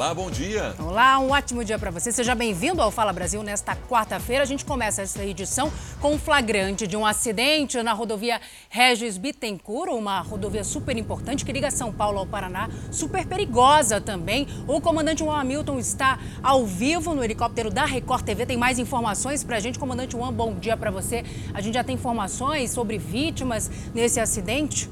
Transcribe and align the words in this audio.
Olá, 0.00 0.14
bom 0.14 0.30
dia. 0.30 0.74
Olá, 0.78 1.18
um 1.18 1.28
ótimo 1.28 1.62
dia 1.62 1.78
para 1.78 1.90
você. 1.90 2.10
Seja 2.10 2.34
bem-vindo 2.34 2.80
ao 2.80 2.90
Fala 2.90 3.12
Brasil 3.12 3.42
nesta 3.42 3.76
quarta-feira. 3.76 4.42
A 4.42 4.46
gente 4.46 4.64
começa 4.64 5.02
essa 5.02 5.22
edição 5.22 5.70
com 6.00 6.14
um 6.14 6.18
flagrante 6.18 6.86
de 6.86 6.96
um 6.96 7.04
acidente 7.04 7.82
na 7.82 7.92
rodovia 7.92 8.40
Regis 8.70 9.18
Bittencourt, 9.18 9.92
uma 9.92 10.22
rodovia 10.22 10.64
super 10.64 10.96
importante 10.96 11.44
que 11.44 11.52
liga 11.52 11.70
São 11.70 11.92
Paulo 11.92 12.18
ao 12.18 12.26
Paraná, 12.26 12.70
super 12.90 13.26
perigosa 13.26 14.00
também. 14.00 14.48
O 14.66 14.80
comandante 14.80 15.18
Juan 15.22 15.38
Hamilton 15.38 15.78
está 15.78 16.18
ao 16.42 16.64
vivo 16.64 17.14
no 17.14 17.22
helicóptero 17.22 17.70
da 17.70 17.84
Record 17.84 18.24
TV. 18.24 18.46
Tem 18.46 18.56
mais 18.56 18.78
informações 18.78 19.44
para 19.44 19.58
a 19.58 19.60
gente. 19.60 19.78
Comandante 19.78 20.12
Juan, 20.12 20.32
bom 20.32 20.54
dia 20.54 20.78
para 20.78 20.90
você. 20.90 21.26
A 21.52 21.60
gente 21.60 21.74
já 21.74 21.84
tem 21.84 21.96
informações 21.96 22.70
sobre 22.70 22.96
vítimas 22.96 23.70
nesse 23.92 24.18
acidente? 24.18 24.88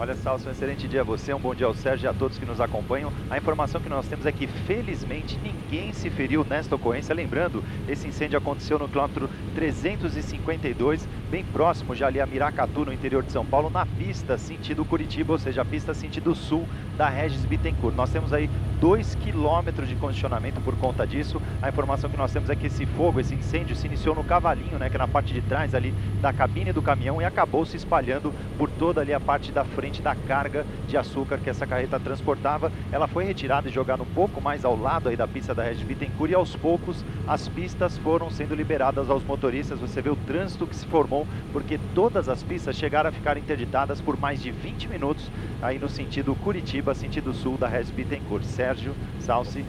Olha, 0.00 0.14
Salso, 0.14 0.48
um 0.48 0.52
excelente 0.52 0.86
dia 0.86 1.00
a 1.00 1.04
você, 1.04 1.34
um 1.34 1.40
bom 1.40 1.52
dia 1.52 1.66
ao 1.66 1.74
Sérgio 1.74 2.06
e 2.06 2.08
a 2.08 2.14
todos 2.14 2.38
que 2.38 2.46
nos 2.46 2.60
acompanham. 2.60 3.12
A 3.28 3.36
informação 3.36 3.80
que 3.80 3.88
nós 3.88 4.06
temos 4.06 4.26
é 4.26 4.30
que, 4.30 4.46
felizmente, 4.46 5.36
ninguém 5.42 5.92
se 5.92 6.08
feriu 6.08 6.46
nesta 6.48 6.76
ocorrência. 6.76 7.12
Lembrando, 7.12 7.64
esse 7.88 8.06
incêndio 8.06 8.38
aconteceu 8.38 8.78
no 8.78 8.88
quilômetro 8.88 9.28
352, 9.56 11.08
bem 11.28 11.44
próximo 11.44 11.96
já 11.96 12.06
ali 12.06 12.20
a 12.20 12.26
Miracatu, 12.26 12.84
no 12.84 12.92
interior 12.92 13.24
de 13.24 13.32
São 13.32 13.44
Paulo, 13.44 13.70
na 13.70 13.84
pista 13.84 14.38
sentido 14.38 14.84
Curitiba, 14.84 15.32
ou 15.32 15.38
seja, 15.38 15.62
a 15.62 15.64
pista 15.64 15.92
sentido 15.92 16.32
sul 16.32 16.64
da 16.96 17.08
Regis 17.08 17.44
Bittencourt. 17.44 17.96
Nós 17.96 18.10
temos 18.10 18.32
aí 18.32 18.48
2 18.80 19.16
quilômetros 19.16 19.88
de 19.88 19.96
condicionamento 19.96 20.60
por 20.60 20.76
conta 20.76 21.04
disso. 21.04 21.42
A 21.60 21.68
informação 21.68 22.08
que 22.08 22.16
nós 22.16 22.32
temos 22.32 22.48
é 22.48 22.54
que 22.54 22.68
esse 22.68 22.86
fogo, 22.86 23.18
esse 23.18 23.34
incêndio, 23.34 23.74
se 23.74 23.88
iniciou 23.88 24.14
no 24.14 24.22
cavalinho, 24.22 24.78
né, 24.78 24.88
que 24.88 24.94
é 24.94 24.98
na 24.98 25.08
parte 25.08 25.34
de 25.34 25.40
trás 25.40 25.74
ali 25.74 25.92
da 26.22 26.32
cabine 26.32 26.72
do 26.72 26.80
caminhão 26.80 27.20
e 27.20 27.24
acabou 27.24 27.66
se 27.66 27.76
espalhando 27.76 28.32
por 28.56 28.70
toda 28.70 29.00
ali 29.00 29.12
a 29.12 29.18
parte 29.18 29.50
da 29.50 29.64
frente 29.64 29.87
da 30.02 30.14
carga 30.14 30.66
de 30.86 30.96
açúcar 30.96 31.38
que 31.38 31.48
essa 31.48 31.66
carreta 31.66 31.98
transportava. 31.98 32.70
Ela 32.92 33.08
foi 33.08 33.24
retirada 33.24 33.68
e 33.68 33.72
jogada 33.72 34.02
um 34.02 34.14
pouco 34.14 34.40
mais 34.40 34.64
ao 34.64 34.78
lado 34.78 35.08
aí 35.08 35.16
da 35.16 35.26
pista 35.26 35.54
da 35.54 35.62
Regis 35.62 35.82
Bittencourt 35.82 36.30
e 36.30 36.34
aos 36.34 36.54
poucos 36.54 37.02
as 37.26 37.48
pistas 37.48 37.96
foram 37.98 38.30
sendo 38.30 38.54
liberadas 38.54 39.08
aos 39.08 39.24
motoristas. 39.24 39.80
Você 39.80 40.02
vê 40.02 40.10
o 40.10 40.16
trânsito 40.16 40.66
que 40.66 40.76
se 40.76 40.86
formou 40.86 41.26
porque 41.52 41.80
todas 41.94 42.28
as 42.28 42.42
pistas 42.42 42.76
chegaram 42.76 43.08
a 43.08 43.12
ficar 43.12 43.38
interditadas 43.38 44.00
por 44.00 44.18
mais 44.18 44.42
de 44.42 44.50
20 44.50 44.88
minutos 44.88 45.30
aí 45.62 45.78
no 45.78 45.88
sentido 45.88 46.34
Curitiba, 46.34 46.94
sentido 46.94 47.32
sul 47.32 47.56
da 47.56 47.66
Regis 47.66 47.90
Bittencourt. 47.90 48.44
Sérgio 48.44 48.94
Salsi. 49.20 49.64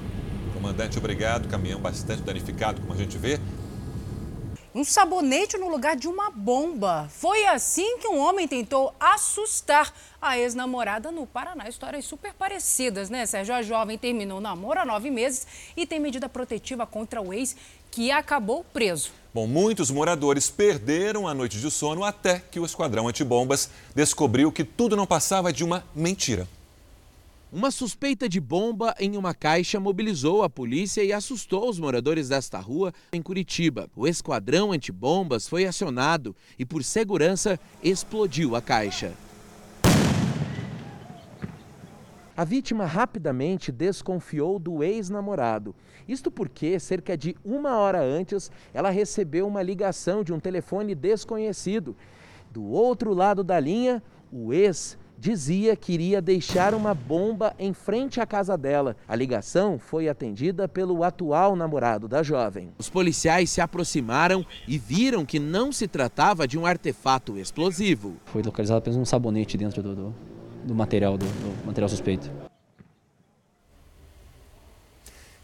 Comandante, 0.54 0.98
obrigado. 0.98 1.48
Caminhão 1.48 1.80
bastante 1.80 2.22
danificado, 2.22 2.82
como 2.82 2.94
a 2.94 2.98
gente 2.98 3.18
vê 3.18 3.40
um 4.80 4.84
sabonete 4.86 5.58
no 5.58 5.68
lugar 5.68 5.98
de 5.98 6.08
uma 6.08 6.32
bomba. 6.32 7.10
Foi 7.12 7.46
assim 7.46 7.98
que 7.98 8.08
um 8.08 8.18
homem 8.18 8.48
tentou 8.48 8.96
assustar 8.98 9.94
a 10.22 10.40
ex-namorada 10.40 11.12
no 11.12 11.28
Paraná. 11.28 11.68
Histórias 11.68 12.06
super 12.06 12.34
parecidas, 12.34 13.10
né, 13.10 13.26
Sérgio? 13.26 13.54
A 13.54 13.62
jovem 13.62 13.98
terminou 13.98 14.38
o 14.38 14.42
namoro 14.42 14.80
há 14.80 14.86
nove 14.86 15.12
meses 15.12 15.46
e 15.76 15.86
tem 15.86 16.00
medida 16.00 16.30
protetiva 16.30 16.88
contra 16.88 17.22
o 17.22 17.34
ex, 17.34 17.58
que 17.92 18.10
acabou 18.10 18.64
preso. 18.64 19.12
Bom, 19.34 19.48
muitos 19.48 19.92
moradores 19.92 20.50
perderam 20.50 21.28
a 21.28 21.34
noite 21.34 21.60
de 21.60 21.70
sono 21.70 22.06
até 22.06 22.40
que 22.40 22.60
o 22.60 22.66
esquadrão 22.66 23.10
antibombas 23.10 23.70
descobriu 23.94 24.50
que 24.50 24.64
tudo 24.64 24.96
não 24.96 25.06
passava 25.06 25.52
de 25.52 25.66
uma 25.66 25.84
mentira. 25.94 26.48
Uma 27.52 27.72
suspeita 27.72 28.30
de 28.30 28.40
bomba 28.40 28.94
em 29.00 29.18
uma 29.18 29.34
caixa 29.34 29.80
mobilizou 29.80 30.44
a 30.44 30.50
polícia 30.50 31.04
e 31.04 31.12
assustou 31.12 31.68
os 31.68 31.80
moradores 31.80 32.30
desta 32.30 32.60
rua 32.60 32.94
em 33.12 33.24
Curitiba. 33.24 33.90
O 33.96 34.08
esquadrão 34.08 34.72
antibombas 34.72 35.50
foi 35.50 35.66
acionado 35.66 36.36
e, 36.60 36.64
por 36.64 36.84
segurança, 36.84 37.60
explodiu 37.82 38.56
a 38.56 38.62
caixa. 38.62 39.14
A 42.38 42.44
vítima 42.44 42.86
rapidamente 42.86 43.72
desconfiou 43.72 44.60
do 44.60 44.84
ex-namorado. 44.84 45.74
Isto 46.08 46.30
porque, 46.30 46.80
cerca 46.80 47.18
de 47.18 47.36
uma 47.44 47.78
hora 47.78 48.00
antes, 48.00 48.52
ela 48.72 48.92
recebeu 48.92 49.48
uma 49.48 49.64
ligação 49.64 50.24
de 50.24 50.32
um 50.32 50.40
telefone 50.40 50.94
desconhecido. 50.94 51.96
Do 52.52 52.64
outro 52.64 53.12
lado 53.12 53.44
da 53.44 53.60
linha, 53.60 54.04
o 54.32 54.54
ex 54.54 55.00
dizia 55.20 55.76
que 55.76 55.92
iria 55.92 56.22
deixar 56.22 56.74
uma 56.74 56.94
bomba 56.94 57.54
em 57.60 57.74
frente 57.74 58.22
à 58.22 58.26
casa 58.26 58.58
dela. 58.58 58.96
A 59.08 59.16
ligação 59.16 59.78
foi 59.78 60.08
atendida 60.08 60.68
pelo 60.68 61.04
atual 61.04 61.56
namorado 61.56 62.08
da 62.08 62.24
jovem. 62.24 62.72
Os 62.78 62.90
policiais 62.90 63.50
se 63.50 63.60
aproximaram 63.60 64.46
e 64.68 64.78
viram 64.78 65.26
que 65.26 65.38
não 65.38 65.72
se 65.72 65.88
tratava 65.88 66.48
de 66.48 66.58
um 66.58 66.66
artefato 66.66 67.38
explosivo. 67.38 68.16
Foi 68.26 68.42
localizado 68.42 68.80
apenas 68.80 68.98
um 68.98 69.06
sabonete 69.06 69.58
dentro 69.58 69.84
do, 69.84 69.96
do, 69.96 70.16
do 70.64 70.74
material, 70.76 71.18
do, 71.18 71.26
do 71.26 71.66
material 71.66 71.90
suspeito. 71.90 72.32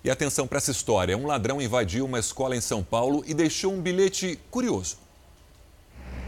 E 0.03 0.09
atenção 0.09 0.47
para 0.47 0.59
essa 0.59 0.71
história: 0.71 1.17
um 1.17 1.25
ladrão 1.25 1.61
invadiu 1.61 2.05
uma 2.05 2.19
escola 2.19 2.55
em 2.55 2.61
São 2.61 2.83
Paulo 2.83 3.23
e 3.27 3.33
deixou 3.33 3.73
um 3.73 3.81
bilhete 3.81 4.39
curioso. 4.49 5.04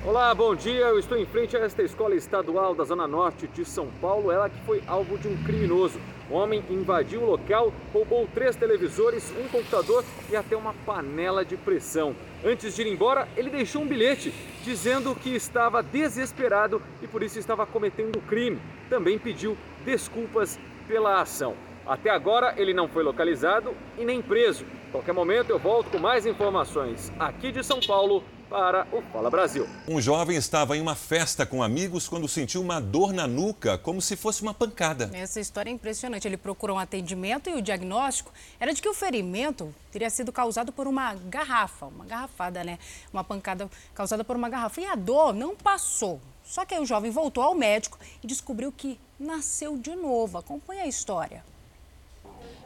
Olá, 0.06 0.34
bom 0.34 0.56
dia. 0.56 0.86
Eu 0.86 1.00
estou 1.00 1.18
em 1.18 1.26
frente 1.26 1.58
a 1.58 1.60
esta 1.60 1.82
escola 1.82 2.16
estadual 2.16 2.74
da 2.74 2.84
Zona 2.84 3.08
Norte 3.08 3.48
de 3.48 3.66
São 3.66 3.88
Paulo, 4.00 4.32
ela 4.32 4.48
que 4.48 4.60
foi 4.62 4.82
alvo 4.88 5.18
de 5.18 5.28
um 5.28 5.44
criminoso. 5.44 6.00
O 6.30 6.36
homem 6.36 6.64
invadiu 6.70 7.24
o 7.24 7.26
local, 7.26 7.74
roubou 7.92 8.28
três 8.34 8.56
televisores, 8.56 9.34
um 9.38 9.50
computador 9.50 10.06
e 10.30 10.36
até 10.36 10.56
uma 10.56 10.74
panela 10.86 11.44
de 11.44 11.58
pressão. 11.58 12.16
Antes 12.46 12.76
de 12.76 12.84
ir 12.84 12.88
embora, 12.88 13.28
ele 13.36 13.50
deixou 13.50 13.82
um 13.82 13.88
bilhete 13.88 14.34
dizendo 14.64 15.14
que 15.16 15.36
estava 15.36 15.84
desesperado 15.84 16.82
e 17.02 17.08
por 17.08 17.22
isso 17.24 17.40
estava 17.40 17.66
cometendo 17.66 18.22
crime. 18.22 18.62
Também 18.90 19.18
pediu 19.18 19.58
desculpas 19.84 20.60
pela 20.88 21.20
ação. 21.20 21.56
Até 21.86 22.10
agora 22.10 22.54
ele 22.58 22.74
não 22.74 22.88
foi 22.88 23.04
localizado 23.04 23.74
e 23.98 24.06
nem 24.06 24.22
preso. 24.22 24.66
qualquer 24.92 25.14
momento 25.14 25.50
eu 25.50 25.60
volto 25.60 25.90
com 25.90 25.98
mais 25.98 26.26
informações 26.26 27.12
aqui 27.18 27.52
de 27.52 27.64
São 27.64 27.80
Paulo 27.80 28.24
para 28.50 28.88
o 28.92 29.02
Fala 29.12 29.30
Brasil. 29.30 29.68
Um 29.88 30.02
jovem 30.02 30.38
estava 30.38 30.78
em 30.78 30.82
uma 30.82 30.96
festa 30.96 31.46
com 31.46 31.62
amigos 31.62 32.08
quando 32.08 32.28
sentiu 32.28 32.62
uma 32.62 32.80
dor 32.80 33.14
na 33.14 33.28
nuca, 33.28 33.78
como 33.78 34.02
se 34.02 34.16
fosse 34.16 34.42
uma 34.42 34.54
pancada. 34.54 35.10
Essa 35.14 35.40
história 35.40 35.70
é 35.70 35.74
impressionante. 35.74 36.28
Ele 36.28 36.38
procurou 36.38 36.78
um 36.78 36.80
atendimento 36.80 37.50
e 37.50 37.54
o 37.54 37.62
diagnóstico 37.62 38.32
era 38.60 38.74
de 38.74 38.82
que 38.82 38.90
o 38.90 38.94
ferimento 38.94 39.74
teria 39.92 40.10
sido 40.10 40.32
causado 40.32 40.72
por 40.72 40.88
uma 40.88 41.14
garrafa, 41.14 41.86
uma 41.88 42.06
garrafada, 42.06 42.64
né? 42.64 42.80
Uma 43.12 43.24
pancada 43.24 43.70
causada 43.94 44.24
por 44.24 44.36
uma 44.36 44.50
garrafa. 44.50 44.82
E 44.82 44.86
a 44.86 44.96
dor 44.96 45.34
não 45.34 45.56
passou. 45.56 46.20
Só 46.44 46.66
que 46.66 46.74
aí 46.74 46.82
o 46.82 46.86
jovem 46.86 47.12
voltou 47.12 47.44
ao 47.44 47.54
médico 47.54 48.00
e 48.24 48.28
descobriu 48.28 48.72
que 48.72 49.00
nasceu 49.20 49.78
de 49.78 49.96
novo. 49.96 50.38
Acompanhe 50.38 50.82
a 50.82 50.88
história. 50.88 51.44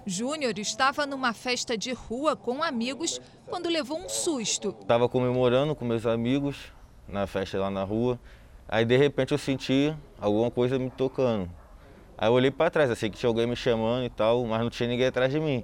Júnior 0.06 0.58
estava 0.58 1.06
numa 1.06 1.34
festa 1.34 1.78
de 1.78 1.94
rua 1.94 2.36
com 2.36 2.64
amigos 2.64 3.22
quando 3.48 3.70
levou 3.70 4.00
um 4.00 4.10
susto. 4.10 4.76
Estava 4.82 5.08
comemorando 5.08 5.76
com 5.76 5.86
meus 5.86 6.06
amigos 6.06 6.72
na 7.08 7.28
festa 7.28 7.60
lá 7.60 7.70
na 7.70 7.84
rua. 7.84 8.20
Aí 8.68 8.86
de 8.86 8.98
repente 8.98 9.32
eu 9.32 9.38
senti 9.38 9.96
alguma 10.20 10.50
coisa 10.50 10.80
me 10.80 10.90
tocando. 10.90 11.50
Aí 12.18 12.30
eu 12.30 12.34
olhei 12.34 12.52
para 12.52 12.70
trás, 12.70 12.90
assim 12.90 13.10
que 13.10 13.18
tinha 13.18 13.30
alguém 13.30 13.46
me 13.46 13.56
chamando 13.56 14.06
e 14.06 14.10
tal, 14.10 14.46
mas 14.46 14.62
não 14.62 14.70
tinha 14.70 14.88
ninguém 14.88 15.08
atrás 15.08 15.32
de 15.32 15.40
mim. 15.40 15.64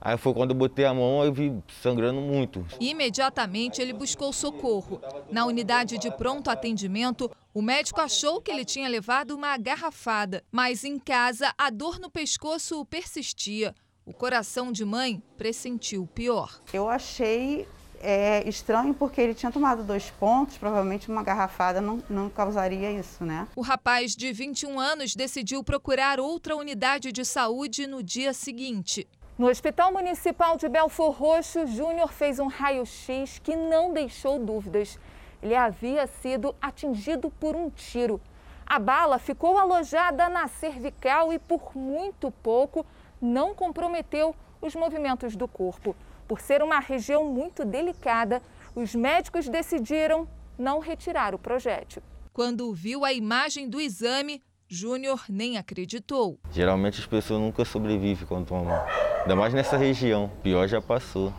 Aí 0.00 0.16
foi 0.16 0.32
quando 0.34 0.50
eu 0.50 0.56
botei 0.56 0.84
a 0.84 0.94
mão 0.94 1.24
e 1.26 1.30
vi 1.30 1.62
sangrando 1.82 2.20
muito. 2.20 2.64
Imediatamente 2.80 3.80
ele 3.80 3.92
buscou 3.92 4.32
socorro. 4.32 5.00
Na 5.30 5.46
unidade 5.46 5.98
de 5.98 6.10
pronto 6.10 6.50
atendimento, 6.50 7.30
o 7.52 7.62
médico 7.62 8.00
achou 8.00 8.40
que 8.40 8.50
ele 8.50 8.64
tinha 8.64 8.88
levado 8.88 9.32
uma 9.32 9.56
garrafada, 9.56 10.44
mas 10.52 10.84
em 10.84 10.98
casa 10.98 11.52
a 11.56 11.70
dor 11.70 11.98
no 11.98 12.10
pescoço 12.10 12.84
persistia. 12.84 13.74
O 14.04 14.12
coração 14.12 14.70
de 14.70 14.84
mãe 14.84 15.20
pressentiu 15.36 16.04
o 16.04 16.06
pior. 16.06 16.60
Eu 16.72 16.88
achei 16.88 17.66
é, 18.00 18.48
estranho 18.48 18.94
porque 18.94 19.20
ele 19.20 19.34
tinha 19.34 19.50
tomado 19.50 19.82
dois 19.82 20.10
pontos, 20.10 20.56
provavelmente 20.56 21.10
uma 21.10 21.22
garrafada 21.22 21.80
não, 21.80 22.02
não 22.08 22.30
causaria 22.30 22.92
isso, 22.92 23.24
né? 23.24 23.48
O 23.56 23.62
rapaz 23.62 24.14
de 24.14 24.32
21 24.32 24.78
anos 24.78 25.16
decidiu 25.16 25.64
procurar 25.64 26.20
outra 26.20 26.54
unidade 26.54 27.10
de 27.10 27.24
saúde 27.24 27.86
no 27.86 28.02
dia 28.02 28.32
seguinte. 28.32 29.08
No 29.38 29.48
Hospital 29.48 29.92
Municipal 29.92 30.56
de 30.56 30.66
Belfor 30.66 31.10
Roxo, 31.10 31.66
Júnior 31.66 32.10
fez 32.10 32.38
um 32.38 32.46
raio-x 32.46 33.38
que 33.38 33.54
não 33.54 33.92
deixou 33.92 34.38
dúvidas. 34.38 34.98
Ele 35.42 35.54
havia 35.54 36.06
sido 36.06 36.56
atingido 36.58 37.28
por 37.28 37.54
um 37.54 37.68
tiro. 37.68 38.18
A 38.64 38.78
bala 38.78 39.18
ficou 39.18 39.58
alojada 39.58 40.30
na 40.30 40.48
cervical 40.48 41.34
e, 41.34 41.38
por 41.38 41.76
muito 41.76 42.30
pouco, 42.30 42.86
não 43.20 43.54
comprometeu 43.54 44.34
os 44.58 44.74
movimentos 44.74 45.36
do 45.36 45.46
corpo. 45.46 45.94
Por 46.26 46.40
ser 46.40 46.62
uma 46.62 46.80
região 46.80 47.26
muito 47.26 47.62
delicada, 47.62 48.40
os 48.74 48.94
médicos 48.94 49.50
decidiram 49.50 50.26
não 50.58 50.78
retirar 50.78 51.34
o 51.34 51.38
projétil. 51.38 52.02
Quando 52.32 52.72
viu 52.72 53.04
a 53.04 53.12
imagem 53.12 53.68
do 53.68 53.82
exame, 53.82 54.42
Júnior 54.68 55.24
nem 55.28 55.56
acreditou. 55.56 56.40
Geralmente 56.50 57.00
as 57.00 57.06
pessoas 57.06 57.40
nunca 57.40 57.64
sobrevivem 57.64 58.26
quando 58.26 58.48
tomam. 58.48 58.74
Ainda 59.22 59.36
mais 59.36 59.54
nessa 59.54 59.76
região. 59.76 60.30
Pior 60.42 60.66
já 60.66 60.80
passou. 60.80 61.32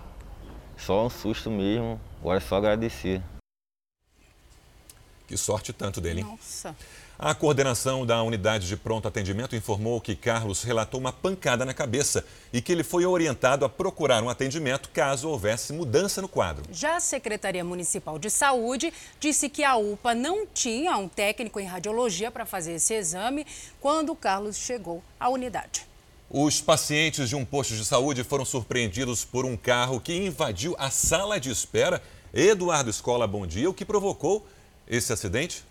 Só 0.77 1.05
um 1.05 1.09
susto 1.09 1.51
mesmo. 1.51 1.99
Agora 2.21 2.37
é 2.37 2.41
só 2.41 2.55
agradecer. 2.55 3.21
Que 5.27 5.35
sorte 5.35 5.73
tanto 5.73 5.99
dele, 5.99 6.21
hein? 6.21 6.25
Nossa. 6.25 6.75
A 7.19 7.33
coordenação 7.33 8.05
da 8.05 8.21
unidade 8.21 8.67
de 8.67 8.77
pronto 8.77 9.07
atendimento 9.07 9.55
informou 9.55 9.99
que 9.99 10.15
Carlos 10.15 10.61
relatou 10.61 10.99
uma 10.99 11.11
pancada 11.11 11.65
na 11.65 11.73
cabeça 11.73 12.23
e 12.53 12.61
que 12.61 12.71
ele 12.71 12.83
foi 12.83 13.07
orientado 13.07 13.65
a 13.65 13.69
procurar 13.69 14.21
um 14.21 14.29
atendimento 14.29 14.89
caso 14.89 15.27
houvesse 15.27 15.73
mudança 15.73 16.21
no 16.21 16.27
quadro. 16.27 16.63
Já 16.71 16.97
a 16.97 16.99
Secretaria 16.99 17.63
Municipal 17.63 18.19
de 18.19 18.29
Saúde 18.29 18.93
disse 19.19 19.49
que 19.49 19.63
a 19.63 19.75
UPA 19.75 20.13
não 20.13 20.45
tinha 20.45 20.95
um 20.95 21.07
técnico 21.07 21.59
em 21.59 21.65
radiologia 21.65 22.29
para 22.29 22.45
fazer 22.45 22.73
esse 22.73 22.93
exame 22.93 23.47
quando 23.81 24.15
Carlos 24.15 24.55
chegou 24.55 25.03
à 25.19 25.27
unidade. 25.27 25.87
Os 26.29 26.61
pacientes 26.61 27.29
de 27.29 27.35
um 27.35 27.43
posto 27.43 27.73
de 27.73 27.83
saúde 27.83 28.23
foram 28.23 28.45
surpreendidos 28.45 29.25
por 29.25 29.43
um 29.43 29.57
carro 29.57 29.99
que 29.99 30.15
invadiu 30.15 30.75
a 30.77 30.91
sala 30.91 31.39
de 31.39 31.49
espera. 31.49 31.99
Eduardo 32.31 32.91
Escola, 32.91 33.25
bom 33.25 33.47
dia. 33.47 33.67
O 33.67 33.73
que 33.73 33.85
provocou 33.85 34.45
esse 34.87 35.11
acidente? 35.11 35.65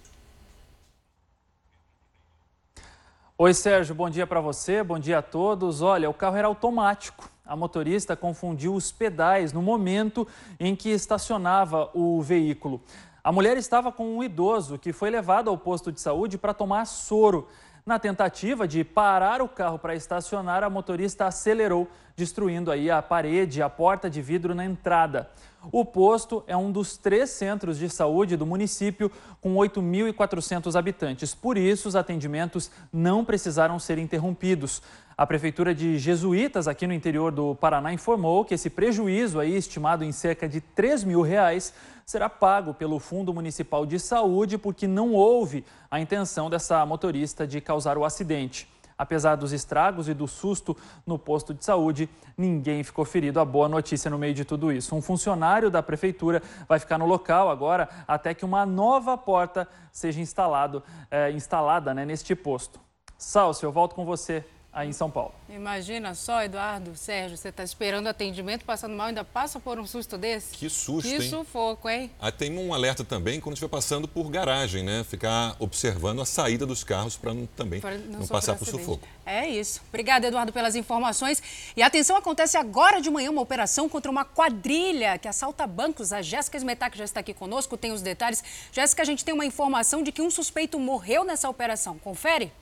Oi, 3.38 3.52
Sérgio, 3.52 3.94
bom 3.94 4.08
dia 4.08 4.26
para 4.26 4.40
você, 4.40 4.82
bom 4.82 4.98
dia 4.98 5.18
a 5.18 5.22
todos. 5.22 5.82
Olha, 5.82 6.08
o 6.08 6.14
carro 6.14 6.36
era 6.36 6.48
automático. 6.48 7.30
A 7.44 7.54
motorista 7.54 8.16
confundiu 8.16 8.74
os 8.74 8.90
pedais 8.90 9.52
no 9.52 9.60
momento 9.60 10.26
em 10.58 10.74
que 10.74 10.88
estacionava 10.88 11.90
o 11.92 12.22
veículo. 12.22 12.80
A 13.22 13.30
mulher 13.30 13.58
estava 13.58 13.92
com 13.92 14.16
um 14.16 14.24
idoso 14.24 14.78
que 14.78 14.90
foi 14.90 15.10
levado 15.10 15.50
ao 15.50 15.58
posto 15.58 15.92
de 15.92 16.00
saúde 16.00 16.38
para 16.38 16.54
tomar 16.54 16.86
soro. 16.86 17.46
Na 17.84 17.98
tentativa 17.98 18.66
de 18.66 18.82
parar 18.82 19.42
o 19.42 19.48
carro 19.48 19.78
para 19.78 19.94
estacionar, 19.94 20.64
a 20.64 20.70
motorista 20.70 21.26
acelerou, 21.26 21.86
destruindo 22.16 22.70
aí 22.70 22.90
a 22.90 23.02
parede 23.02 23.58
e 23.58 23.62
a 23.62 23.68
porta 23.68 24.08
de 24.08 24.22
vidro 24.22 24.54
na 24.54 24.64
entrada. 24.64 25.28
O 25.72 25.84
posto 25.84 26.44
é 26.46 26.56
um 26.56 26.70
dos 26.70 26.96
três 26.96 27.30
centros 27.30 27.78
de 27.78 27.88
saúde 27.88 28.36
do 28.36 28.46
município, 28.46 29.10
com 29.40 29.54
8.400 29.56 30.78
habitantes. 30.78 31.34
Por 31.34 31.58
isso, 31.58 31.88
os 31.88 31.96
atendimentos 31.96 32.70
não 32.92 33.24
precisaram 33.24 33.78
ser 33.78 33.98
interrompidos. 33.98 34.82
A 35.18 35.26
Prefeitura 35.26 35.74
de 35.74 35.98
Jesuítas, 35.98 36.68
aqui 36.68 36.86
no 36.86 36.92
interior 36.92 37.32
do 37.32 37.54
Paraná, 37.54 37.92
informou 37.92 38.44
que 38.44 38.54
esse 38.54 38.68
prejuízo, 38.68 39.40
aí, 39.40 39.56
estimado 39.56 40.04
em 40.04 40.12
cerca 40.12 40.48
de 40.48 40.60
3 40.60 41.04
mil 41.04 41.22
reais, 41.22 41.72
será 42.04 42.28
pago 42.28 42.74
pelo 42.74 42.98
Fundo 42.98 43.32
Municipal 43.32 43.86
de 43.86 43.98
Saúde, 43.98 44.58
porque 44.58 44.86
não 44.86 45.14
houve 45.14 45.64
a 45.90 45.98
intenção 45.98 46.50
dessa 46.50 46.84
motorista 46.84 47.46
de 47.46 47.60
causar 47.60 47.96
o 47.96 48.04
acidente. 48.04 48.68
Apesar 48.98 49.36
dos 49.36 49.52
estragos 49.52 50.08
e 50.08 50.14
do 50.14 50.26
susto 50.26 50.76
no 51.06 51.18
posto 51.18 51.52
de 51.52 51.64
saúde, 51.64 52.08
ninguém 52.36 52.82
ficou 52.82 53.04
ferido. 53.04 53.38
A 53.38 53.44
boa 53.44 53.68
notícia 53.68 54.10
no 54.10 54.18
meio 54.18 54.32
de 54.32 54.44
tudo 54.44 54.72
isso. 54.72 54.94
Um 54.96 55.02
funcionário 55.02 55.70
da 55.70 55.82
prefeitura 55.82 56.42
vai 56.68 56.78
ficar 56.78 56.98
no 56.98 57.06
local 57.06 57.50
agora 57.50 57.88
até 58.08 58.32
que 58.32 58.44
uma 58.44 58.64
nova 58.64 59.16
porta 59.18 59.68
seja 59.92 60.20
instalado, 60.20 60.82
é, 61.10 61.30
instalada 61.30 61.92
né, 61.92 62.04
neste 62.04 62.34
posto. 62.34 62.80
Salcio, 63.18 63.66
eu 63.66 63.72
volto 63.72 63.94
com 63.94 64.04
você 64.04 64.44
aí 64.76 64.90
em 64.90 64.92
São 64.92 65.10
Paulo. 65.10 65.32
Imagina 65.48 66.14
só, 66.14 66.42
Eduardo, 66.42 66.94
Sérgio, 66.94 67.38
você 67.38 67.48
está 67.48 67.64
esperando 67.64 68.08
atendimento, 68.08 68.62
passando 68.62 68.94
mal, 68.94 69.06
ainda 69.06 69.24
passa 69.24 69.58
por 69.58 69.78
um 69.80 69.86
susto 69.86 70.18
desse? 70.18 70.52
Que 70.52 70.68
susto, 70.68 71.08
que 71.08 71.14
hein? 71.14 71.30
sufoco, 71.30 71.88
hein? 71.88 72.10
Ah, 72.20 72.30
tem 72.30 72.56
um 72.58 72.74
alerta 72.74 73.02
também 73.02 73.40
quando 73.40 73.54
estiver 73.54 73.70
passando 73.70 74.06
por 74.06 74.28
garagem, 74.28 74.84
né? 74.84 75.02
Ficar 75.02 75.56
observando 75.58 76.20
a 76.20 76.26
saída 76.26 76.66
dos 76.66 76.84
carros 76.84 77.16
para 77.16 77.32
não, 77.32 77.46
também 77.46 77.80
pra 77.80 77.96
não, 77.96 78.20
não 78.20 78.26
passar 78.26 78.54
por 78.54 78.66
sufoco. 78.66 79.08
É 79.24 79.48
isso. 79.48 79.80
Obrigada, 79.88 80.26
Eduardo, 80.26 80.52
pelas 80.52 80.76
informações. 80.76 81.42
E 81.74 81.82
atenção, 81.82 82.14
acontece 82.14 82.58
agora 82.58 83.00
de 83.00 83.08
manhã 83.08 83.30
uma 83.30 83.40
operação 83.40 83.88
contra 83.88 84.10
uma 84.10 84.26
quadrilha 84.26 85.16
que 85.16 85.26
assalta 85.26 85.66
bancos. 85.66 86.12
A 86.12 86.20
Jéssica 86.20 86.58
Smetak 86.58 86.98
já 86.98 87.04
está 87.04 87.20
aqui 87.20 87.32
conosco, 87.32 87.78
tem 87.78 87.92
os 87.92 88.02
detalhes. 88.02 88.44
Jéssica, 88.70 89.00
a 89.00 89.06
gente 89.06 89.24
tem 89.24 89.32
uma 89.32 89.46
informação 89.46 90.02
de 90.02 90.12
que 90.12 90.20
um 90.20 90.30
suspeito 90.30 90.78
morreu 90.78 91.24
nessa 91.24 91.48
operação. 91.48 91.98
Confere? 91.98 92.52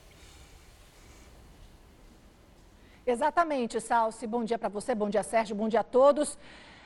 Exatamente, 3.07 3.79
Salsi. 3.79 4.25
Bom 4.25 4.43
dia 4.43 4.57
para 4.57 4.67
você, 4.67 4.95
bom 4.95 5.07
dia, 5.07 5.21
Sérgio, 5.21 5.55
bom 5.55 5.69
dia 5.69 5.81
a 5.81 5.83
todos. 5.83 6.39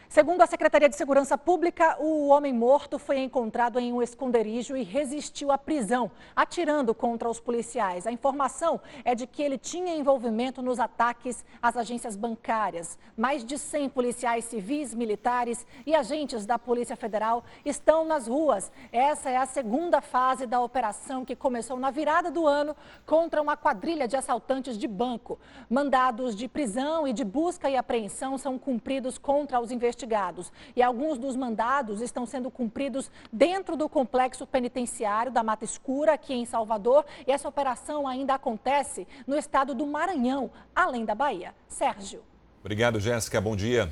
Segundo 0.10 0.42
a 0.42 0.48
Secretaria 0.48 0.90
de 0.90 0.96
Segurança 0.96 1.38
Pública, 1.38 1.96
o 2.00 2.30
homem 2.30 2.52
morto 2.52 2.98
foi 2.98 3.20
encontrado 3.20 3.78
em 3.78 3.94
um 3.94 4.02
esconderijo 4.02 4.76
e 4.76 4.82
resistiu 4.82 5.52
à 5.52 5.58
prisão, 5.58 6.10
atirando 6.36 6.96
contra 6.96 7.30
os 7.30 7.40
policiais. 7.40 8.08
A 8.08 8.12
informação 8.12 8.82
é 9.06 9.14
de 9.14 9.28
que 9.28 9.44
ele 9.44 9.56
tinha 9.56 9.96
envolvimento 9.96 10.64
nos 10.64 10.80
ataques 10.80 11.46
às 11.62 11.78
agências 11.78 12.16
bancárias. 12.16 12.98
Mais 13.16 13.46
de 13.46 13.56
100 13.56 13.90
policiais 13.90 14.46
civis, 14.46 14.96
militares 14.96 15.64
e 15.86 15.94
agentes 15.94 16.44
da 16.44 16.58
Polícia 16.58 16.96
Federal 16.96 17.44
estão 17.64 18.04
nas 18.04 18.28
ruas. 18.28 18.72
Essa 18.92 19.30
é 19.30 19.38
a 19.38 19.46
segunda 19.46 20.02
fase 20.02 20.48
da 20.48 20.60
operação 20.60 21.24
que 21.24 21.36
começou 21.36 21.78
na 21.78 21.92
virada 21.92 22.32
do 22.32 22.48
ano 22.48 22.76
contra 23.06 23.40
uma 23.40 23.56
quadrilha 23.56 24.08
de 24.08 24.18
assaltantes 24.18 24.76
de 24.76 24.88
banco. 24.88 25.38
Mandados 25.70 26.36
de 26.36 26.48
prisão 26.48 27.08
e 27.08 27.14
de 27.14 27.24
busca 27.24 27.70
e 27.70 27.78
apreensão 27.78 28.40
são 28.40 28.58
cumpridos 28.58 29.20
contra 29.20 29.60
os 29.62 29.70
investigadores 29.70 29.99
investigados. 30.00 30.52
E 30.76 30.82
alguns 30.82 31.18
dos 31.18 31.36
mandados 31.36 32.02
estão 32.02 32.26
sendo 32.26 32.50
cumpridos 32.50 33.12
dentro 33.32 33.76
do 33.76 33.90
complexo 33.90 34.48
penitenciário 34.48 35.32
da 35.32 35.44
Mata 35.44 35.66
Escura, 35.66 36.14
aqui 36.14 36.34
em 36.34 36.46
Salvador. 36.46 37.06
E 37.28 37.32
essa 37.32 37.50
operação 37.50 38.08
ainda 38.08 38.36
acontece 38.36 39.06
no 39.28 39.38
estado 39.38 39.76
do 39.76 39.86
Maranhão, 39.86 40.50
além 40.74 41.04
da 41.04 41.14
Bahia. 41.14 41.54
Sérgio. 41.68 42.22
Obrigado, 42.62 43.00
Jéssica. 43.00 43.42
Bom 43.42 43.56
dia. 43.56 43.92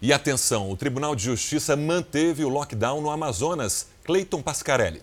E 0.00 0.12
atenção, 0.12 0.70
o 0.70 0.76
Tribunal 0.76 1.14
de 1.14 1.24
Justiça 1.24 1.76
manteve 1.76 2.44
o 2.44 2.48
lockdown 2.48 3.00
no 3.00 3.10
Amazonas. 3.10 3.90
Cleiton 4.04 4.40
Pascarelli. 4.40 5.02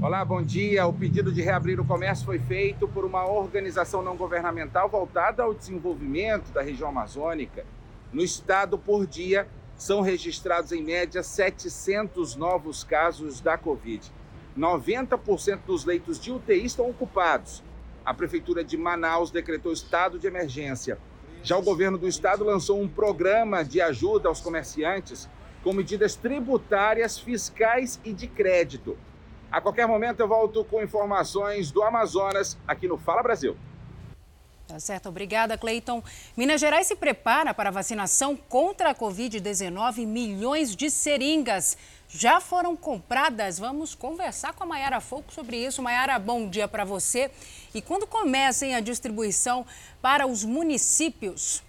Olá, 0.00 0.24
bom 0.24 0.42
dia. 0.42 0.86
O 0.86 0.92
pedido 0.92 1.32
de 1.32 1.42
reabrir 1.42 1.80
o 1.80 1.84
comércio 1.84 2.24
foi 2.24 2.38
feito 2.38 2.86
por 2.88 3.04
uma 3.04 3.26
organização 3.26 4.02
não 4.02 4.16
governamental 4.16 4.88
voltada 4.88 5.42
ao 5.42 5.52
desenvolvimento 5.52 6.52
da 6.52 6.62
região 6.62 6.88
amazônica. 6.88 7.64
No 8.12 8.22
estado, 8.22 8.78
por 8.78 9.06
dia, 9.06 9.48
são 9.76 10.00
registrados 10.00 10.72
em 10.72 10.82
média 10.82 11.22
700 11.22 12.36
novos 12.36 12.82
casos 12.82 13.40
da 13.40 13.58
Covid. 13.58 14.10
90% 14.56 15.60
dos 15.66 15.84
leitos 15.84 16.18
de 16.18 16.32
UTI 16.32 16.64
estão 16.64 16.88
ocupados. 16.88 17.62
A 18.04 18.14
Prefeitura 18.14 18.64
de 18.64 18.76
Manaus 18.76 19.30
decretou 19.30 19.72
estado 19.72 20.18
de 20.18 20.26
emergência. 20.26 20.98
Já 21.42 21.56
o 21.56 21.62
governo 21.62 21.98
do 21.98 22.08
estado 22.08 22.44
lançou 22.44 22.80
um 22.80 22.88
programa 22.88 23.64
de 23.64 23.80
ajuda 23.80 24.28
aos 24.28 24.40
comerciantes 24.40 25.28
com 25.62 25.72
medidas 25.72 26.14
tributárias, 26.14 27.18
fiscais 27.18 28.00
e 28.04 28.12
de 28.12 28.28
crédito. 28.28 28.96
A 29.50 29.60
qualquer 29.60 29.86
momento 29.86 30.20
eu 30.20 30.28
volto 30.28 30.64
com 30.64 30.82
informações 30.82 31.70
do 31.70 31.82
Amazonas 31.82 32.56
aqui 32.66 32.88
no 32.88 32.96
Fala 32.96 33.22
Brasil. 33.22 33.56
Tá 34.66 34.80
certo, 34.80 35.08
obrigada, 35.08 35.56
Cleiton. 35.56 36.02
Minas 36.36 36.60
Gerais 36.60 36.88
se 36.88 36.96
prepara 36.96 37.54
para 37.54 37.68
a 37.68 37.72
vacinação 37.72 38.36
contra 38.36 38.90
a 38.90 38.94
Covid-19. 38.94 40.04
Milhões 40.04 40.74
de 40.74 40.90
seringas 40.90 41.78
já 42.08 42.40
foram 42.40 42.76
compradas. 42.76 43.60
Vamos 43.60 43.94
conversar 43.94 44.54
com 44.54 44.64
a 44.64 44.66
Mayara 44.66 45.00
Foco 45.00 45.32
sobre 45.32 45.64
isso. 45.64 45.80
Mayara, 45.80 46.18
bom 46.18 46.48
dia 46.48 46.66
para 46.66 46.84
você. 46.84 47.30
E 47.72 47.80
quando 47.80 48.08
começa 48.08 48.66
a 48.66 48.80
distribuição 48.80 49.64
para 50.02 50.26
os 50.26 50.44
municípios? 50.44 51.62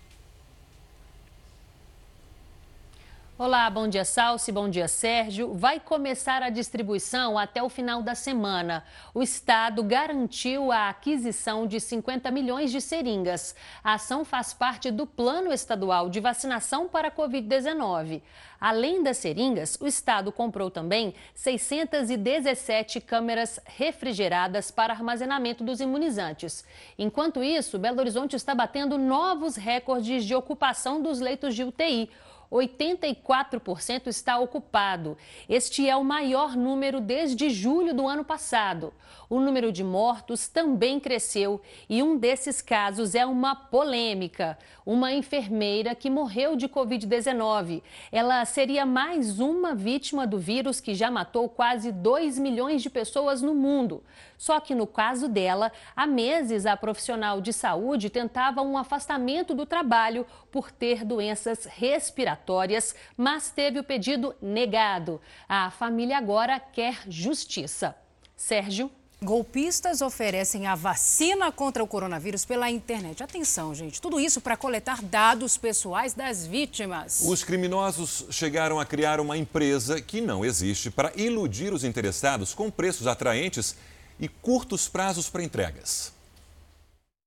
Olá, 3.40 3.70
bom 3.70 3.88
dia 3.88 4.04
Salsi, 4.04 4.52
bom 4.52 4.68
dia 4.68 4.88
Sérgio. 4.88 5.54
Vai 5.54 5.80
começar 5.80 6.42
a 6.42 6.50
distribuição 6.50 7.38
até 7.38 7.62
o 7.62 7.70
final 7.70 8.02
da 8.02 8.16
semana. 8.16 8.84
O 9.14 9.22
Estado 9.22 9.84
garantiu 9.84 10.72
a 10.72 10.90
aquisição 10.90 11.68
de 11.68 11.80
50 11.80 12.32
milhões 12.32 12.72
de 12.72 12.82
seringas. 12.82 13.54
A 13.84 13.94
ação 13.94 14.26
faz 14.26 14.56
parte 14.56 14.90
do 14.90 15.06
Plano 15.06 15.54
Estadual 15.54 16.10
de 16.10 16.20
Vacinação 16.20 16.88
para 16.88 17.10
a 17.10 17.12
Covid-19. 17.12 18.24
Além 18.60 19.04
das 19.04 19.18
seringas, 19.18 19.78
o 19.80 19.86
Estado 19.86 20.32
comprou 20.32 20.72
também 20.72 21.14
617 21.36 23.00
câmeras 23.00 23.60
refrigeradas 23.66 24.72
para 24.72 24.94
armazenamento 24.94 25.64
dos 25.64 25.80
imunizantes. 25.80 26.66
Enquanto 26.98 27.44
isso, 27.44 27.78
Belo 27.78 28.00
Horizonte 28.00 28.36
está 28.36 28.56
batendo 28.56 28.98
novos 28.98 29.56
recordes 29.58 30.26
de 30.26 30.34
ocupação 30.34 31.00
dos 31.00 31.20
leitos 31.20 31.54
de 31.54 31.64
UTI. 31.64 32.10
84% 32.52 34.08
está 34.08 34.40
ocupado. 34.40 35.18
Este 35.48 35.90
é 35.90 35.96
o 35.96 36.04
maior 36.04 36.56
número 36.56 37.00
desde 37.00 37.50
julho 37.50 37.94
do 37.94 38.08
ano 38.08 38.24
passado. 38.24 38.94
O 39.30 39.40
número 39.40 39.72
de 39.72 39.84
mortos 39.84 40.48
também 40.48 41.00
cresceu 41.00 41.62
e 41.90 42.02
um 42.02 42.18
desses 42.18 42.62
casos 42.62 43.16
é 43.16 43.26
uma 43.26 43.56
polêmica. 43.56 44.58
Uma 44.86 45.12
enfermeira 45.14 45.94
que 45.94 46.10
morreu 46.10 46.56
de 46.56 46.70
Covid-19. 46.70 47.84
Ela 48.12 48.46
seria 48.46 48.86
mais 48.86 49.40
uma 49.40 49.76
vítima 49.76 50.26
do 50.26 50.40
vírus 50.40 50.80
que 50.80 50.96
já 50.96 51.12
matou 51.12 51.50
quase 51.50 51.92
2 51.92 52.40
milhões 52.40 52.82
de 52.82 52.90
pessoas 52.90 53.42
no 53.42 53.54
mundo. 53.54 54.04
Só 54.38 54.60
que 54.60 54.74
no 54.74 54.88
caso 54.88 55.28
dela, 55.28 55.72
há 55.96 56.08
meses 56.08 56.66
a 56.66 56.78
profissional 56.78 57.42
de 57.42 57.52
saúde 57.52 58.10
tentava 58.10 58.62
um 58.62 58.78
afastamento 58.78 59.54
do 59.54 59.66
trabalho 59.66 60.26
por 60.52 60.72
ter 60.72 61.04
doenças 61.04 61.66
respiratórias 61.66 62.96
mas 63.16 63.50
teve 63.50 63.80
o 63.80 63.84
pedido 63.84 64.36
negado. 64.42 65.22
A 65.48 65.72
família 65.72 66.18
agora 66.18 66.60
quer 66.60 67.02
justiça. 67.08 67.96
Sérgio. 68.36 68.92
Golpistas 69.20 70.02
oferecem 70.02 70.68
a 70.68 70.76
vacina 70.76 71.52
contra 71.52 71.84
o 71.84 71.88
coronavírus 71.88 72.46
pela 72.46 72.70
internet. 72.70 73.24
Atenção, 73.24 73.74
gente, 73.74 74.00
tudo 74.00 74.20
isso 74.20 74.40
para 74.40 74.56
coletar 74.56 75.02
dados 75.02 75.58
pessoais 75.58 76.14
das 76.14 76.46
vítimas. 76.46 77.22
Os 77.26 77.44
criminosos 77.44 78.28
chegaram 78.30 78.80
a 78.80 78.86
criar 78.86 79.20
uma 79.20 79.36
empresa 79.36 80.00
que 80.00 80.22
não 80.22 80.46
existe 80.46 80.92
para 80.92 81.12
iludir 81.16 81.74
os 81.74 81.84
interessados 81.84 82.54
com 82.54 82.70
preços 82.70 83.08
atraentes 83.08 83.76
e 84.20 84.28
curtos 84.28 84.88
prazos 84.88 85.28
para 85.28 85.42
entregas. 85.42 86.14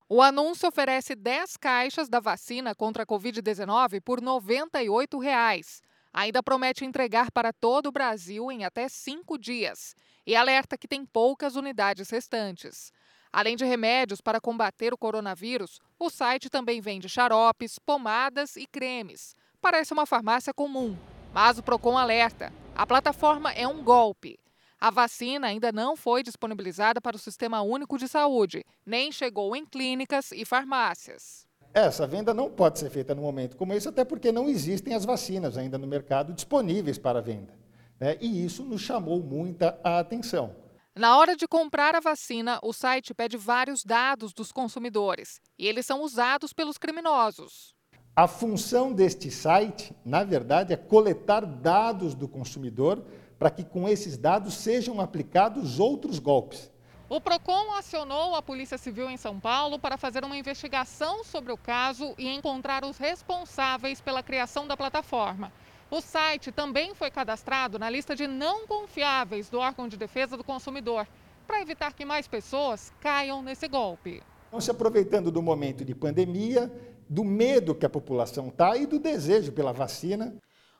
O 0.09 0.23
anúncio 0.23 0.69
oferece 0.69 1.17
10 1.17 1.57
caixas 1.57 2.09
da 2.09 2.21
vacina 2.21 2.73
contra 2.73 3.03
a 3.03 3.07
Covid-19 3.07 4.01
por 4.01 4.21
98 4.21 5.19
reais. 5.19 5.83
Ainda 6.13 6.43
promete 6.43 6.85
entregar 6.85 7.31
para 7.31 7.53
todo 7.53 7.87
o 7.87 7.93
Brasil 7.93 8.51
em 8.51 8.65
até 8.65 8.89
cinco 8.89 9.39
dias 9.39 9.95
e 10.27 10.35
alerta 10.35 10.77
que 10.77 10.89
tem 10.89 11.05
poucas 11.07 11.57
unidades 11.57 12.11
restantes. 12.11 12.93
Além 13.33 13.55
de 13.55 13.65
remédios 13.65 14.21
para 14.21 14.41
combater 14.41 14.93
o 14.93 14.99
coronavírus, 14.99 15.81
o 15.99 16.11
site 16.11 16.51
também 16.51 16.81
vende 16.81 17.09
xaropes, 17.09 17.79
pomadas 17.79 18.57
e 18.57 18.67
cremes. 18.67 19.37
Parece 19.61 19.93
uma 19.93 20.05
farmácia 20.05 20.53
comum, 20.53 20.99
mas 21.33 21.59
o 21.59 21.63
Procon 21.63 21.97
alerta: 21.97 22.53
a 22.75 22.85
plataforma 22.85 23.53
é 23.53 23.69
um 23.69 23.85
golpe. 23.85 24.39
A 24.81 24.91
vacina 24.91 25.47
ainda 25.47 25.71
não 25.71 25.95
foi 25.95 26.23
disponibilizada 26.23 27.01
para 27.01 27.15
o 27.15 27.19
Sistema 27.19 27.61
Único 27.61 27.99
de 27.99 28.09
Saúde, 28.09 28.65
nem 28.85 29.13
chegou 29.13 29.55
em 29.55 29.65
clínicas 29.65 30.33
e 30.33 30.45
farmácias. 30.45 31.47
Essa 31.73 32.05
venda 32.07 32.35
não 32.35 32.51
pode 32.51 32.81
ser 32.81 32.91
feita 32.91 33.15
no 33.15 33.23
momento 33.23 33.57
como 33.57 33.73
esse, 33.73 33.89
até 33.89 34.05
porque 34.05 34.33
não 34.33 34.49
existem 34.49 34.95
as 34.95 35.05
vacinas 35.05 35.57
ainda 35.57 35.79
no 35.79 35.87
mercado 35.87 36.33
disponíveis 36.33 36.99
para 36.99 37.23
venda. 37.23 37.55
Né? 37.99 38.17
E 38.21 38.45
isso 38.45 38.65
nos 38.65 38.81
chamou 38.81 39.23
muita 39.23 39.79
atenção. 39.85 40.55
Na 40.97 41.17
hora 41.17 41.37
de 41.37 41.47
comprar 41.47 41.95
a 41.95 42.01
vacina, 42.01 42.59
o 42.63 42.73
site 42.73 43.15
pede 43.15 43.37
vários 43.37 43.85
dados 43.85 44.33
dos 44.33 44.51
consumidores 44.51 45.41
e 45.57 45.69
eles 45.69 45.87
são 45.87 46.03
usados 46.03 46.53
pelos 46.53 46.77
criminosos. 46.77 47.73
A 48.17 48.27
função 48.27 48.93
deste 48.93 49.31
site, 49.31 49.95
na 50.05 50.25
verdade, 50.25 50.73
é 50.73 50.77
coletar 50.77 51.47
dados 51.47 52.15
do 52.15 52.27
consumidor 52.27 53.05
para 53.39 53.51
que 53.51 53.65
com 53.65 53.89
esses 53.89 54.19
dados 54.19 54.55
sejam 54.55 55.01
aplicados 55.01 55.79
outros 55.79 56.19
golpes. 56.19 56.71
O 57.13 57.21
Procon 57.21 57.73
acionou 57.73 58.37
a 58.37 58.41
Polícia 58.41 58.79
Civil 58.79 59.11
em 59.11 59.17
São 59.17 59.41
Paulo 59.41 59.81
para 59.81 59.97
fazer 59.97 60.25
uma 60.25 60.37
investigação 60.37 61.25
sobre 61.25 61.51
o 61.51 61.57
caso 61.57 62.15
e 62.17 62.29
encontrar 62.29 62.85
os 62.85 62.99
responsáveis 62.99 64.01
pela 64.01 64.23
criação 64.23 64.65
da 64.65 64.77
plataforma. 64.77 65.53
O 65.91 66.01
site 66.01 66.53
também 66.53 66.95
foi 66.95 67.11
cadastrado 67.11 67.81
na 67.81 67.91
lista 67.91 68.15
de 68.15 68.29
não 68.29 68.65
confiáveis 68.65 69.51
do 69.51 69.59
órgão 69.59 69.89
de 69.89 69.97
defesa 69.97 70.37
do 70.37 70.45
consumidor, 70.45 71.05
para 71.49 71.61
evitar 71.61 71.95
que 71.95 72.05
mais 72.05 72.29
pessoas 72.29 72.93
caiam 73.01 73.43
nesse 73.43 73.67
golpe. 73.67 74.23
Estão 74.45 74.61
se 74.61 74.71
aproveitando 74.71 75.33
do 75.33 75.43
momento 75.43 75.85
de 75.85 75.97
pandemia, 75.97 76.73
do 77.09 77.25
medo 77.25 77.75
que 77.75 77.85
a 77.85 77.91
população 77.91 78.51
está 78.51 78.77
e 78.77 78.87
do 78.87 79.01
desejo 79.01 79.51
pela 79.51 79.73
vacina. 79.73 80.33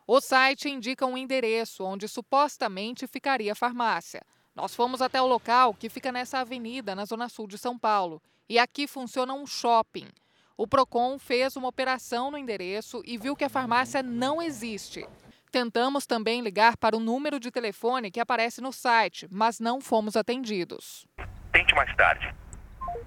O 0.07 0.21
site 0.21 0.69
indica 0.69 1.05
um 1.05 1.19
endereço 1.19 1.83
onde 1.83 2.07
supostamente 2.07 3.09
ficaria 3.09 3.51
a 3.51 3.57
farmácia. 3.57 4.23
Nós 4.55 4.75
fomos 4.75 5.01
até 5.01 5.23
o 5.23 5.27
local 5.27 5.73
que 5.75 5.89
fica 5.89 6.11
nessa 6.11 6.39
avenida, 6.39 6.95
na 6.95 7.05
zona 7.05 7.29
sul 7.29 7.47
de 7.47 7.57
São 7.57 7.79
Paulo. 7.79 8.21
E 8.49 8.59
aqui 8.59 8.87
funciona 8.87 9.33
um 9.33 9.47
shopping. 9.47 10.09
O 10.57 10.67
Procon 10.67 11.19
fez 11.19 11.57
uma 11.57 11.69
operação 11.69 12.31
no 12.31 12.37
endereço 12.37 13.01
e 13.07 13.17
viu 13.17 13.37
que 13.37 13.45
a 13.45 13.49
farmácia 13.49 14.03
não 14.03 14.43
existe. 14.43 15.07
Tentamos 15.51 16.05
também 16.05 16.43
ligar 16.43 16.77
para 16.77 16.97
o 16.97 17.01
número 17.01 17.41
de 17.41 17.51
telefone 17.51 18.11
que 18.11 18.21
aparece 18.21 18.61
no 18.61 18.73
site, 18.73 19.27
mas 19.31 19.59
não 19.59 19.81
fomos 19.81 20.17
atendidos. 20.17 21.07
Tente 21.53 21.75
mais 21.75 21.95
tarde. 21.97 22.35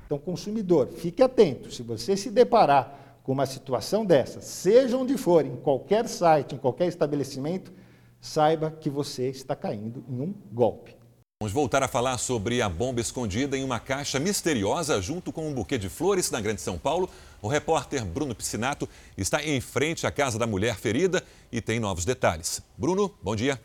Então, 0.06 0.18
consumidor, 0.18 0.88
fique 0.88 1.22
atento. 1.22 1.72
Se 1.72 1.84
você 1.84 2.18
se 2.18 2.32
deparar 2.32 3.20
com 3.22 3.32
uma 3.32 3.46
situação 3.46 4.06
dessa, 4.06 4.42
seja 4.42 4.98
onde 4.98 5.18
for, 5.18 5.46
em 5.46 5.56
qualquer 5.58 6.08
site, 6.08 6.56
em 6.56 6.58
qualquer 6.58 6.88
estabelecimento, 6.88 7.72
saiba 8.20 8.72
que 8.72 8.90
você 8.90 9.30
está 9.30 9.56
caindo 9.56 10.04
em 10.10 10.20
um 10.20 10.34
golpe. 10.52 11.03
Vamos 11.44 11.52
voltar 11.52 11.84
a 11.84 11.90
falar 11.90 12.18
sobre 12.20 12.62
a 12.62 12.70
bomba 12.70 13.02
escondida 13.02 13.58
em 13.58 13.66
uma 13.66 13.78
caixa 13.78 14.18
misteriosa 14.18 15.02
junto 15.02 15.30
com 15.30 15.46
um 15.46 15.54
buquê 15.54 15.78
de 15.78 15.90
flores 15.90 16.32
na 16.32 16.40
Grande 16.40 16.62
São 16.62 16.78
Paulo. 16.78 17.10
O 17.42 17.50
repórter 17.50 18.06
Bruno 18.06 18.34
Piscinato 18.34 18.88
está 19.18 19.44
em 19.44 19.60
frente 19.60 20.08
à 20.08 20.12
casa 20.12 20.40
da 20.40 20.48
mulher 20.48 20.78
ferida 20.78 21.22
e 21.52 21.60
tem 21.60 21.82
novos 21.82 22.06
detalhes. 22.06 22.62
Bruno, 22.78 23.14
bom 23.22 23.36
dia. 23.36 23.60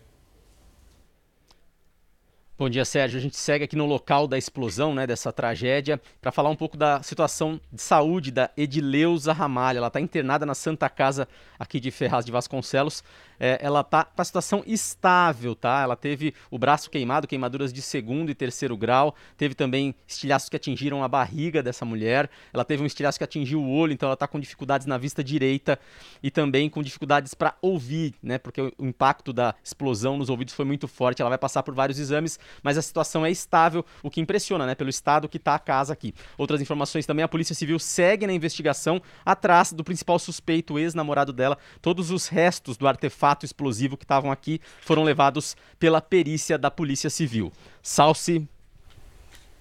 Bom 2.59 2.69
dia, 2.69 2.85
Sérgio. 2.85 3.17
A 3.17 3.23
gente 3.23 3.37
segue 3.37 3.63
aqui 3.63 3.77
no 3.77 3.87
local 3.87 4.27
da 4.27 4.37
explosão, 4.37 4.93
né, 4.93 5.07
dessa 5.07 5.33
tragédia, 5.33 6.01
para 6.21 6.33
falar 6.33 6.51
um 6.51 6.57
pouco 6.57 6.77
da 6.77 7.01
situação 7.05 7.61
de 7.73 7.81
saúde 7.81 8.33
da 8.33 8.51
Edileuza 8.57 9.33
Ramalho. 9.33 9.79
Ela 9.79 9.87
está 9.87 10.01
internada 10.01 10.45
na 10.45 10.57
Santa 10.57 10.89
Casa 10.89 11.29
aqui 11.57 11.79
de 11.79 11.93
Ferraz 11.93 12.25
de 12.25 12.33
Vasconcelos 12.33 13.05
é, 13.39 13.59
ela 13.61 13.85
tá 13.85 14.05
com 14.05 14.21
a 14.21 14.25
situação 14.25 14.63
estável, 14.67 15.55
tá? 15.55 15.81
Ela 15.83 15.97
teve 15.97 16.35
o 16.51 16.59
braço 16.59 16.91
queimado, 16.91 17.27
queimaduras 17.27 17.73
de 17.73 17.83
segundo 17.83 18.31
e 18.31 18.35
terceiro 18.35 18.77
grau, 18.77 19.15
teve 19.37 19.55
também 19.55 19.95
estilhaços 20.07 20.49
que 20.49 20.57
atingiram 20.57 21.03
a 21.03 21.09
barriga 21.09 21.63
dessa 21.63 21.85
mulher, 21.85 22.29
ela 22.53 22.65
teve 22.65 22.83
um 22.83 22.87
estilhaço 22.87 23.19
que 23.19 23.25
atingiu 23.25 23.63
o 23.63 23.71
olho, 23.71 23.93
então 23.93 24.07
ela 24.07 24.15
está 24.15 24.27
com 24.27 24.41
dificuldades 24.41 24.87
na 24.87 24.99
vista 24.99 25.23
direita 25.23 25.79
e 26.23 26.31
também 26.31 26.69
com 26.69 26.83
dificuldades 26.83 27.35
para 27.35 27.55
ouvir, 27.63 28.15
né? 28.23 28.39
Porque 28.39 28.61
o 28.61 28.87
impacto 28.87 29.33
da 29.33 29.55
explosão 29.63 30.17
nos 30.17 30.29
ouvidos 30.29 30.55
foi 30.55 30.65
muito 30.65 30.89
forte, 30.89 31.23
ela 31.23 31.29
vai 31.29 31.39
passar 31.39 31.63
por 31.63 31.75
vários 31.75 31.99
exames, 31.99 32.39
mas 32.63 32.77
a 32.77 32.83
situação 32.83 33.25
é 33.25 33.31
estável, 33.31 33.85
o 34.03 34.11
que 34.11 34.21
impressiona, 34.21 34.67
né? 34.67 34.75
Pelo 34.75 34.91
estado 34.91 35.29
que 35.29 35.37
está 35.37 35.55
a 35.55 35.59
casa 35.59 35.93
aqui. 35.93 36.15
Outras 36.37 36.61
informações 36.61 37.07
também, 37.07 37.23
a 37.23 37.29
Polícia 37.29 37.55
Civil 37.55 37.79
segue 37.79 38.27
na 38.27 38.33
investigação 38.33 39.01
atrás 39.25 39.73
do 39.73 39.85
principal 39.85 40.19
suspeito, 40.19 40.79
ex-namorado 40.79 41.33
dela, 41.33 41.59
todos 41.81 42.11
os 42.11 42.29
restos 42.29 42.77
do 42.77 42.89
artefato 42.89 43.28
fato 43.29 43.45
explosivo 43.45 43.95
que 43.95 44.05
estavam 44.05 44.33
aqui 44.33 44.59
foram 44.81 45.03
levados 45.03 45.55
pela 45.79 46.01
perícia 46.01 46.57
da 46.57 46.71
Polícia 46.71 47.11
Civil. 47.11 47.53
Salce. 47.83 48.49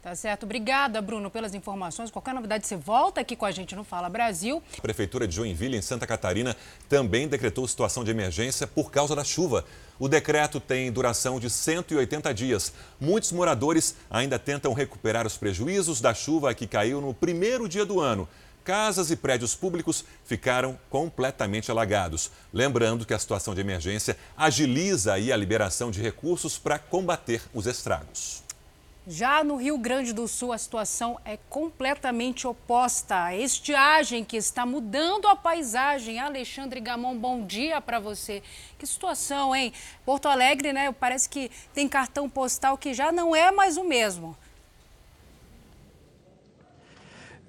Tá 0.02 0.16
certo. 0.16 0.44
Obrigada, 0.44 1.02
Bruno, 1.02 1.30
pelas 1.30 1.54
informações. 1.54 2.10
Qualquer 2.10 2.34
novidade, 2.34 2.66
você 2.66 2.78
volta 2.78 3.20
aqui 3.20 3.36
com 3.36 3.46
a 3.46 3.52
gente 3.52 3.76
no 3.76 3.84
Fala 3.84 4.08
Brasil. 4.08 4.64
A 4.78 4.82
Prefeitura 4.82 5.28
de 5.28 5.36
Joinville, 5.36 5.76
em 5.76 5.82
Santa 5.82 6.08
Catarina, 6.08 6.56
também 6.88 7.28
decretou 7.28 7.68
situação 7.68 8.06
de 8.06 8.12
emergência 8.12 8.66
por 8.66 8.90
causa 8.90 9.14
da 9.14 9.26
chuva. 9.26 9.66
O 10.00 10.08
decreto 10.08 10.62
tem 10.62 10.90
duração 10.90 11.38
de 11.38 11.50
180 11.50 12.34
dias. 12.34 12.72
Muitos 13.02 13.34
moradores 13.34 13.98
ainda 14.10 14.40
tentam 14.40 14.72
recuperar 14.72 15.28
os 15.28 15.36
prejuízos 15.36 16.00
da 16.00 16.14
chuva 16.14 16.54
que 16.54 16.68
caiu 16.68 17.02
no 17.02 17.14
primeiro 17.14 17.68
dia 17.68 17.86
do 17.86 18.00
ano 18.00 18.30
casas 18.68 19.10
e 19.10 19.16
prédios 19.16 19.56
públicos 19.56 20.04
ficaram 20.26 20.78
completamente 20.90 21.72
alagados. 21.72 22.30
Lembrando 22.52 23.06
que 23.06 23.14
a 23.14 23.20
situação 23.20 23.56
de 23.56 23.62
emergência 23.62 24.18
agiliza 24.36 25.14
aí 25.14 25.32
a 25.32 25.38
liberação 25.38 25.90
de 25.90 26.02
recursos 26.02 26.58
para 26.58 26.78
combater 26.78 27.42
os 27.54 27.66
estragos. 27.66 28.44
Já 29.08 29.42
no 29.42 29.56
Rio 29.56 29.78
Grande 29.78 30.12
do 30.12 30.28
Sul, 30.28 30.52
a 30.52 30.58
situação 30.58 31.18
é 31.24 31.40
completamente 31.50 32.46
oposta. 32.46 33.24
A 33.24 33.38
estiagem 33.38 34.26
que 34.26 34.36
está 34.36 34.66
mudando 34.66 35.30
a 35.30 35.36
paisagem. 35.38 36.20
Alexandre 36.20 36.82
Gamon, 36.82 37.18
bom 37.18 37.46
dia 37.46 37.80
para 37.80 38.02
você. 38.02 38.44
Que 38.78 38.86
situação, 38.86 39.56
hein? 39.56 39.72
Porto 40.06 40.28
Alegre, 40.28 40.74
né? 40.74 40.92
Parece 40.92 41.30
que 41.30 41.50
tem 41.74 41.88
cartão 41.88 42.30
postal 42.30 42.78
que 42.78 42.94
já 42.94 43.14
não 43.14 43.34
é 43.34 43.50
mais 43.50 43.78
o 43.78 43.86
mesmo. 43.86 44.36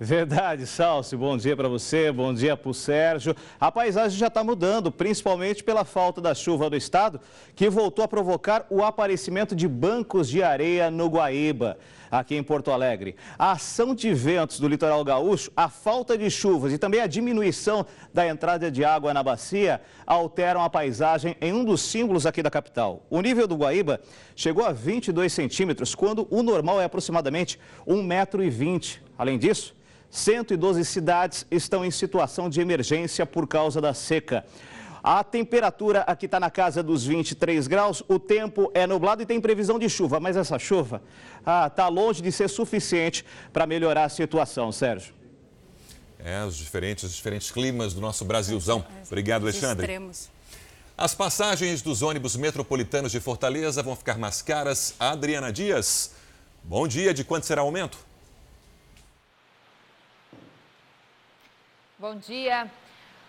Verdade, 0.00 0.64
Salsi. 0.64 1.16
Bom 1.16 1.36
dia 1.36 1.56
para 1.56 1.66
você, 1.68 2.12
bom 2.12 2.32
dia 2.32 2.56
para 2.56 2.70
o 2.70 2.74
Sérgio. 2.74 3.34
A 3.58 3.72
paisagem 3.72 4.16
já 4.16 4.28
está 4.28 4.44
mudando, 4.44 4.92
principalmente 4.92 5.64
pela 5.64 5.84
falta 5.84 6.20
da 6.20 6.36
chuva 6.36 6.70
do 6.70 6.76
estado, 6.76 7.20
que 7.56 7.68
voltou 7.68 8.04
a 8.04 8.08
provocar 8.08 8.64
o 8.70 8.84
aparecimento 8.84 9.56
de 9.56 9.66
bancos 9.66 10.28
de 10.28 10.40
areia 10.40 10.88
no 10.88 11.08
Guaíba, 11.08 11.78
aqui 12.12 12.36
em 12.36 12.44
Porto 12.44 12.70
Alegre. 12.70 13.16
A 13.36 13.50
ação 13.50 13.92
de 13.92 14.14
ventos 14.14 14.60
do 14.60 14.68
litoral 14.68 15.02
gaúcho, 15.02 15.50
a 15.56 15.68
falta 15.68 16.16
de 16.16 16.30
chuvas 16.30 16.72
e 16.72 16.78
também 16.78 17.00
a 17.00 17.08
diminuição 17.08 17.84
da 18.14 18.24
entrada 18.24 18.70
de 18.70 18.84
água 18.84 19.12
na 19.12 19.24
bacia 19.24 19.80
alteram 20.06 20.62
a 20.62 20.70
paisagem 20.70 21.36
em 21.40 21.52
um 21.52 21.64
dos 21.64 21.80
símbolos 21.80 22.24
aqui 22.24 22.40
da 22.40 22.52
capital. 22.52 23.04
O 23.10 23.20
nível 23.20 23.48
do 23.48 23.56
Guaíba 23.56 24.00
chegou 24.36 24.64
a 24.64 24.70
22 24.70 25.32
centímetros, 25.32 25.96
quando 25.96 26.28
o 26.30 26.40
normal 26.40 26.80
é 26.80 26.84
aproximadamente 26.84 27.58
1,20 27.84 28.04
metro. 28.04 29.08
Além 29.18 29.36
disso, 29.36 29.76
112 30.10 30.84
cidades 30.84 31.46
estão 31.50 31.84
em 31.84 31.90
situação 31.90 32.48
de 32.48 32.60
emergência 32.60 33.26
por 33.26 33.46
causa 33.46 33.80
da 33.80 33.92
seca. 33.92 34.44
A 35.02 35.22
temperatura 35.22 36.00
aqui 36.00 36.26
está 36.26 36.40
na 36.40 36.50
casa 36.50 36.82
dos 36.82 37.04
23 37.04 37.66
graus, 37.66 38.02
o 38.08 38.18
tempo 38.18 38.70
é 38.74 38.86
nublado 38.86 39.22
e 39.22 39.26
tem 39.26 39.40
previsão 39.40 39.78
de 39.78 39.88
chuva, 39.88 40.18
mas 40.18 40.36
essa 40.36 40.58
chuva 40.58 41.02
está 41.38 41.64
ah, 41.64 41.70
tá 41.70 41.88
longe 41.88 42.20
de 42.20 42.32
ser 42.32 42.48
suficiente 42.48 43.24
para 43.52 43.66
melhorar 43.66 44.04
a 44.04 44.08
situação, 44.08 44.72
Sérgio. 44.72 45.14
É, 46.18 46.44
os 46.44 46.56
diferentes, 46.56 47.04
os 47.04 47.14
diferentes 47.14 47.50
climas 47.50 47.94
do 47.94 48.00
nosso 48.00 48.24
Brasilzão. 48.24 48.84
Obrigado, 49.06 49.42
Alexandre. 49.42 49.84
Extremos. 49.84 50.28
As 50.96 51.14
passagens 51.14 51.80
dos 51.80 52.02
ônibus 52.02 52.34
metropolitanos 52.34 53.12
de 53.12 53.20
Fortaleza 53.20 53.84
vão 53.84 53.94
ficar 53.94 54.18
mais 54.18 54.42
caras. 54.42 54.94
Adriana 54.98 55.52
Dias, 55.52 56.10
bom 56.64 56.88
dia. 56.88 57.14
De 57.14 57.22
quanto 57.22 57.46
será 57.46 57.62
o 57.62 57.66
aumento? 57.66 58.07
Bom 62.00 62.14
dia. 62.14 62.70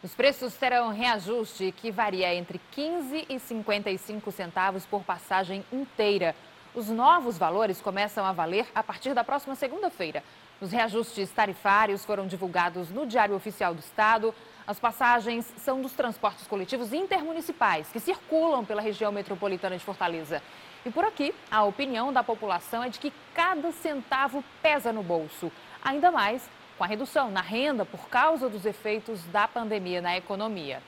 Os 0.03 0.13
preços 0.13 0.53
terão 0.53 0.89
reajuste 0.89 1.73
que 1.75 1.89
varia 1.89 2.35
entre 2.35 2.61
15 2.69 3.25
e 3.27 3.39
55 3.39 4.31
centavos 4.31 4.85
por 4.85 5.03
passagem 5.03 5.65
inteira. 5.73 6.35
Os 6.75 6.87
novos 6.87 7.35
valores 7.35 7.81
começam 7.81 8.23
a 8.23 8.31
valer 8.31 8.67
a 8.75 8.83
partir 8.83 9.15
da 9.15 9.23
próxima 9.23 9.55
segunda-feira. 9.55 10.23
Os 10.61 10.71
reajustes 10.71 11.31
tarifários 11.31 12.05
foram 12.05 12.27
divulgados 12.27 12.91
no 12.91 13.07
Diário 13.07 13.33
Oficial 13.33 13.73
do 13.73 13.79
Estado. 13.79 14.35
As 14.67 14.79
passagens 14.79 15.51
são 15.57 15.81
dos 15.81 15.93
transportes 15.93 16.45
coletivos 16.45 16.93
intermunicipais 16.93 17.87
que 17.91 17.99
circulam 17.99 18.63
pela 18.63 18.83
região 18.83 19.11
metropolitana 19.11 19.79
de 19.79 19.83
Fortaleza. 19.83 20.43
E 20.85 20.91
por 20.91 21.03
aqui, 21.03 21.33
a 21.49 21.63
opinião 21.63 22.13
da 22.13 22.23
população 22.23 22.83
é 22.83 22.89
de 22.89 22.99
que 22.99 23.11
cada 23.33 23.71
centavo 23.71 24.43
pesa 24.61 24.93
no 24.93 25.01
bolso. 25.01 25.51
Ainda 25.83 26.11
mais 26.11 26.47
com 26.79 26.85
a 26.85 26.87
redução 26.87 27.29
na 27.29 27.41
renda 27.41 27.83
por 27.83 28.07
causa 28.07 28.47
dos 28.47 28.65
efeitos 28.65 29.21
da 29.25 29.45
pandemia 29.49 30.01
na 30.01 30.15
economia. 30.15 30.81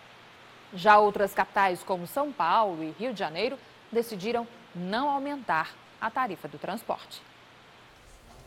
Já 0.74 0.98
outras 0.98 1.33
capitais, 1.33 1.83
como 1.83 2.07
São 2.07 2.31
Paulo 2.31 2.81
e 2.81 2.91
Rio 2.91 3.12
de 3.12 3.19
Janeiro, 3.19 3.60
decidiram 3.91 4.48
não 4.74 5.10
aumentar 5.10 5.71
a 6.00 6.10
tarifa 6.10 6.48
do 6.48 6.57
transporte. 6.57 7.21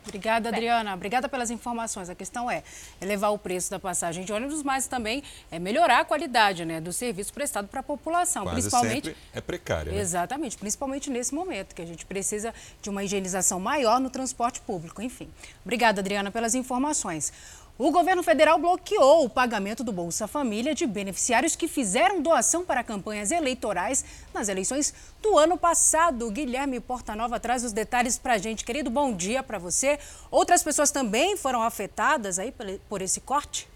Obrigada, 0.07 0.51
Adriana. 0.51 0.95
Obrigada 0.95 1.29
pelas 1.29 1.51
informações. 1.51 2.09
A 2.11 2.15
questão 2.15 2.51
é 2.51 2.63
elevar 3.01 3.33
o 3.33 3.39
preço 3.39 3.71
da 3.71 3.79
passagem 3.79 4.25
de 4.25 4.33
ônibus, 4.33 4.63
mas 4.63 4.87
também 4.87 5.23
é 5.51 5.59
melhorar 5.59 6.01
a 6.01 6.05
qualidade 6.05 6.65
né, 6.65 6.81
do 6.81 6.93
serviço 6.93 7.33
prestado 7.33 7.67
para 7.69 7.81
a 7.81 7.83
população. 7.83 8.45
Quase 8.45 8.61
principalmente 8.61 9.17
é 9.33 9.41
precária. 9.41 9.93
Né? 9.93 9.99
Exatamente, 9.99 10.57
principalmente 10.59 11.11
nesse 11.11 11.35
momento, 11.35 11.75
que 11.75 11.83
a 11.83 11.87
gente 11.87 12.05
precisa 12.05 12.55
de 12.83 12.91
uma 12.91 13.03
higienização 13.03 13.59
maior 13.59 13.99
no 13.99 14.11
transporte 14.11 14.61
público. 14.61 15.01
Enfim. 15.01 15.29
Obrigada, 15.65 16.01
Adriana, 16.01 16.31
pelas 16.31 16.55
informações. 16.55 17.33
O 17.77 17.91
governo 17.91 18.23
federal 18.23 18.57
bloqueou 18.57 19.25
o 19.25 19.29
pagamento 19.29 19.83
do 19.83 19.91
Bolsa 19.91 20.29
Família 20.29 20.77
de 20.77 20.87
beneficiários 20.87 21.57
que 21.57 21.67
fizeram 21.67 22.23
doação 22.23 22.65
para 22.65 22.85
campanhas 22.85 23.33
eleitorais 23.33 24.05
nas 24.33 24.49
eleições 24.49 24.95
do 25.21 25.37
ano 25.37 25.59
passado. 25.59 26.31
Guilherme 26.31 26.79
Portanova 26.79 27.41
traz 27.41 27.65
os 27.65 27.73
detalhes 27.73 28.17
para 28.17 28.35
a 28.35 28.39
gente. 28.39 28.65
Querido, 28.65 28.91
bom 28.91 29.13
dia 29.13 29.43
para 29.43 29.59
você. 29.59 29.99
Outras 30.31 30.63
pessoas 30.63 30.93
também 30.93 31.37
foram 31.37 31.65
afetadas 31.65 32.39
aí 32.39 32.55
por 32.89 33.03
esse 33.03 33.21
corte? 33.21 33.69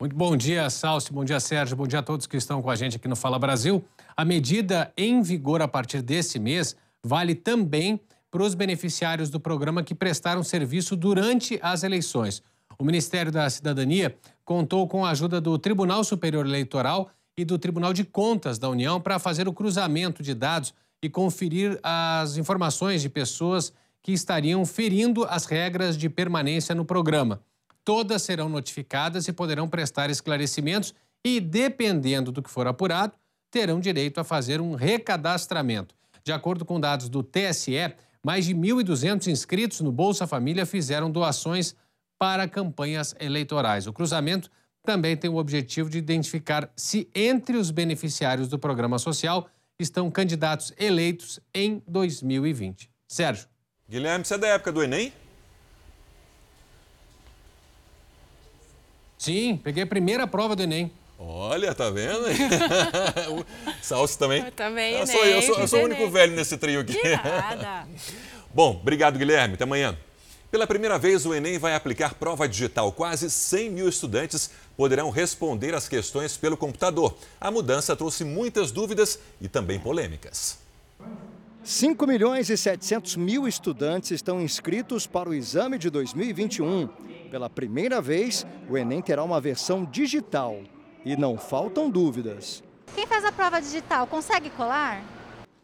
Muito 0.00 0.14
bom 0.14 0.36
dia, 0.36 0.70
Salsi, 0.70 1.12
bom 1.12 1.24
dia, 1.24 1.40
Sérgio, 1.40 1.76
bom 1.76 1.88
dia 1.88 1.98
a 1.98 2.02
todos 2.02 2.28
que 2.28 2.36
estão 2.36 2.62
com 2.62 2.70
a 2.70 2.76
gente 2.76 2.98
aqui 2.98 3.08
no 3.08 3.16
Fala 3.16 3.38
Brasil. 3.38 3.84
A 4.16 4.24
medida 4.24 4.92
em 4.96 5.22
vigor 5.22 5.60
a 5.60 5.66
partir 5.66 6.02
desse 6.02 6.38
mês 6.38 6.76
vale 7.02 7.34
também 7.34 8.00
para 8.34 8.42
os 8.42 8.56
beneficiários 8.56 9.30
do 9.30 9.38
programa 9.38 9.84
que 9.84 9.94
prestaram 9.94 10.42
serviço 10.42 10.96
durante 10.96 11.56
as 11.62 11.84
eleições. 11.84 12.42
O 12.76 12.82
Ministério 12.82 13.30
da 13.30 13.48
Cidadania 13.48 14.16
contou 14.44 14.88
com 14.88 15.06
a 15.06 15.10
ajuda 15.10 15.40
do 15.40 15.56
Tribunal 15.56 16.02
Superior 16.02 16.44
Eleitoral 16.44 17.08
e 17.38 17.44
do 17.44 17.56
Tribunal 17.60 17.92
de 17.92 18.02
Contas 18.02 18.58
da 18.58 18.68
União 18.68 19.00
para 19.00 19.20
fazer 19.20 19.46
o 19.46 19.52
cruzamento 19.52 20.20
de 20.20 20.34
dados 20.34 20.74
e 21.00 21.08
conferir 21.08 21.78
as 21.80 22.36
informações 22.36 23.02
de 23.02 23.08
pessoas 23.08 23.72
que 24.02 24.10
estariam 24.10 24.66
ferindo 24.66 25.22
as 25.26 25.44
regras 25.46 25.96
de 25.96 26.08
permanência 26.08 26.74
no 26.74 26.84
programa. 26.84 27.40
Todas 27.84 28.22
serão 28.22 28.48
notificadas 28.48 29.28
e 29.28 29.32
poderão 29.32 29.68
prestar 29.68 30.10
esclarecimentos 30.10 30.92
e, 31.24 31.38
dependendo 31.38 32.32
do 32.32 32.42
que 32.42 32.50
for 32.50 32.66
apurado, 32.66 33.12
terão 33.48 33.78
direito 33.78 34.18
a 34.18 34.24
fazer 34.24 34.60
um 34.60 34.74
recadastramento. 34.74 35.94
De 36.24 36.32
acordo 36.32 36.64
com 36.64 36.80
dados 36.80 37.08
do 37.08 37.22
TSE, 37.22 37.94
mais 38.24 38.46
de 38.46 38.54
1.200 38.54 39.26
inscritos 39.26 39.80
no 39.82 39.92
Bolsa 39.92 40.26
Família 40.26 40.64
fizeram 40.64 41.10
doações 41.10 41.76
para 42.18 42.48
campanhas 42.48 43.14
eleitorais. 43.20 43.86
O 43.86 43.92
cruzamento 43.92 44.50
também 44.82 45.14
tem 45.14 45.30
o 45.30 45.36
objetivo 45.36 45.90
de 45.90 45.98
identificar 45.98 46.72
se 46.74 47.08
entre 47.14 47.56
os 47.58 47.70
beneficiários 47.70 48.48
do 48.48 48.58
programa 48.58 48.98
social 48.98 49.48
estão 49.78 50.10
candidatos 50.10 50.72
eleitos 50.78 51.38
em 51.54 51.82
2020. 51.86 52.90
Sérgio. 53.06 53.46
Guilherme, 53.88 54.24
você 54.24 54.34
é 54.34 54.38
da 54.38 54.48
época 54.48 54.72
do 54.72 54.82
Enem? 54.82 55.12
Sim, 59.18 59.58
peguei 59.62 59.82
a 59.82 59.86
primeira 59.86 60.26
prova 60.26 60.56
do 60.56 60.62
Enem. 60.62 60.90
Olha, 61.18 61.74
tá 61.74 61.90
vendo? 61.90 62.24
Salso 63.80 64.18
também? 64.18 64.44
Eu 64.44 64.52
também, 64.52 64.94
eu 64.94 65.06
sou, 65.06 65.24
eu 65.24 65.42
sou, 65.42 65.58
eu 65.60 65.68
sou 65.68 65.80
o 65.80 65.84
único 65.84 66.08
velho 66.10 66.34
nesse 66.34 66.56
trio 66.56 66.80
aqui. 66.80 66.94
Que 66.94 67.16
nada. 67.16 67.86
Bom, 68.52 68.78
obrigado, 68.80 69.18
Guilherme. 69.18 69.54
Até 69.54 69.64
amanhã. 69.64 69.96
Pela 70.50 70.66
primeira 70.66 70.96
vez, 70.98 71.26
o 71.26 71.34
Enem 71.34 71.58
vai 71.58 71.74
aplicar 71.74 72.14
prova 72.14 72.48
digital. 72.48 72.92
Quase 72.92 73.28
100 73.28 73.70
mil 73.70 73.88
estudantes 73.88 74.50
poderão 74.76 75.10
responder 75.10 75.74
as 75.74 75.88
questões 75.88 76.36
pelo 76.36 76.56
computador. 76.56 77.16
A 77.40 77.50
mudança 77.50 77.96
trouxe 77.96 78.24
muitas 78.24 78.70
dúvidas 78.70 79.18
e 79.40 79.48
também 79.48 79.80
polêmicas. 79.80 80.58
5 81.64 82.06
milhões 82.06 82.50
e 82.50 82.56
700 82.56 83.16
mil 83.16 83.48
estudantes 83.48 84.10
estão 84.10 84.40
inscritos 84.40 85.06
para 85.06 85.28
o 85.28 85.34
exame 85.34 85.78
de 85.78 85.90
2021. 85.90 86.88
Pela 87.30 87.50
primeira 87.50 88.00
vez, 88.00 88.46
o 88.68 88.76
Enem 88.76 89.02
terá 89.02 89.24
uma 89.24 89.40
versão 89.40 89.84
digital. 89.84 90.62
E 91.04 91.16
não 91.16 91.36
faltam 91.36 91.90
dúvidas. 91.90 92.64
Quem 92.94 93.06
faz 93.06 93.24
a 93.26 93.30
prova 93.30 93.60
digital 93.60 94.06
consegue 94.06 94.48
colar? 94.48 95.02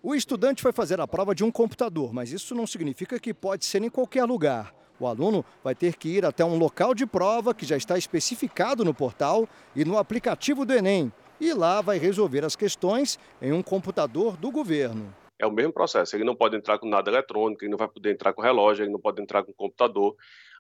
O 0.03 0.15
estudante 0.15 0.63
vai 0.63 0.73
fazer 0.73 1.01
a 1.01 1.09
prova 1.09 1.35
de 1.35 1.43
um 1.43 1.51
computador, 1.51 2.13
mas 2.13 2.31
isso 2.31 2.55
não 2.55 2.67
significa 2.67 3.19
que 3.19 3.33
pode 3.33 3.65
ser 3.65 3.83
em 3.83 3.89
qualquer 3.89 4.25
lugar. 4.25 4.75
O 4.99 5.07
aluno 5.07 5.43
vai 5.65 5.75
ter 5.75 5.97
que 5.97 6.11
ir 6.11 6.27
até 6.27 6.45
um 6.45 6.59
local 6.59 6.95
de 6.95 7.07
prova 7.07 7.55
que 7.55 7.65
já 7.65 7.77
está 7.77 7.97
especificado 7.97 8.85
no 8.85 8.93
portal 8.93 9.49
e 9.75 9.83
no 9.83 9.97
aplicativo 9.97 10.67
do 10.67 10.75
Enem. 10.75 11.11
E 11.41 11.55
lá 11.55 11.81
vai 11.81 11.97
resolver 11.97 12.45
as 12.45 12.55
questões 12.55 13.19
em 13.41 13.51
um 13.51 13.63
computador 13.63 14.37
do 14.37 14.51
governo. 14.51 15.15
É 15.39 15.47
o 15.47 15.51
mesmo 15.51 15.73
processo. 15.73 16.15
Ele 16.15 16.25
não 16.25 16.37
pode 16.37 16.55
entrar 16.55 16.79
com 16.79 16.87
nada 16.87 17.11
eletrônico, 17.11 17.65
ele 17.65 17.71
não 17.71 17.79
vai 17.79 17.89
poder 17.89 18.13
entrar 18.13 18.35
com 18.35 18.43
relógio, 18.43 18.85
ele 18.85 18.93
não 18.93 19.01
pode 19.01 19.23
entrar 19.23 19.43
com 19.43 19.55
computador 19.55 20.15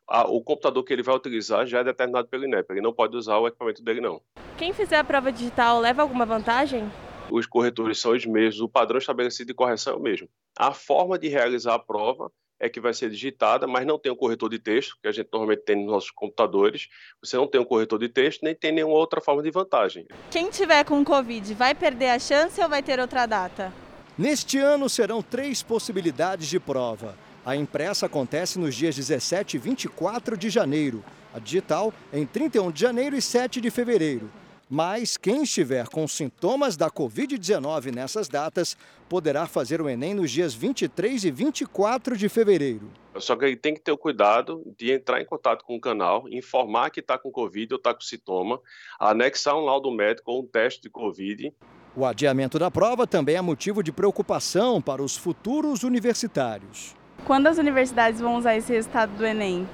a, 0.09 0.29
o 0.29 0.43
computador 0.43 0.85
que 0.85 0.93
ele 0.93 1.03
vai 1.03 1.15
utilizar 1.15 1.67
já 1.67 1.81
é 1.81 1.85
determinado 1.85 2.29
pelo 2.29 2.45
INEP. 2.45 2.71
Ele 2.71 2.81
não 2.81 2.93
pode 2.93 3.17
usar 3.17 3.39
o 3.39 3.47
equipamento 3.47 3.83
dele, 3.83 4.01
não. 4.01 4.21
Quem 4.57 4.73
fizer 4.73 4.99
a 4.99 5.05
prova 5.05 5.33
digital 5.33 5.81
leva 5.81 6.03
alguma 6.03 6.27
vantagem? 6.27 6.91
Os 7.31 7.47
corretores 7.47 7.99
são 8.01 8.13
os 8.13 8.27
mesmos, 8.27 8.61
o 8.61 8.69
padrão 8.69 8.99
estabelecido 8.99 9.49
de 9.49 9.55
correção 9.55 9.95
é 9.95 9.97
o 9.97 10.01
mesmo. 10.01 10.29
A 10.59 10.73
forma 10.73 11.19
de 11.19 11.29
realizar 11.29 11.75
a 11.75 11.79
prova 11.79 12.31
é 12.59 12.69
que 12.69 12.81
vai 12.81 12.93
ser 12.93 13.09
digitada, 13.09 13.67
mas 13.67 13.87
não 13.87 13.99
tem 13.99 14.13
um 14.13 14.17
corretor 14.17 14.51
de 14.51 14.59
texto, 14.59 14.97
que 15.01 15.09
a 15.09 15.13
gente 15.13 15.29
normalmente 15.33 15.63
tem 15.65 15.77
nos 15.77 15.87
nossos 15.87 16.11
computadores. 16.11 16.89
Você 17.25 17.37
não 17.37 17.47
tem 17.47 17.61
um 17.61 17.65
corretor 17.65 17.99
de 17.99 18.09
texto, 18.09 18.43
nem 18.43 18.55
tem 18.55 18.71
nenhuma 18.71 18.97
outra 18.97 19.21
forma 19.21 19.43
de 19.43 19.51
vantagem. 19.51 20.07
Quem 20.31 20.51
tiver 20.51 20.85
com 20.85 21.03
Covid 21.03 21.55
vai 21.55 21.75
perder 21.75 22.11
a 22.11 22.19
chance 22.19 22.61
ou 22.61 22.69
vai 22.69 22.83
ter 22.83 23.01
outra 23.01 23.25
data? 23.25 23.73
Neste 24.19 24.59
ano 24.59 24.89
serão 24.91 25.23
três 25.23 25.63
possibilidades 25.63 26.49
de 26.49 26.61
prova. 26.61 27.17
A 27.45 27.57
impressa 27.57 28.05
acontece 28.05 28.59
nos 28.59 28.75
dias 28.75 28.95
17 28.95 29.57
e 29.57 29.61
24 29.61 30.37
de 30.37 30.51
janeiro, 30.51 31.03
a 31.33 31.39
digital 31.39 31.93
em 32.13 32.27
31 32.27 32.71
de 32.71 32.81
janeiro 32.81 33.17
e 33.17 33.23
7 33.23 33.63
de 33.63 33.71
fevereiro. 33.71 34.31
Mas 34.69 35.17
quem 35.17 35.43
estiver 35.43 35.89
com 35.89 36.07
sintomas 36.07 36.77
da 36.77 36.89
Covid-19 36.91 37.93
nessas 37.93 38.29
datas 38.29 38.77
poderá 39.09 39.47
fazer 39.47 39.81
o 39.81 39.89
Enem 39.89 40.15
nos 40.15 40.31
dias 40.31 40.55
23 40.55 41.25
e 41.25 41.31
24 41.31 42.17
de 42.17 42.29
fevereiro. 42.29 42.89
Só 43.17 43.35
que 43.35 43.57
tem 43.57 43.75
que 43.75 43.81
ter 43.81 43.91
o 43.91 43.99
cuidado 43.99 44.63
de 44.79 44.93
entrar 44.93 45.21
em 45.21 45.25
contato 45.25 45.65
com 45.65 45.75
o 45.75 45.81
canal, 45.81 46.29
informar 46.29 46.91
que 46.91 47.01
está 47.01 47.19
com 47.19 47.33
Covid 47.33 47.73
ou 47.73 47.79
está 47.79 47.93
com 47.93 48.03
sintoma, 48.03 48.61
anexar 49.01 49.57
um 49.57 49.65
laudo 49.65 49.91
médico 49.91 50.31
ou 50.31 50.43
um 50.43 50.47
teste 50.47 50.83
de 50.83 50.91
Covid. 50.91 51.53
O 51.97 52.05
adiamento 52.05 52.59
da 52.59 52.71
prova 52.71 53.07
também 53.07 53.35
é 53.35 53.41
motivo 53.41 53.83
de 53.83 53.91
preocupação 53.91 54.81
para 54.81 55.03
os 55.03 55.17
futuros 55.17 55.83
universitários. 55.83 57.00
Quando 57.25 57.47
as 57.47 57.59
universidades 57.59 58.21
vão 58.21 58.37
usar 58.37 58.57
esse 58.57 58.73
resultado 58.73 59.17
do 59.17 59.25
Enem? 59.25 59.69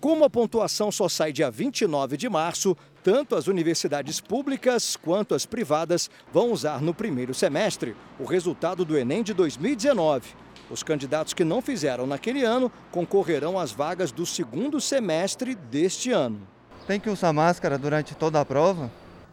Como 0.00 0.24
a 0.24 0.28
pontuação 0.28 0.92
só 0.92 1.08
sai 1.08 1.32
dia 1.32 1.50
29 1.50 2.16
de 2.16 2.28
março, 2.28 2.76
tanto 3.02 3.34
as 3.34 3.46
universidades 3.46 4.20
públicas 4.20 4.96
quanto 4.96 5.34
as 5.34 5.46
privadas 5.46 6.10
vão 6.30 6.52
usar 6.52 6.82
no 6.82 6.92
primeiro 6.92 7.32
semestre 7.32 7.96
o 8.18 8.24
resultado 8.24 8.84
do 8.84 8.98
Enem 8.98 9.22
de 9.22 9.32
2019. 9.32 10.34
Os 10.70 10.82
candidatos 10.82 11.32
que 11.32 11.44
não 11.44 11.62
fizeram 11.62 12.06
naquele 12.06 12.42
ano 12.42 12.70
concorrerão 12.90 13.58
às 13.58 13.72
vagas 13.72 14.12
do 14.12 14.26
segundo 14.26 14.80
semestre 14.80 15.54
deste 15.54 16.10
ano. 16.10 16.46
Tem 16.86 17.00
que 17.00 17.08
usar 17.08 17.32
máscara 17.32 17.78
durante 17.78 18.14
toda 18.14 18.40
a 18.40 18.44
prova? 18.44 18.90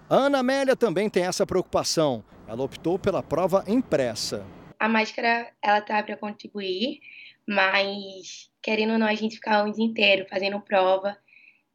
A 0.10 0.15
Ana 0.15 0.39
Amélia 0.39 0.75
também 0.75 1.10
tem 1.10 1.23
essa 1.23 1.45
preocupação. 1.45 2.23
Ela 2.47 2.63
optou 2.63 2.97
pela 2.97 3.21
prova 3.21 3.63
impressa. 3.67 4.45
A 4.80 4.89
máscara 4.89 5.51
ela 5.62 5.80
tá 5.82 6.01
para 6.01 6.17
contribuir 6.17 7.01
mas 7.47 8.49
querendo 8.62 8.93
ou 8.93 8.99
não, 8.99 9.08
a 9.08 9.15
gente 9.15 9.36
ficar 9.36 9.65
o 9.65 9.71
dia 9.71 9.86
inteiro 9.86 10.25
fazendo 10.30 10.60
prova 10.62 11.17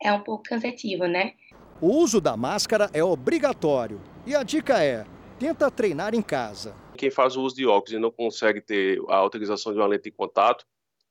é 0.01 0.13
um 0.13 0.21
pouco 0.21 0.45
cansativo, 0.45 1.07
né? 1.07 1.35
O 1.81 1.89
uso 1.89 2.21
da 2.21 2.37
máscara 2.37 2.91
é 2.93 3.03
obrigatório 3.03 4.01
e 4.27 4.35
a 4.35 4.43
dica 4.43 4.83
é: 4.83 5.05
tenta 5.39 5.71
treinar 5.71 6.15
em 6.15 6.23
casa. 6.23 6.75
Quem 6.97 7.11
faz 7.11 7.37
o 7.37 7.43
uso 7.43 7.57
de 7.57 7.67
óculos 7.67 7.93
e 7.93 7.99
não 7.99 8.11
consegue 8.11 8.61
ter 8.61 8.99
a 9.09 9.23
utilização 9.25 9.73
de 9.73 9.79
uma 9.79 9.87
lente 9.87 10.05
de 10.05 10.11
contato, 10.11 10.65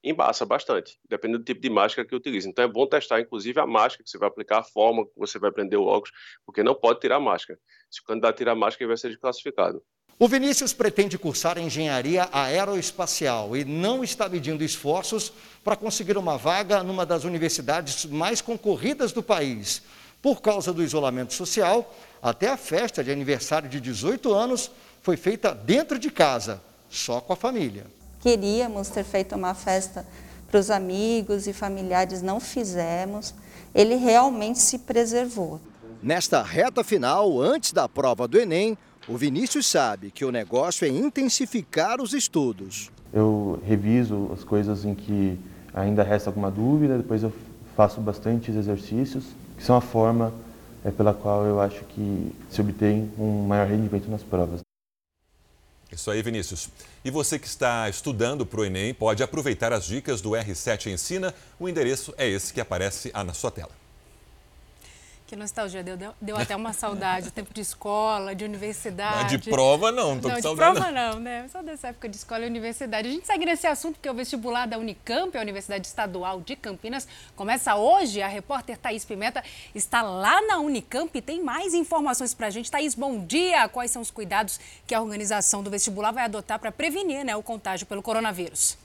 embaça 0.04 0.46
bastante, 0.46 1.00
dependendo 1.08 1.40
do 1.40 1.46
tipo 1.46 1.62
de 1.62 1.70
máscara 1.70 2.08
que 2.08 2.16
utiliza. 2.16 2.50
Então 2.50 2.64
é 2.64 2.68
bom 2.68 2.88
testar, 2.88 3.20
inclusive, 3.20 3.60
a 3.60 3.68
máscara 3.68 4.04
que 4.04 4.10
você 4.10 4.18
vai 4.18 4.28
aplicar, 4.28 4.60
a 4.60 4.64
forma 4.64 5.06
que 5.06 5.12
você 5.16 5.38
vai 5.38 5.52
prender 5.52 5.80
o 5.80 5.86
óculos, 5.86 6.12
porque 6.46 6.64
não 6.64 6.76
pode 6.76 7.00
tirar 7.00 7.18
a 7.18 7.20
máscara. 7.20 7.60
Se 7.90 8.02
o 8.02 8.04
candidato 8.04 8.38
tirar 8.38 8.54
a 8.54 8.56
máscara, 8.56 8.84
ele 8.84 8.88
vai 8.90 8.98
ser 8.98 9.10
desclassificado. 9.10 9.84
O 10.18 10.30
Vinícius 10.30 10.72
pretende 10.72 11.18
cursar 11.18 11.58
engenharia 11.58 12.30
aeroespacial 12.32 13.56
e 13.58 13.66
não 13.66 14.02
está 14.02 14.30
medindo 14.30 14.64
esforços 14.64 15.34
para 15.62 15.76
conseguir 15.76 16.18
uma 16.18 16.38
vaga 16.38 16.82
numa 16.82 17.06
das 17.06 17.26
universidades 17.26 18.06
mais 18.06 18.40
concorridas 18.40 19.12
do 19.12 19.22
país. 19.22 19.82
Por 20.22 20.42
causa 20.42 20.72
do 20.72 20.82
isolamento 20.82 21.34
social, 21.34 21.94
até 22.22 22.48
a 22.48 22.56
festa 22.56 23.04
de 23.04 23.12
aniversário 23.12 23.68
de 23.68 23.82
18 23.82 24.34
anos 24.34 24.72
foi 25.02 25.18
feita 25.18 25.54
dentro 25.54 26.00
de 26.00 26.10
casa, 26.10 26.62
só 26.90 27.20
com 27.20 27.34
a 27.34 27.36
família. 27.36 27.86
Queríamos 28.22 28.88
ter 28.88 29.04
feito 29.04 29.36
uma 29.36 29.54
festa 29.54 30.08
para 30.50 30.62
os 30.62 30.72
amigos 30.72 31.46
e 31.46 31.52
familiares, 31.52 32.22
não 32.22 32.40
fizemos. 32.40 33.36
Ele 33.74 33.96
realmente 33.96 34.60
se 34.60 34.80
preservou. 34.80 35.60
Nesta 36.02 36.42
reta 36.42 36.86
final, 36.86 37.42
antes 37.42 37.74
da 37.74 37.90
prova 37.90 38.28
do 38.28 38.40
Enem, 38.40 38.78
o 39.08 39.18
Vinícius 39.18 39.68
sabe 39.68 40.10
que 40.10 40.26
o 40.26 40.32
negócio 40.32 40.86
é 40.86 40.90
intensificar 40.90 42.02
os 42.02 42.14
estudos. 42.14 42.90
Eu 43.14 43.62
reviso 43.66 44.32
as 44.34 44.44
coisas 44.44 44.84
em 44.84 44.96
que 44.96 45.38
ainda 45.74 46.04
resta 46.04 46.30
alguma 46.30 46.50
dúvida, 46.50 46.98
depois 46.98 47.22
eu 47.22 47.32
faço 47.76 48.02
bastantes 48.02 48.56
exercícios, 48.56 49.26
que 49.58 49.64
são 49.64 49.76
a 49.76 49.82
forma 49.82 50.34
é, 50.84 50.90
pela 50.90 51.14
qual 51.14 51.46
eu 51.46 51.60
acho 51.60 51.84
que 51.86 52.32
se 52.50 52.62
obtém 52.62 53.12
um 53.18 53.46
maior 53.46 53.68
rendimento 53.68 54.10
nas 54.10 54.24
provas. 54.24 54.62
Isso 55.92 56.10
aí, 56.10 56.22
Vinícius. 56.22 56.70
E 57.04 57.12
você 57.12 57.38
que 57.38 57.48
está 57.48 57.88
estudando 57.88 58.46
para 58.46 58.60
o 58.60 58.66
Enem 58.66 58.94
pode 58.94 59.22
aproveitar 59.22 59.72
as 59.72 59.86
dicas 59.86 60.20
do 60.20 60.32
R7 60.32 60.92
Ensina. 60.92 61.34
O 61.60 61.70
endereço 61.70 62.14
é 62.18 62.28
esse 62.28 62.52
que 62.52 62.60
aparece 62.60 63.12
na 63.14 63.34
sua 63.34 63.52
tela. 63.52 63.85
Que 65.28 65.36
nostalgia, 65.36 65.82
deu, 65.82 65.98
deu, 65.98 66.14
deu 66.22 66.38
até 66.38 66.56
uma 66.56 66.72
saudade, 66.72 67.32
tempo 67.32 67.52
de 67.52 67.60
escola, 67.60 68.36
de 68.36 68.46
universidade. 68.46 69.34
Mas 69.34 69.42
de 69.42 69.50
prova 69.50 69.92
não, 69.92 70.20
tô 70.20 70.28
não, 70.28 70.36
com 70.36 70.42
saudade. 70.42 70.74
De 70.74 70.80
prova 70.80 70.92
não, 70.92 71.14
não 71.14 71.20
né? 71.20 71.48
Só 71.52 71.64
dessa 71.64 71.88
época 71.88 72.08
de 72.08 72.16
escola 72.16 72.46
e 72.46 72.48
universidade. 72.48 73.08
A 73.08 73.12
gente 73.12 73.26
segue 73.26 73.44
nesse 73.44 73.66
assunto 73.66 73.96
porque 73.96 74.08
o 74.08 74.14
vestibular 74.14 74.68
da 74.68 74.78
Unicamp, 74.78 75.36
a 75.36 75.42
Universidade 75.42 75.88
Estadual 75.88 76.42
de 76.42 76.56
Campinas, 76.56 77.08
começa 77.36 77.76
hoje. 77.76 78.22
A 78.22 78.28
repórter 78.28 78.78
Thaís 78.78 79.04
Pimenta 79.04 79.44
está 79.74 80.04
lá 80.04 80.40
na 80.44 80.60
Unicamp 80.60 81.10
e 81.18 81.22
tem 81.22 81.42
mais 81.42 81.74
informações 81.74 82.36
pra 82.36 82.52
gente. 82.52 82.70
Thaís, 82.70 82.94
bom 82.94 83.18
dia! 83.26 83.68
Quais 83.68 83.90
são 83.90 84.04
os 84.04 84.12
cuidados 84.12 84.60
que 84.86 84.94
a 84.94 85.02
organização 85.02 85.64
do 85.64 85.72
vestibular 85.72 86.12
vai 86.12 86.26
adotar 86.26 86.60
para 86.60 86.72
prevenir 86.72 87.26
né, 87.26 87.36
o 87.36 87.42
contágio 87.42 87.88
pelo 87.88 88.04
coronavírus? 88.04 88.78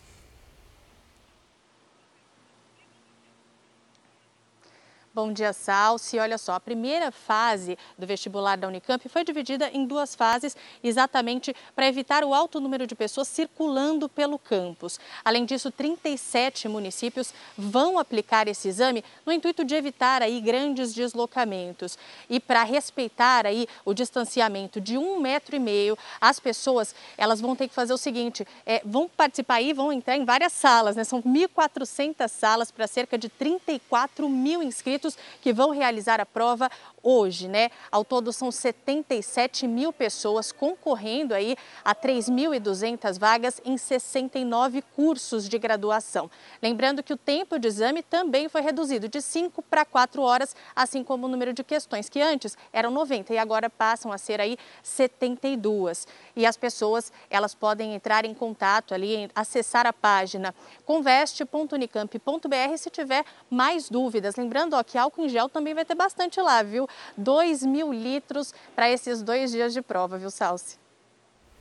Bom 5.23 5.35
dia, 5.35 5.53
Salsi. 5.53 6.19
Olha 6.19 6.39
só, 6.39 6.55
a 6.55 6.61
primeira 6.61 7.13
fase 7.13 7.77
do 7.99 8.07
vestibular 8.07 8.57
da 8.57 8.67
Unicamp 8.67 9.07
foi 9.07 9.23
dividida 9.23 9.69
em 9.71 9.85
duas 9.85 10.15
fases, 10.15 10.57
exatamente 10.83 11.55
para 11.77 11.87
evitar 11.87 12.25
o 12.25 12.33
alto 12.33 12.59
número 12.59 12.87
de 12.87 12.95
pessoas 12.95 13.29
circulando 13.29 14.09
pelo 14.09 14.39
campus. 14.39 14.99
Além 15.23 15.45
disso, 15.45 15.71
37 15.71 16.69
municípios 16.69 17.35
vão 17.55 17.99
aplicar 17.99 18.49
esse 18.49 18.67
exame 18.69 19.05
no 19.27 19.31
intuito 19.31 19.63
de 19.63 19.75
evitar 19.75 20.23
aí 20.23 20.41
grandes 20.41 20.95
deslocamentos. 20.95 21.99
E 22.31 22.41
para 22.41 22.63
respeitar 22.63 23.45
aí 23.45 23.69
o 23.85 23.93
distanciamento 23.93 24.81
de 24.81 24.97
um 24.97 25.21
metro 25.21 25.55
e 25.55 25.59
meio, 25.59 25.99
as 26.19 26.41
pessoas 26.41 26.95
elas 27.19 27.43
vão 27.43 27.55
ter 27.55 27.69
que 27.69 27.75
fazer 27.75 27.93
o 27.93 27.99
seguinte: 27.99 28.47
é, 28.65 28.81
vão 28.87 29.07
participar 29.07 29.61
e 29.61 29.75
vão 29.75 29.93
entrar 29.93 30.17
em 30.17 30.25
várias 30.25 30.55
salas, 30.55 30.97
né? 30.97 31.05
São 31.05 31.23
1.400 31.23 32.27
salas 32.27 32.71
para 32.71 32.87
cerca 32.87 33.19
de 33.19 33.29
34 33.29 34.27
mil 34.27 34.63
inscritos 34.63 35.10
que 35.41 35.53
vão 35.53 35.71
realizar 35.71 36.21
a 36.21 36.27
prova 36.27 36.71
hoje, 37.03 37.49
né? 37.49 37.71
Ao 37.91 38.05
todo 38.05 38.33
são 38.33 38.51
77 38.51 39.67
mil 39.67 39.93
pessoas 39.93 40.53
concorrendo 40.53 41.35
aí 41.35 41.57
a 41.85 41.95
3.200 41.95 43.19
vagas 43.19 43.61
em 43.65 43.77
69 43.77 44.83
cursos 44.95 45.49
de 45.49 45.59
graduação. 45.59 46.31
Lembrando 46.63 47.03
que 47.03 47.13
o 47.13 47.17
tempo 47.17 47.59
de 47.59 47.69
exame 47.69 48.03
também 48.03 48.49
foi 48.49 48.61
reduzido 48.61 49.09
de 49.09 49.21
5 49.21 49.63
para 49.63 49.85
4 49.85 50.23
horas, 50.23 50.55
assim 50.75 51.03
como 51.03 51.27
o 51.27 51.29
número 51.29 51.53
de 51.53 51.65
questões 51.65 52.09
que 52.09 52.21
antes 52.21 52.57
eram 52.73 52.91
90 52.91 53.33
e 53.33 53.39
agora 53.39 53.71
passam 53.71 54.13
a 54.13 54.19
ser 54.19 54.41
aí 54.41 54.59
72. 54.83 56.07
E 56.37 56.45
as 56.47 56.57
pessoas, 56.57 57.13
elas 57.29 57.55
podem 57.55 57.95
entrar 57.95 58.25
em 58.25 58.35
contato 58.35 58.95
ali, 58.95 59.31
acessar 59.35 59.87
a 59.87 59.93
página 59.93 60.55
conveste.unicamp.br 60.85 62.77
se 62.77 62.91
tiver 62.91 63.25
mais 63.49 63.89
dúvidas. 63.89 64.37
Lembrando 64.37 64.75
ó, 64.75 64.83
que 64.91 64.99
álcool 64.99 65.25
em 65.25 65.29
gel 65.29 65.49
também 65.49 65.73
vai 65.73 65.85
ter 65.85 65.95
bastante 65.95 66.41
lá, 66.41 66.63
viu? 66.63 66.89
2 67.17 67.63
mil 67.63 67.93
litros 67.93 68.53
para 68.75 68.91
esses 68.91 69.23
dois 69.23 69.53
dias 69.53 69.73
de 69.73 69.81
prova, 69.81 70.19
viu, 70.19 70.31
Salsi? 70.31 70.81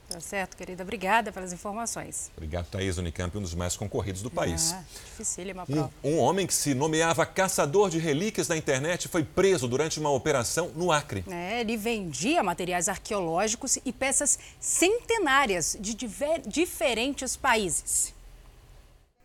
Tá 0.09 0.19
certo, 0.19 0.57
querida. 0.57 0.81
Obrigada 0.81 1.31
pelas 1.31 1.53
informações. 1.53 2.31
Obrigado, 2.35 2.65
Thaís. 2.65 2.97
Unicamp, 2.97 3.37
um 3.37 3.41
dos 3.41 3.53
mais 3.53 3.77
concorridos 3.77 4.23
do 4.23 4.31
país. 4.31 4.73
Ah, 4.73 4.83
dificílima 5.05 5.67
prova. 5.67 5.91
Um, 6.03 6.15
um 6.15 6.17
homem 6.17 6.47
que 6.47 6.53
se 6.53 6.73
nomeava 6.73 7.23
caçador 7.27 7.91
de 7.91 7.99
relíquias 7.99 8.47
na 8.47 8.57
internet 8.57 9.07
foi 9.07 9.23
preso 9.23 9.67
durante 9.67 9.99
uma 9.99 10.09
operação 10.09 10.71
no 10.75 10.91
Acre. 10.91 11.23
É, 11.29 11.61
ele 11.61 11.77
vendia 11.77 12.41
materiais 12.41 12.89
arqueológicos 12.89 13.77
e 13.85 13.93
peças 13.93 14.39
centenárias 14.59 15.77
de 15.79 15.93
diver, 15.93 16.41
diferentes 16.41 17.37
países. 17.37 18.11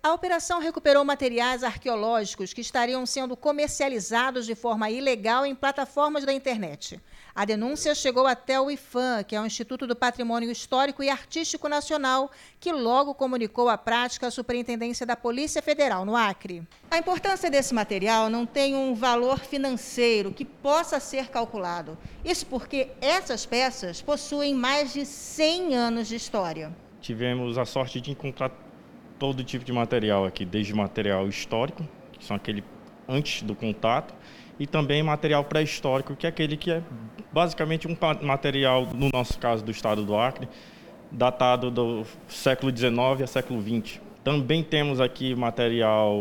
A 0.05 0.13
operação 0.13 0.61
recuperou 0.61 1.03
materiais 1.03 1.65
arqueológicos 1.65 2.53
que 2.53 2.61
estariam 2.61 3.07
sendo 3.07 3.35
comercializados 3.35 4.45
de 4.45 4.55
forma 4.55 4.91
ilegal 4.91 5.47
em 5.47 5.55
plataformas 5.55 6.27
da 6.27 6.33
internet. 6.35 7.01
A 7.35 7.47
denúncia 7.47 7.95
chegou 7.95 8.27
até 8.27 8.61
o 8.61 8.71
IFAM, 8.71 9.25
que 9.25 9.35
é 9.35 9.41
o 9.41 9.47
Instituto 9.47 9.87
do 9.87 9.97
Patrimônio 9.97 10.51
Histórico 10.51 11.03
e 11.03 11.09
Artístico 11.09 11.71
Nacional, 11.71 12.31
que 12.61 12.71
logo 12.71 13.15
comunicou 13.15 13.71
a 13.71 13.79
prática 13.79 14.27
à 14.27 14.31
Superintendência 14.31 15.07
da 15.07 15.17
Polícia 15.17 15.63
Federal 15.63 16.05
no 16.05 16.15
Acre. 16.15 16.63
A 16.91 16.99
importância 16.99 17.51
desse 17.51 17.73
material 17.73 18.29
não 18.29 18.45
tem 18.45 18.75
um 18.75 18.95
valor 18.95 19.39
financeiro 19.39 20.33
que 20.33 20.45
possa 20.45 21.01
ser 21.01 21.29
calculado. 21.29 21.97
Isso 22.23 22.45
porque 22.45 22.91
essas 23.01 23.47
peças 23.47 24.03
possuem 24.03 24.53
mais 24.53 24.93
de 24.93 25.07
100 25.07 25.75
anos 25.75 26.09
de 26.09 26.17
história. 26.17 26.77
Tivemos 27.01 27.57
a 27.57 27.65
sorte 27.65 28.03
de 28.03 28.11
encontrar 28.11 28.51
todo 29.19 29.43
tipo 29.45 29.65
de 29.65 29.73
material 29.73 30.25
aqui, 30.25 30.45
desde 30.45 30.75
material 30.75 31.29
histórico, 31.29 31.87
que 32.13 32.25
são 32.25 32.37
aquele 32.37 32.65
antes 33.09 33.43
do 33.43 33.55
contato, 33.55 34.15
e 34.59 34.67
também 34.67 35.03
material 35.03 35.45
pré-histórico, 35.45 36.15
que 36.15 36.27
é 36.27 36.29
aquele 36.29 36.57
que 36.57 36.71
é 36.71 36.83
basicamente 37.33 37.89
um 37.89 37.97
material, 38.23 38.87
no 38.95 39.09
nosso 39.13 39.39
caso 39.39 39.65
do 39.65 39.71
estado 39.71 40.05
do 40.05 40.17
Acre, 40.17 40.49
datado 41.11 41.71
do 41.71 42.05
século 42.29 42.75
XIX 42.77 43.23
a 43.23 43.27
século 43.27 43.61
XX. 43.61 44.01
Também 44.23 44.63
temos 44.63 45.01
aqui 45.01 45.35
material 45.35 46.17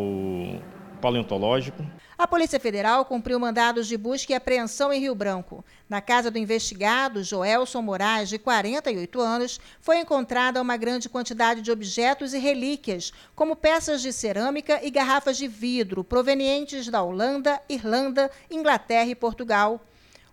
paleontológico. 0.99 1.83
A 2.15 2.27
Polícia 2.27 2.59
Federal 2.59 3.03
cumpriu 3.05 3.39
mandados 3.39 3.87
de 3.87 3.97
busca 3.97 4.31
e 4.31 4.35
apreensão 4.35 4.93
em 4.93 4.99
Rio 4.99 5.15
Branco. 5.15 5.65
Na 5.89 5.99
casa 5.99 6.29
do 6.29 6.37
investigado, 6.37 7.23
Joelson 7.23 7.81
Moraes, 7.81 8.29
de 8.29 8.37
48 8.37 9.19
anos, 9.19 9.59
foi 9.81 9.97
encontrada 9.97 10.61
uma 10.61 10.77
grande 10.77 11.09
quantidade 11.09 11.61
de 11.63 11.71
objetos 11.71 12.35
e 12.35 12.37
relíquias, 12.37 13.11
como 13.35 13.55
peças 13.55 13.99
de 13.99 14.13
cerâmica 14.13 14.79
e 14.83 14.91
garrafas 14.91 15.37
de 15.37 15.47
vidro, 15.47 16.03
provenientes 16.03 16.87
da 16.87 17.01
Holanda, 17.01 17.59
Irlanda, 17.67 18.29
Inglaterra 18.49 19.09
e 19.09 19.15
Portugal. 19.15 19.83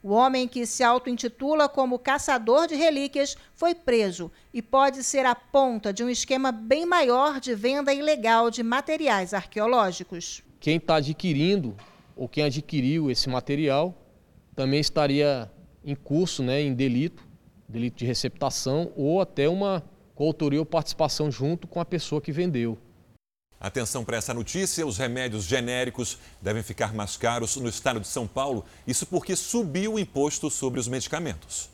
O 0.02 0.12
homem 0.12 0.46
que 0.46 0.66
se 0.66 0.84
auto-intitula 0.84 1.66
como 1.66 1.98
caçador 1.98 2.66
de 2.66 2.74
relíquias 2.74 3.38
foi 3.54 3.74
preso 3.74 4.30
e 4.52 4.60
pode 4.60 5.02
ser 5.02 5.24
a 5.24 5.34
ponta 5.34 5.94
de 5.94 6.04
um 6.04 6.10
esquema 6.10 6.52
bem 6.52 6.84
maior 6.84 7.40
de 7.40 7.54
venda 7.54 7.92
ilegal 7.92 8.50
de 8.50 8.62
materiais 8.62 9.32
arqueológicos 9.32 10.42
quem 10.60 10.76
está 10.76 10.96
adquirindo 10.96 11.74
ou 12.14 12.28
quem 12.28 12.44
adquiriu 12.44 13.10
esse 13.10 13.28
material 13.28 13.94
também 14.54 14.78
estaria 14.78 15.50
em 15.82 15.94
curso, 15.94 16.42
né, 16.42 16.60
em 16.60 16.74
delito, 16.74 17.26
delito 17.66 17.96
de 17.96 18.04
receptação 18.04 18.92
ou 18.94 19.22
até 19.22 19.48
uma 19.48 19.82
coautoria 20.14 20.58
ou 20.58 20.66
participação 20.66 21.30
junto 21.30 21.66
com 21.66 21.80
a 21.80 21.84
pessoa 21.84 22.20
que 22.20 22.30
vendeu. 22.30 22.76
Atenção 23.58 24.04
para 24.04 24.18
essa 24.18 24.34
notícia: 24.34 24.86
os 24.86 24.98
remédios 24.98 25.44
genéricos 25.44 26.18
devem 26.42 26.62
ficar 26.62 26.92
mais 26.92 27.16
caros 27.16 27.56
no 27.56 27.68
estado 27.68 28.00
de 28.00 28.06
São 28.06 28.26
Paulo. 28.26 28.64
Isso 28.86 29.06
porque 29.06 29.34
subiu 29.34 29.94
o 29.94 29.98
imposto 29.98 30.50
sobre 30.50 30.78
os 30.78 30.88
medicamentos. 30.88 31.69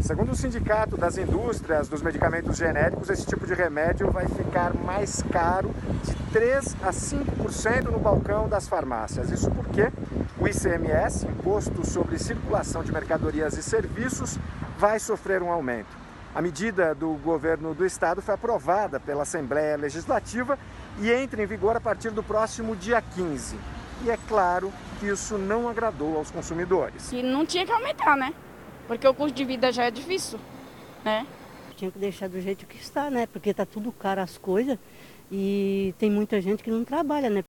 Segundo 0.00 0.32
o 0.32 0.36
Sindicato 0.36 0.96
das 0.96 1.18
Indústrias 1.18 1.88
dos 1.88 2.02
Medicamentos 2.02 2.56
Genéricos, 2.56 3.10
esse 3.10 3.26
tipo 3.26 3.46
de 3.46 3.52
remédio 3.52 4.10
vai 4.10 4.26
ficar 4.26 4.72
mais 4.72 5.22
caro 5.30 5.74
de 6.04 6.14
3 6.32 6.76
a 6.82 6.90
5% 6.90 7.90
no 7.90 7.98
balcão 7.98 8.48
das 8.48 8.68
farmácias. 8.68 9.30
Isso 9.30 9.50
porque 9.50 9.90
o 10.38 10.46
ICMS, 10.46 11.26
Imposto 11.26 11.84
sobre 11.84 12.18
Circulação 12.18 12.82
de 12.82 12.92
Mercadorias 12.92 13.58
e 13.58 13.62
Serviços, 13.62 14.38
vai 14.78 14.98
sofrer 14.98 15.42
um 15.42 15.50
aumento. 15.50 15.96
A 16.34 16.40
medida 16.40 16.94
do 16.94 17.14
governo 17.14 17.74
do 17.74 17.84
estado 17.84 18.22
foi 18.22 18.34
aprovada 18.34 19.00
pela 19.00 19.22
Assembleia 19.22 19.76
Legislativa 19.76 20.58
e 21.00 21.10
entra 21.10 21.42
em 21.42 21.46
vigor 21.46 21.76
a 21.76 21.80
partir 21.80 22.10
do 22.10 22.22
próximo 22.22 22.76
dia 22.76 23.02
15. 23.02 23.56
E 24.04 24.10
é 24.10 24.18
claro 24.28 24.72
que 25.00 25.06
isso 25.06 25.36
não 25.36 25.68
agradou 25.68 26.16
aos 26.16 26.30
consumidores. 26.30 27.08
Que 27.08 27.22
não 27.22 27.44
tinha 27.44 27.66
que 27.66 27.72
aumentar, 27.72 28.16
né? 28.16 28.32
Porque 28.88 29.06
o 29.06 29.14
custo 29.14 29.36
de 29.36 29.44
vida 29.44 29.70
já 29.70 29.84
é 29.84 29.90
difícil, 29.90 30.40
né? 31.04 31.26
Tinha 31.76 31.90
que 31.90 31.98
deixar 31.98 32.28
do 32.28 32.40
jeito 32.40 32.66
que 32.66 32.76
está, 32.76 33.10
né? 33.10 33.26
Porque 33.26 33.52
tá 33.52 33.66
tudo 33.66 33.92
caro 33.92 34.22
as 34.22 34.38
coisas 34.38 34.78
e 35.30 35.94
tem 35.98 36.10
muita 36.10 36.40
gente 36.40 36.64
que 36.64 36.70
não 36.70 36.84
trabalha, 36.84 37.28
né? 37.28 37.44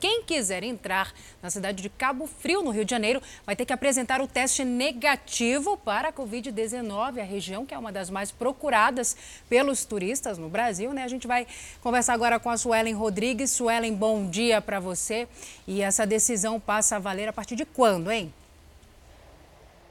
Quem 0.00 0.24
quiser 0.24 0.64
entrar 0.64 1.12
na 1.40 1.48
cidade 1.48 1.80
de 1.80 1.88
Cabo 1.88 2.26
Frio, 2.26 2.60
no 2.60 2.70
Rio 2.70 2.84
de 2.84 2.90
Janeiro, 2.90 3.22
vai 3.46 3.54
ter 3.54 3.64
que 3.64 3.72
apresentar 3.72 4.20
o 4.20 4.26
teste 4.26 4.64
negativo 4.64 5.76
para 5.76 6.08
a 6.08 6.12
Covid-19, 6.12 7.20
a 7.20 7.22
região 7.22 7.64
que 7.64 7.72
é 7.72 7.78
uma 7.78 7.92
das 7.92 8.10
mais 8.10 8.32
procuradas 8.32 9.16
pelos 9.48 9.84
turistas 9.84 10.38
no 10.38 10.48
Brasil. 10.48 10.92
Né? 10.92 11.04
A 11.04 11.08
gente 11.08 11.28
vai 11.28 11.46
conversar 11.80 12.14
agora 12.14 12.40
com 12.40 12.50
a 12.50 12.56
Suelen 12.56 12.94
Rodrigues. 12.94 13.52
Suelen, 13.52 13.94
bom 13.94 14.28
dia 14.28 14.60
para 14.60 14.80
você. 14.80 15.28
E 15.68 15.82
essa 15.82 16.04
decisão 16.04 16.58
passa 16.58 16.96
a 16.96 16.98
valer 16.98 17.28
a 17.28 17.32
partir 17.32 17.54
de 17.54 17.64
quando, 17.64 18.10
hein? 18.10 18.34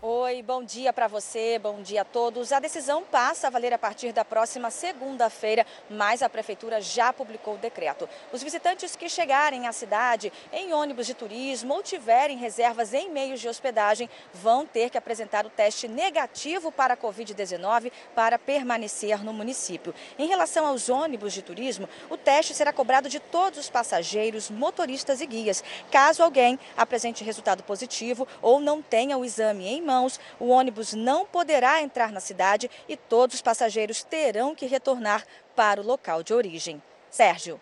Oi, 0.04 0.42
bom 0.42 0.64
dia 0.64 0.92
para 0.92 1.08
você, 1.08 1.60
bom 1.60 1.80
dia 1.80 2.02
a 2.02 2.04
todos. 2.04 2.52
A 2.52 2.60
decisão 2.60 3.04
passa 3.04 3.46
a 3.46 3.50
valer 3.52 3.72
a 3.72 3.78
partir 3.78 4.12
da 4.12 4.26
próxima 4.26 4.72
segunda-feira, 4.72 5.64
mas 5.88 6.24
a 6.24 6.30
Prefeitura 6.30 6.82
já 6.82 7.14
publicou 7.14 7.54
o 7.54 7.60
decreto. 7.60 8.10
Os 8.34 8.42
visitantes 8.42 8.96
que 8.96 9.08
chegarem 9.08 9.68
à 9.68 9.72
cidade 9.72 10.34
em 10.52 10.74
ônibus 10.74 11.06
de 11.06 11.14
turismo 11.14 11.76
ou 11.76 11.84
tiverem 11.84 12.36
reservas 12.36 12.96
em 12.96 13.12
meios 13.12 13.40
de 13.40 13.48
hospedagem 13.48 14.10
vão 14.34 14.66
ter 14.66 14.90
que 14.90 14.98
apresentar 14.98 15.46
o 15.46 15.52
teste 15.52 15.88
negativo 15.88 16.72
para 16.72 16.96
a 16.96 16.98
Covid-19 16.98 17.92
para 18.16 18.40
permanecer 18.40 19.24
no 19.24 19.32
município. 19.32 19.94
Em 20.18 20.28
relação 20.28 20.66
aos 20.66 20.90
ônibus 20.90 21.32
de 21.32 21.44
turismo, 21.44 21.88
o 22.10 22.18
teste 22.18 22.56
será 22.56 22.74
cobrado 22.74 23.08
de 23.08 23.20
todos 23.20 23.60
os 23.60 23.70
passageiros, 23.70 24.50
motoristas 24.50 25.22
e 25.22 25.28
guias. 25.28 25.64
Caso 25.92 26.24
alguém 26.24 26.58
apresente 26.76 27.24
resultado 27.24 27.62
positivo 27.62 28.28
ou 28.42 28.60
não 28.60 28.82
tenha 28.82 29.16
o 29.16 29.24
exame 29.24 29.68
em 29.68 29.91
o 30.40 30.50
ônibus 30.50 30.94
não 30.94 31.26
poderá 31.26 31.82
entrar 31.82 32.12
na 32.12 32.20
cidade 32.20 32.70
e 32.88 32.96
todos 32.96 33.36
os 33.36 33.42
passageiros 33.42 34.04
terão 34.04 34.56
que 34.56 34.66
retornar 34.66 35.26
para 35.56 35.82
o 35.82 35.86
local 35.86 36.24
de 36.24 36.34
origem. 36.34 36.82
Sérgio. 37.10 37.60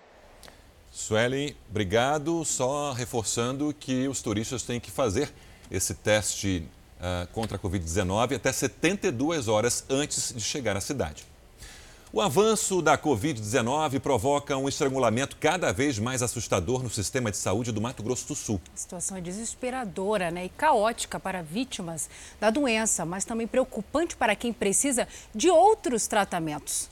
Suelen, 0.92 1.56
obrigado. 1.70 2.44
Só 2.46 2.92
reforçando 2.92 3.74
que 3.74 4.08
os 4.08 4.22
turistas 4.22 4.64
têm 4.64 4.80
que 4.80 4.92
fazer 4.92 5.32
esse 5.70 5.94
teste 5.94 6.68
uh, 7.00 7.28
contra 7.34 7.58
a 7.58 7.60
Covid-19 7.60 8.36
até 8.36 8.52
72 8.52 9.48
horas 9.48 9.86
antes 9.90 10.34
de 10.34 10.42
chegar 10.42 10.76
à 10.76 10.82
cidade. 10.82 11.26
O 12.12 12.22
avanço 12.22 12.82
da 12.82 12.98
Covid-19 12.98 14.00
provoca 14.00 14.58
um 14.58 14.68
estrangulamento 14.68 15.38
cada 15.40 15.72
vez 15.72 16.00
mais 16.00 16.24
assustador 16.24 16.82
no 16.82 16.90
sistema 16.90 17.30
de 17.30 17.38
saúde 17.38 17.72
do 17.72 17.80
Mato 17.80 18.02
Grosso 18.02 18.30
do 18.30 18.34
Sul. 18.34 18.60
A 18.74 18.78
situação 18.78 19.18
é 19.18 19.22
desesperadora 19.22 20.32
né? 20.32 20.46
e 20.46 20.50
caótica 20.50 21.20
para 21.20 21.44
vítimas 21.44 22.10
da 22.40 22.50
doença, 22.50 23.06
mas 23.06 23.26
também 23.26 23.46
preocupante 23.46 24.16
para 24.16 24.36
quem 24.36 24.52
precisa 24.52 25.08
de 25.36 25.52
outros 25.52 26.08
tratamentos. 26.08 26.90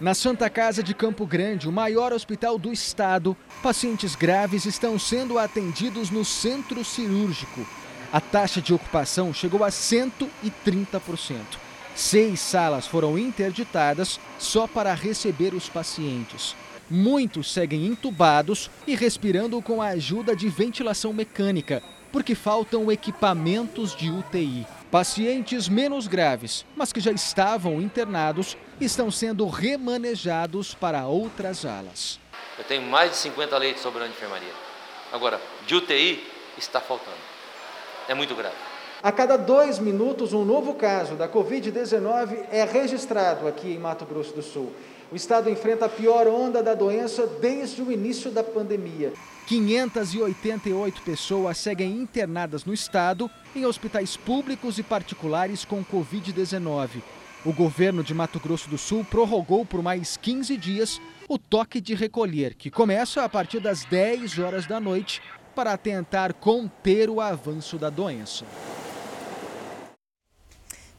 Na 0.00 0.12
Santa 0.12 0.50
Casa 0.50 0.82
de 0.82 0.92
Campo 0.92 1.24
Grande, 1.24 1.68
o 1.68 1.72
maior 1.72 2.12
hospital 2.12 2.58
do 2.58 2.72
estado, 2.72 3.36
pacientes 3.62 4.16
graves 4.16 4.64
estão 4.64 4.98
sendo 4.98 5.38
atendidos 5.38 6.10
no 6.10 6.24
centro 6.24 6.84
cirúrgico. 6.84 7.64
A 8.12 8.20
taxa 8.20 8.60
de 8.60 8.74
ocupação 8.74 9.32
chegou 9.32 9.62
a 9.62 9.68
130%. 9.68 11.69
Seis 11.94 12.40
salas 12.40 12.86
foram 12.86 13.18
interditadas 13.18 14.18
só 14.38 14.66
para 14.66 14.94
receber 14.94 15.54
os 15.54 15.68
pacientes. 15.68 16.54
Muitos 16.88 17.52
seguem 17.52 17.86
entubados 17.86 18.70
e 18.86 18.96
respirando 18.96 19.60
com 19.62 19.80
a 19.80 19.88
ajuda 19.88 20.34
de 20.34 20.48
ventilação 20.48 21.12
mecânica, 21.12 21.82
porque 22.10 22.34
faltam 22.34 22.90
equipamentos 22.90 23.94
de 23.94 24.10
UTI. 24.10 24.66
Pacientes 24.90 25.68
menos 25.68 26.08
graves, 26.08 26.66
mas 26.74 26.92
que 26.92 26.98
já 26.98 27.12
estavam 27.12 27.80
internados, 27.80 28.56
estão 28.80 29.08
sendo 29.08 29.46
remanejados 29.46 30.74
para 30.74 31.06
outras 31.06 31.64
alas. 31.64 32.18
Eu 32.58 32.64
tenho 32.64 32.82
mais 32.82 33.12
de 33.12 33.16
50 33.18 33.56
leitos 33.56 33.82
sobrando 33.82 34.10
de 34.10 34.16
enfermaria. 34.16 34.52
Agora, 35.12 35.40
de 35.66 35.74
UTI 35.76 36.26
está 36.58 36.80
faltando. 36.80 37.16
É 38.08 38.14
muito 38.14 38.34
grave. 38.34 38.69
A 39.02 39.10
cada 39.10 39.38
dois 39.38 39.78
minutos, 39.78 40.34
um 40.34 40.44
novo 40.44 40.74
caso 40.74 41.14
da 41.14 41.26
Covid-19 41.26 42.36
é 42.50 42.64
registrado 42.64 43.48
aqui 43.48 43.68
em 43.68 43.78
Mato 43.78 44.04
Grosso 44.04 44.34
do 44.34 44.42
Sul. 44.42 44.70
O 45.10 45.16
estado 45.16 45.48
enfrenta 45.48 45.86
a 45.86 45.88
pior 45.88 46.28
onda 46.28 46.62
da 46.62 46.74
doença 46.74 47.26
desde 47.26 47.80
o 47.80 47.90
início 47.90 48.30
da 48.30 48.44
pandemia. 48.44 49.14
588 49.46 51.00
pessoas 51.00 51.56
seguem 51.56 51.92
internadas 51.92 52.66
no 52.66 52.74
estado 52.74 53.30
em 53.56 53.64
hospitais 53.64 54.18
públicos 54.18 54.78
e 54.78 54.82
particulares 54.82 55.64
com 55.64 55.82
Covid-19. 55.82 57.02
O 57.42 57.54
governo 57.54 58.04
de 58.04 58.12
Mato 58.12 58.38
Grosso 58.38 58.68
do 58.68 58.76
Sul 58.76 59.02
prorrogou 59.02 59.64
por 59.64 59.80
mais 59.80 60.18
15 60.18 60.58
dias 60.58 61.00
o 61.26 61.38
toque 61.38 61.80
de 61.80 61.94
recolher, 61.94 62.54
que 62.54 62.70
começa 62.70 63.24
a 63.24 63.28
partir 63.30 63.60
das 63.60 63.82
10 63.86 64.38
horas 64.38 64.66
da 64.66 64.78
noite, 64.78 65.22
para 65.54 65.76
tentar 65.78 66.34
conter 66.34 67.08
o 67.08 67.18
avanço 67.18 67.78
da 67.78 67.88
doença. 67.88 68.44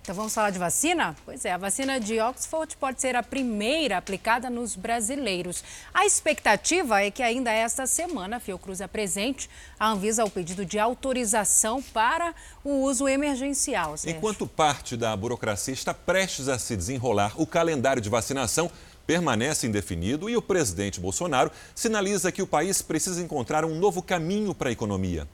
Então 0.02 0.16
vamos 0.16 0.34
falar 0.34 0.50
de 0.50 0.58
vacina? 0.58 1.16
Pois 1.24 1.46
é, 1.46 1.52
a 1.52 1.60
vacina 1.60 2.00
de 2.00 2.20
Oxford 2.20 2.76
pode 2.78 3.00
ser 3.00 3.16
a 3.16 3.22
primeira 3.22 3.98
aplicada 3.98 4.50
nos 4.50 4.76
brasileiros. 4.76 5.64
A 5.94 6.08
expectativa 6.08 7.04
é 7.04 7.12
que 7.12 7.22
ainda 7.22 7.52
esta 7.52 7.86
semana 7.86 8.38
a 8.38 8.40
Fiocruz 8.40 8.82
apresente 8.82 9.48
a 9.80 9.92
Anvisa 9.92 10.26
o 10.26 10.30
pedido 10.30 10.66
de 10.66 10.80
autorização 10.80 11.84
para 11.84 12.34
o 12.64 12.82
uso 12.82 13.08
emergencial. 13.08 13.96
Sérgio. 13.96 14.18
Enquanto 14.18 14.48
parte 14.48 14.98
da 14.98 15.16
burocracia 15.16 15.74
está 15.74 15.94
prestes 15.94 16.48
a 16.48 16.58
se 16.58 16.76
desenrolar, 16.76 17.34
o 17.40 17.46
calendário 17.46 18.02
de 18.02 18.10
vacinação 18.10 18.72
permanece 19.06 19.68
indefinido 19.68 20.28
e 20.28 20.36
o 20.36 20.42
presidente 20.42 21.00
Bolsonaro 21.00 21.52
sinaliza 21.76 22.32
que 22.32 22.42
o 22.42 22.48
país 22.48 22.82
precisa 22.82 23.22
encontrar 23.22 23.64
um 23.64 23.76
novo 23.76 24.02
caminho 24.02 24.56
para 24.56 24.70
a 24.70 24.72
economia. 24.72 25.28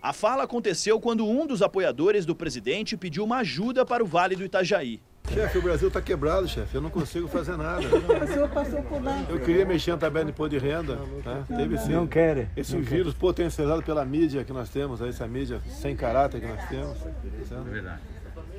A 0.00 0.12
fala 0.12 0.44
aconteceu 0.44 1.00
quando 1.00 1.26
um 1.26 1.44
dos 1.46 1.60
apoiadores 1.60 2.24
do 2.24 2.34
presidente 2.34 2.96
pediu 2.96 3.24
uma 3.24 3.38
ajuda 3.38 3.84
para 3.84 4.02
o 4.02 4.06
Vale 4.06 4.36
do 4.36 4.44
Itajaí. 4.44 5.00
Chefe, 5.28 5.58
o 5.58 5.62
Brasil 5.62 5.88
está 5.88 6.00
quebrado, 6.00 6.48
chefe. 6.48 6.74
Eu 6.74 6.80
não 6.80 6.88
consigo 6.88 7.28
fazer 7.28 7.56
nada. 7.56 7.82
o 7.84 8.26
senhor 8.26 8.48
passou 8.48 8.80
por 8.82 9.02
lá. 9.02 9.26
Eu 9.28 9.40
queria 9.40 9.66
mexer 9.66 9.90
na 9.90 9.98
tabela 9.98 10.24
de 10.24 10.30
imposto 10.30 10.56
de 10.56 10.64
renda. 10.64 10.96
Né? 10.96 11.44
Teve 11.48 11.74
esse, 11.74 11.90
não 11.90 12.06
quer. 12.06 12.48
Esse 12.56 12.76
não 12.76 12.82
vírus 12.82 13.12
quer. 13.12 13.20
potencializado 13.20 13.82
pela 13.82 14.04
mídia 14.04 14.44
que 14.44 14.52
nós 14.52 14.70
temos, 14.70 15.02
essa 15.02 15.26
mídia 15.26 15.60
sem 15.68 15.94
caráter 15.94 16.40
que 16.40 16.46
nós 16.46 16.68
temos. 16.68 16.96
É 17.02 17.70
verdade. 17.70 18.00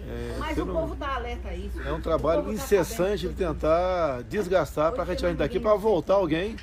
É, 0.08 0.36
Mas 0.40 0.58
o 0.58 0.66
não... 0.66 0.74
povo 0.74 0.94
está 0.94 1.16
alerta 1.16 1.50
a 1.50 1.56
isso. 1.56 1.82
É 1.82 1.92
um 1.92 2.02
trabalho 2.02 2.44
tá 2.44 2.52
incessante 2.52 3.28
de 3.28 3.34
tentar 3.34 4.24
desgastar 4.24 4.92
para 4.92 5.04
retirar 5.04 5.30
a 5.30 5.32
gente 5.32 5.40
daqui 5.40 5.60
para 5.60 5.76
voltar 5.76 6.16
alguém 6.16 6.56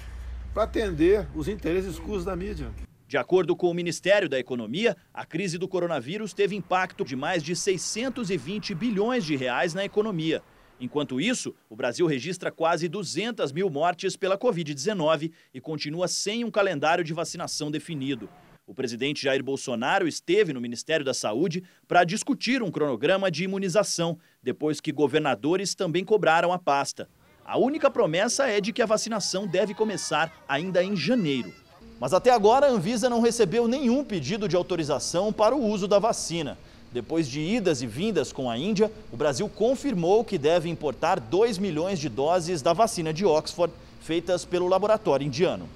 para 0.53 0.65
atender 0.65 1.27
os 1.35 1.49
interesses 1.49 1.93
escuros 1.93 2.25
da 2.25 2.35
mídia. 2.35 2.69
De 3.09 3.17
acordo 3.17 3.55
com 3.55 3.71
o 3.71 3.75
Ministério 3.75 4.29
da 4.29 4.37
Economia, 4.37 4.97
a 5.15 5.25
crise 5.25 5.59
do 5.59 5.69
coronavírus 5.69 6.35
teve 6.35 6.57
impacto 6.57 7.05
de 7.05 7.15
mais 7.15 7.41
de 7.41 7.55
620 7.55 8.75
bilhões 8.75 9.25
de 9.25 9.37
reais 9.37 9.75
na 9.75 9.85
economia. 9.85 10.43
Enquanto 10.81 11.21
isso, 11.21 11.55
o 11.71 11.77
Brasil 11.77 12.05
registra 12.07 12.51
quase 12.51 12.89
200 12.89 13.53
mil 13.53 13.71
mortes 13.71 14.17
pela 14.17 14.37
Covid-19 14.37 15.31
e 15.55 15.61
continua 15.61 16.09
sem 16.09 16.45
um 16.45 16.51
calendário 16.51 17.05
de 17.05 17.15
vacinação 17.15 17.71
definido. 17.71 18.29
O 18.67 18.75
presidente 18.75 19.23
Jair 19.23 19.43
Bolsonaro 19.43 20.09
esteve 20.09 20.53
no 20.53 20.61
Ministério 20.61 21.07
da 21.07 21.15
Saúde 21.15 21.63
para 21.87 22.03
discutir 22.03 22.61
um 22.61 22.73
cronograma 22.73 23.31
de 23.31 23.45
imunização, 23.45 24.19
depois 24.43 24.81
que 24.81 24.91
governadores 24.91 25.77
também 25.77 26.05
cobraram 26.05 26.53
a 26.53 26.59
pasta. 26.59 27.09
A 27.45 27.57
única 27.57 27.89
promessa 27.89 28.49
é 28.49 28.61
de 28.61 28.73
que 28.73 28.83
a 28.83 28.87
vacinação 28.87 29.47
deve 29.47 29.73
começar 29.73 30.45
ainda 30.49 30.83
em 30.83 30.97
janeiro. 30.97 31.55
Mas 31.99 32.13
até 32.13 32.31
agora 32.31 32.67
a 32.67 32.71
Anvisa 32.71 33.09
não 33.09 33.23
recebeu 33.23 33.67
nenhum 33.67 34.05
pedido 34.05 34.49
de 34.49 34.55
autorização 34.55 35.33
para 35.33 35.55
o 35.55 35.65
uso 35.65 35.89
da 35.89 35.99
vacina. 35.99 36.59
Depois 36.93 37.29
de 37.29 37.41
idas 37.41 37.83
e 37.83 37.87
vindas 37.87 38.33
com 38.33 38.51
a 38.51 38.59
Índia, 38.59 38.91
o 39.13 39.17
Brasil 39.17 39.49
confirmou 39.49 40.25
que 40.25 40.39
deve 40.39 40.69
importar 40.69 41.19
2 41.19 41.59
milhões 41.59 41.99
de 41.99 42.09
doses 42.09 42.63
da 42.63 42.73
vacina 42.73 43.13
de 43.13 43.25
Oxford, 43.25 43.73
feitas 44.01 44.45
pelo 44.45 44.69
laboratório 44.69 45.27
indiano. 45.27 45.69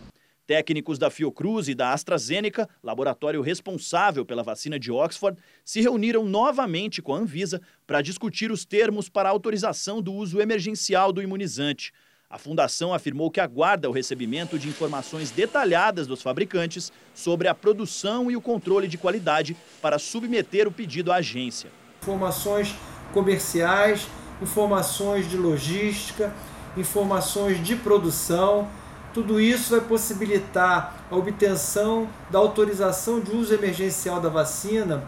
Técnicos 0.46 0.98
da 0.98 1.10
Fiocruz 1.10 1.68
e 1.68 1.74
da 1.74 1.92
AstraZeneca, 1.92 2.68
laboratório 2.82 3.40
responsável 3.40 4.24
pela 4.24 4.42
vacina 4.42 4.78
de 4.78 4.90
Oxford, 4.90 5.38
se 5.64 5.80
reuniram 5.80 6.24
novamente 6.24 7.00
com 7.00 7.14
a 7.14 7.18
Anvisa 7.18 7.62
para 7.86 8.02
discutir 8.02 8.50
os 8.50 8.64
termos 8.64 9.08
para 9.08 9.28
autorização 9.28 10.02
do 10.02 10.12
uso 10.12 10.40
emergencial 10.40 11.12
do 11.12 11.22
imunizante. 11.22 11.92
A 12.32 12.38
fundação 12.38 12.94
afirmou 12.94 13.28
que 13.28 13.40
aguarda 13.40 13.90
o 13.90 13.92
recebimento 13.92 14.56
de 14.56 14.68
informações 14.68 15.32
detalhadas 15.32 16.06
dos 16.06 16.22
fabricantes 16.22 16.92
sobre 17.12 17.48
a 17.48 17.54
produção 17.56 18.30
e 18.30 18.36
o 18.36 18.40
controle 18.40 18.86
de 18.86 18.96
qualidade 18.96 19.56
para 19.82 19.98
submeter 19.98 20.68
o 20.68 20.70
pedido 20.70 21.10
à 21.10 21.16
agência. 21.16 21.72
Informações 22.00 22.76
comerciais, 23.12 24.06
informações 24.40 25.28
de 25.28 25.36
logística, 25.36 26.32
informações 26.76 27.60
de 27.66 27.74
produção. 27.74 28.68
Tudo 29.12 29.40
isso 29.40 29.72
vai 29.72 29.80
possibilitar 29.80 31.04
a 31.10 31.16
obtenção 31.16 32.08
da 32.30 32.38
autorização 32.38 33.18
de 33.18 33.32
uso 33.32 33.52
emergencial 33.52 34.20
da 34.20 34.28
vacina 34.28 35.02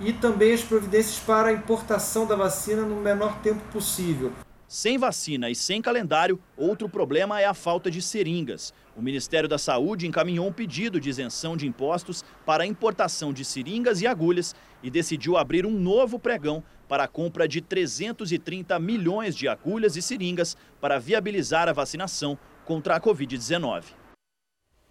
e 0.00 0.10
também 0.10 0.54
as 0.54 0.62
providências 0.62 1.18
para 1.18 1.48
a 1.48 1.52
importação 1.52 2.24
da 2.24 2.34
vacina 2.34 2.80
no 2.80 2.96
menor 2.96 3.36
tempo 3.42 3.60
possível. 3.70 4.32
Sem 4.72 4.96
vacina 4.96 5.50
e 5.50 5.54
sem 5.54 5.82
calendário, 5.82 6.40
outro 6.56 6.88
problema 6.88 7.38
é 7.38 7.44
a 7.44 7.52
falta 7.52 7.90
de 7.90 8.00
seringas. 8.00 8.72
O 8.96 9.02
Ministério 9.02 9.46
da 9.46 9.58
Saúde 9.58 10.06
encaminhou 10.06 10.48
um 10.48 10.52
pedido 10.52 10.98
de 10.98 11.10
isenção 11.10 11.58
de 11.58 11.66
impostos 11.66 12.24
para 12.46 12.64
a 12.64 12.66
importação 12.66 13.34
de 13.34 13.44
seringas 13.44 14.00
e 14.00 14.06
agulhas 14.06 14.54
e 14.82 14.88
decidiu 14.88 15.36
abrir 15.36 15.66
um 15.66 15.78
novo 15.78 16.18
pregão 16.18 16.64
para 16.88 17.04
a 17.04 17.06
compra 17.06 17.46
de 17.46 17.60
330 17.60 18.78
milhões 18.78 19.36
de 19.36 19.46
agulhas 19.46 19.94
e 19.94 20.00
seringas 20.00 20.56
para 20.80 20.98
viabilizar 20.98 21.68
a 21.68 21.74
vacinação 21.74 22.38
contra 22.64 22.96
a 22.96 23.00
Covid-19. 23.00 24.01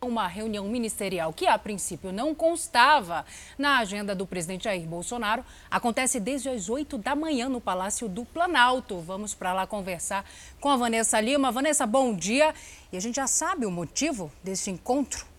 Uma 0.03 0.25
reunião 0.25 0.67
ministerial 0.67 1.31
que, 1.31 1.45
a 1.45 1.59
princípio, 1.59 2.11
não 2.11 2.33
constava 2.33 3.23
na 3.55 3.77
agenda 3.77 4.15
do 4.15 4.25
presidente 4.25 4.63
Jair 4.63 4.87
Bolsonaro 4.87 5.45
acontece 5.69 6.19
desde 6.19 6.49
as 6.49 6.69
8 6.69 6.97
da 6.97 7.15
manhã 7.15 7.47
no 7.47 7.61
Palácio 7.61 8.09
do 8.09 8.25
Planalto. 8.25 8.99
Vamos 8.99 9.35
para 9.35 9.53
lá 9.53 9.67
conversar 9.67 10.25
com 10.59 10.69
a 10.69 10.75
Vanessa 10.75 11.21
Lima. 11.21 11.51
Vanessa, 11.51 11.85
bom 11.85 12.15
dia. 12.15 12.51
E 12.91 12.97
a 12.97 12.99
gente 12.99 13.17
já 13.17 13.27
sabe 13.27 13.63
o 13.67 13.69
motivo 13.69 14.31
desse 14.43 14.71
encontro? 14.71 15.30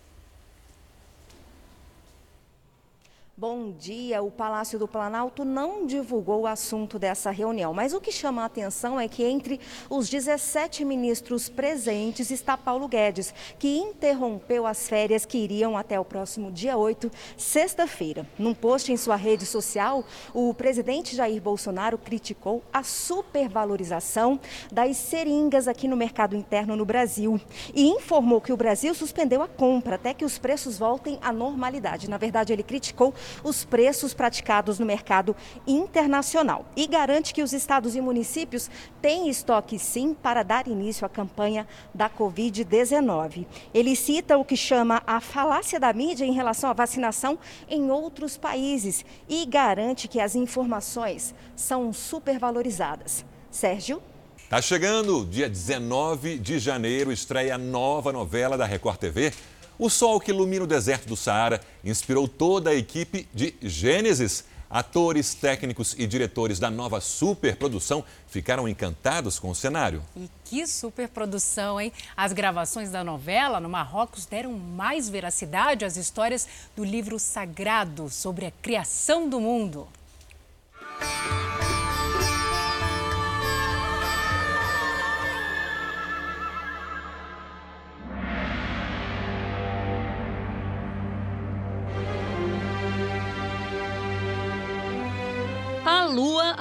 Bom 3.35 3.71
dia. 3.71 4.21
O 4.21 4.29
Palácio 4.29 4.77
do 4.77 4.87
Planalto 4.87 5.43
não 5.43 5.87
divulgou 5.87 6.41
o 6.41 6.47
assunto 6.47 6.99
dessa 6.99 7.31
reunião, 7.31 7.73
mas 7.73 7.91
o 7.91 7.99
que 7.99 8.11
chama 8.11 8.43
a 8.43 8.45
atenção 8.45 8.99
é 8.99 9.07
que 9.07 9.23
entre 9.23 9.59
os 9.89 10.07
17 10.07 10.85
ministros 10.85 11.49
presentes 11.49 12.29
está 12.29 12.55
Paulo 12.55 12.87
Guedes, 12.87 13.33
que 13.57 13.75
interrompeu 13.75 14.67
as 14.67 14.87
férias 14.87 15.25
que 15.25 15.39
iriam 15.39 15.75
até 15.75 15.99
o 15.99 16.05
próximo 16.05 16.51
dia 16.51 16.77
8, 16.77 17.09
sexta-feira. 17.35 18.29
Num 18.37 18.53
post 18.53 18.91
em 18.91 18.97
sua 18.97 19.15
rede 19.15 19.47
social, 19.47 20.05
o 20.31 20.53
presidente 20.53 21.15
Jair 21.15 21.41
Bolsonaro 21.41 21.97
criticou 21.97 22.61
a 22.71 22.83
supervalorização 22.83 24.39
das 24.71 24.95
seringas 24.97 25.67
aqui 25.67 25.87
no 25.87 25.97
mercado 25.97 26.35
interno 26.35 26.75
no 26.75 26.85
Brasil 26.85 27.41
e 27.73 27.87
informou 27.87 28.39
que 28.39 28.53
o 28.53 28.57
Brasil 28.57 28.93
suspendeu 28.93 29.41
a 29.41 29.47
compra 29.47 29.95
até 29.95 30.13
que 30.13 30.23
os 30.23 30.37
preços 30.37 30.77
voltem 30.77 31.17
à 31.19 31.33
normalidade. 31.33 32.07
Na 32.07 32.19
verdade, 32.19 32.53
ele 32.53 32.61
criticou 32.61 33.11
os 33.43 33.63
preços 33.63 34.13
praticados 34.13 34.79
no 34.79 34.85
mercado 34.85 35.35
internacional 35.67 36.65
e 36.75 36.87
garante 36.87 37.33
que 37.33 37.43
os 37.43 37.53
estados 37.53 37.95
e 37.95 38.01
municípios 38.01 38.69
têm 39.01 39.29
estoque 39.29 39.77
sim 39.77 40.13
para 40.13 40.43
dar 40.43 40.67
início 40.67 41.05
à 41.05 41.09
campanha 41.09 41.67
da 41.93 42.09
Covid-19. 42.09 43.45
Ele 43.73 43.95
cita 43.95 44.37
o 44.37 44.45
que 44.45 44.55
chama 44.55 45.01
a 45.05 45.19
falácia 45.19 45.79
da 45.79 45.91
mídia 45.93 46.25
em 46.25 46.33
relação 46.33 46.69
à 46.69 46.73
vacinação 46.73 47.37
em 47.69 47.89
outros 47.91 48.37
países 48.37 49.05
e 49.27 49.45
garante 49.45 50.07
que 50.07 50.19
as 50.19 50.35
informações 50.35 51.33
são 51.55 51.91
supervalorizadas. 51.93 53.25
Sérgio? 53.49 54.01
Tá 54.49 54.61
chegando, 54.61 55.25
dia 55.25 55.49
19 55.49 56.37
de 56.37 56.59
janeiro, 56.59 57.11
estreia 57.11 57.55
a 57.55 57.57
nova 57.57 58.11
novela 58.11 58.55
da 58.55 58.65
Record 58.65 58.97
TV, 58.97 59.33
o 59.77 59.89
sol 59.89 60.19
que 60.19 60.31
ilumina 60.31 60.63
o 60.63 60.67
deserto 60.67 61.07
do 61.07 61.15
Saara 61.15 61.61
inspirou 61.83 62.27
toda 62.27 62.69
a 62.69 62.75
equipe 62.75 63.27
de 63.33 63.55
Gênesis. 63.61 64.45
Atores, 64.69 65.35
técnicos 65.35 65.95
e 65.99 66.07
diretores 66.07 66.57
da 66.57 66.71
nova 66.71 66.99
superprodução 66.99 68.03
ficaram 68.27 68.67
encantados 68.67 69.37
com 69.37 69.51
o 69.51 69.55
cenário. 69.55 70.01
E 70.15 70.27
que 70.45 70.65
superprodução, 70.65 71.79
hein? 71.79 71.93
As 72.17 72.33
gravações 72.33 72.89
da 72.89 73.03
novela 73.03 73.59
no 73.59 73.69
Marrocos 73.69 74.25
deram 74.25 74.53
mais 74.53 75.07
veracidade 75.07 75.85
às 75.85 75.95
histórias 75.95 76.47
do 76.75 76.83
livro 76.83 77.19
sagrado 77.19 78.09
sobre 78.09 78.47
a 78.47 78.51
criação 78.63 79.29
do 79.29 79.39
mundo. 79.39 79.87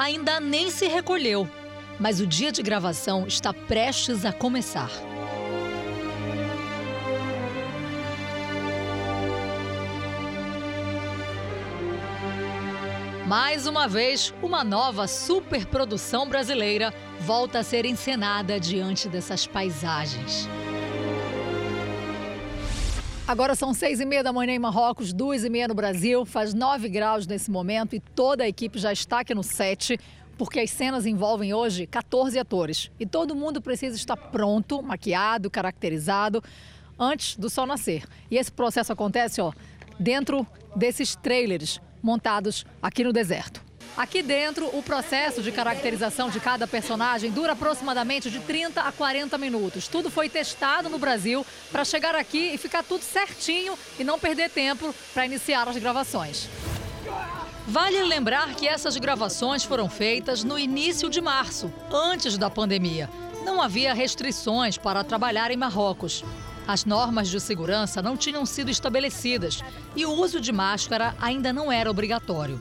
Ainda 0.02 0.40
nem 0.40 0.68
se 0.68 0.88
recolheu, 0.88 1.48
mas 1.98 2.20
o 2.20 2.26
dia 2.26 2.50
de 2.50 2.60
gravação 2.60 3.24
está 3.26 3.54
prestes 3.54 4.24
a 4.24 4.32
começar. 4.32 4.90
Mais 13.28 13.66
uma 13.66 13.86
vez, 13.86 14.34
uma 14.42 14.64
nova 14.64 15.06
superprodução 15.06 16.28
brasileira 16.28 16.92
volta 17.20 17.60
a 17.60 17.62
ser 17.62 17.86
encenada 17.86 18.58
diante 18.58 19.08
dessas 19.08 19.46
paisagens. 19.46 20.48
Agora 23.32 23.54
são 23.54 23.72
seis 23.72 23.98
e 23.98 24.04
meia 24.04 24.22
da 24.22 24.30
manhã 24.30 24.52
em 24.52 24.58
Marrocos, 24.58 25.10
duas 25.10 25.42
e 25.42 25.48
meia 25.48 25.66
no 25.66 25.72
Brasil, 25.72 26.26
faz 26.26 26.52
nove 26.52 26.86
graus 26.86 27.26
nesse 27.26 27.50
momento 27.50 27.96
e 27.96 27.98
toda 27.98 28.44
a 28.44 28.46
equipe 28.46 28.78
já 28.78 28.92
está 28.92 29.20
aqui 29.20 29.34
no 29.34 29.42
set, 29.42 29.98
porque 30.36 30.60
as 30.60 30.70
cenas 30.70 31.06
envolvem 31.06 31.54
hoje 31.54 31.86
14 31.86 32.38
atores 32.38 32.90
e 33.00 33.06
todo 33.06 33.34
mundo 33.34 33.62
precisa 33.62 33.96
estar 33.96 34.18
pronto, 34.18 34.82
maquiado, 34.82 35.50
caracterizado 35.50 36.44
antes 36.98 37.34
do 37.34 37.48
sol 37.48 37.66
nascer. 37.66 38.04
E 38.30 38.36
esse 38.36 38.52
processo 38.52 38.92
acontece, 38.92 39.40
ó, 39.40 39.50
dentro 39.98 40.46
desses 40.76 41.16
trailers 41.16 41.80
montados 42.02 42.66
aqui 42.82 43.02
no 43.02 43.14
deserto. 43.14 43.64
Aqui 43.96 44.22
dentro, 44.22 44.66
o 44.76 44.82
processo 44.82 45.42
de 45.42 45.52
caracterização 45.52 46.30
de 46.30 46.40
cada 46.40 46.66
personagem 46.66 47.30
dura 47.30 47.52
aproximadamente 47.52 48.30
de 48.30 48.40
30 48.40 48.80
a 48.80 48.90
40 48.90 49.36
minutos. 49.36 49.86
Tudo 49.86 50.10
foi 50.10 50.30
testado 50.30 50.88
no 50.88 50.98
Brasil 50.98 51.44
para 51.70 51.84
chegar 51.84 52.14
aqui 52.14 52.54
e 52.54 52.58
ficar 52.58 52.82
tudo 52.82 53.02
certinho 53.02 53.78
e 53.98 54.04
não 54.04 54.18
perder 54.18 54.48
tempo 54.48 54.94
para 55.12 55.26
iniciar 55.26 55.68
as 55.68 55.76
gravações. 55.76 56.48
Vale 57.68 58.02
lembrar 58.02 58.54
que 58.54 58.66
essas 58.66 58.96
gravações 58.96 59.62
foram 59.62 59.88
feitas 59.88 60.42
no 60.42 60.58
início 60.58 61.10
de 61.10 61.20
março, 61.20 61.72
antes 61.92 62.38
da 62.38 62.48
pandemia. 62.48 63.10
Não 63.44 63.60
havia 63.60 63.92
restrições 63.92 64.78
para 64.78 65.04
trabalhar 65.04 65.50
em 65.50 65.56
Marrocos. 65.56 66.24
As 66.66 66.84
normas 66.84 67.28
de 67.28 67.38
segurança 67.40 68.00
não 68.00 68.16
tinham 68.16 68.46
sido 68.46 68.70
estabelecidas 68.70 69.62
e 69.94 70.06
o 70.06 70.12
uso 70.12 70.40
de 70.40 70.50
máscara 70.50 71.14
ainda 71.20 71.52
não 71.52 71.70
era 71.70 71.90
obrigatório. 71.90 72.60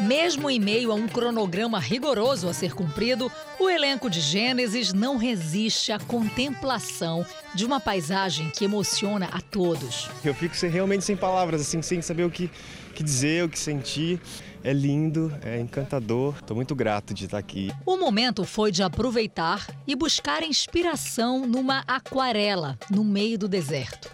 Mesmo 0.00 0.48
em 0.48 0.58
meio 0.58 0.92
a 0.92 0.94
um 0.94 1.06
cronograma 1.06 1.78
rigoroso 1.78 2.48
a 2.48 2.54
ser 2.54 2.72
cumprido, 2.74 3.30
o 3.58 3.68
elenco 3.68 4.08
de 4.08 4.18
Gênesis 4.18 4.94
não 4.94 5.18
resiste 5.18 5.92
à 5.92 5.98
contemplação 5.98 7.24
de 7.54 7.66
uma 7.66 7.78
paisagem 7.78 8.48
que 8.48 8.64
emociona 8.64 9.28
a 9.30 9.42
todos. 9.42 10.08
Eu 10.24 10.34
fico 10.34 10.54
realmente 10.66 11.04
sem 11.04 11.14
palavras, 11.14 11.60
assim, 11.60 11.82
sem 11.82 12.00
saber 12.00 12.24
o 12.24 12.30
que, 12.30 12.50
que 12.94 13.02
dizer, 13.02 13.44
o 13.44 13.48
que 13.50 13.58
sentir. 13.58 14.18
É 14.64 14.72
lindo, 14.72 15.30
é 15.42 15.60
encantador. 15.60 16.34
Estou 16.40 16.56
muito 16.56 16.74
grato 16.74 17.12
de 17.12 17.26
estar 17.26 17.38
aqui. 17.38 17.70
O 17.84 17.98
momento 17.98 18.44
foi 18.44 18.72
de 18.72 18.82
aproveitar 18.82 19.66
e 19.86 19.94
buscar 19.94 20.42
inspiração 20.42 21.46
numa 21.46 21.84
aquarela 21.86 22.78
no 22.90 23.04
meio 23.04 23.38
do 23.38 23.48
deserto. 23.48 24.10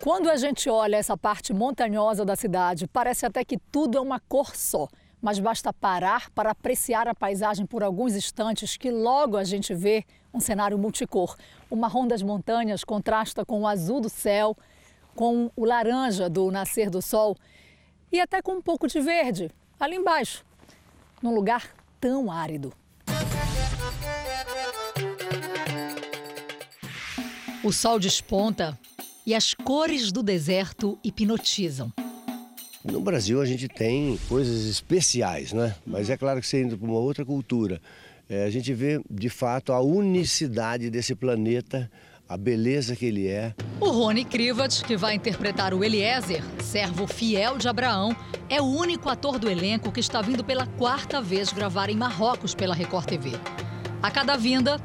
Quando 0.00 0.28
a 0.28 0.36
gente 0.36 0.68
olha 0.68 0.96
essa 0.96 1.16
parte 1.16 1.52
montanhosa 1.52 2.24
da 2.24 2.34
cidade, 2.34 2.88
parece 2.88 3.26
até 3.26 3.44
que 3.44 3.58
tudo 3.70 3.98
é 3.98 4.00
uma 4.00 4.18
cor 4.18 4.56
só 4.56 4.88
mas 5.20 5.38
basta 5.38 5.72
parar 5.72 6.30
para 6.30 6.50
apreciar 6.50 7.06
a 7.08 7.14
paisagem 7.14 7.66
por 7.66 7.82
alguns 7.82 8.14
instantes 8.14 8.76
que 8.76 8.90
logo 8.90 9.36
a 9.36 9.44
gente 9.44 9.74
vê 9.74 10.04
um 10.32 10.40
cenário 10.40 10.78
multicor. 10.78 11.36
O 11.68 11.76
marrom 11.76 12.06
das 12.06 12.22
montanhas 12.22 12.84
contrasta 12.84 13.44
com 13.44 13.62
o 13.62 13.66
azul 13.66 14.00
do 14.00 14.08
céu, 14.08 14.56
com 15.14 15.50
o 15.54 15.64
laranja 15.64 16.28
do 16.28 16.50
nascer 16.50 16.88
do 16.88 17.02
sol 17.02 17.36
e 18.10 18.20
até 18.20 18.40
com 18.40 18.52
um 18.52 18.62
pouco 18.62 18.86
de 18.86 19.00
verde 19.00 19.50
ali 19.78 19.96
embaixo, 19.96 20.44
num 21.22 21.34
lugar 21.34 21.70
tão 22.00 22.30
árido. 22.30 22.72
O 27.62 27.72
sol 27.72 27.98
desponta 27.98 28.78
e 29.26 29.34
as 29.34 29.52
cores 29.52 30.10
do 30.10 30.22
deserto 30.22 30.98
hipnotizam. 31.04 31.92
No 32.84 33.00
Brasil 33.00 33.40
a 33.40 33.44
gente 33.46 33.68
tem 33.68 34.18
coisas 34.28 34.66
especiais, 34.66 35.52
né? 35.52 35.74
Mas 35.86 36.08
é 36.08 36.16
claro 36.16 36.40
que 36.40 36.46
você 36.46 36.62
indo 36.62 36.78
para 36.78 36.88
uma 36.88 36.98
outra 36.98 37.24
cultura 37.24 37.80
é, 38.30 38.44
a 38.44 38.50
gente 38.50 38.72
vê 38.72 39.02
de 39.10 39.28
fato 39.28 39.72
a 39.72 39.80
unicidade 39.80 40.88
desse 40.88 41.16
planeta, 41.16 41.90
a 42.28 42.36
beleza 42.36 42.94
que 42.94 43.04
ele 43.04 43.26
é. 43.26 43.52
O 43.80 43.90
Rony 43.90 44.24
Krivat, 44.24 44.84
que 44.84 44.96
vai 44.96 45.16
interpretar 45.16 45.74
o 45.74 45.82
Eliezer, 45.82 46.40
servo 46.62 47.08
fiel 47.08 47.58
de 47.58 47.68
Abraão, 47.68 48.14
é 48.48 48.62
o 48.62 48.64
único 48.64 49.08
ator 49.08 49.36
do 49.36 49.50
elenco 49.50 49.90
que 49.90 49.98
está 49.98 50.22
vindo 50.22 50.44
pela 50.44 50.64
quarta 50.64 51.20
vez 51.20 51.52
gravar 51.52 51.90
em 51.90 51.96
Marrocos 51.96 52.54
pela 52.54 52.72
Record 52.72 53.06
TV. 53.06 53.32
A 54.00 54.12
cada 54.12 54.36
vinda, 54.36 54.80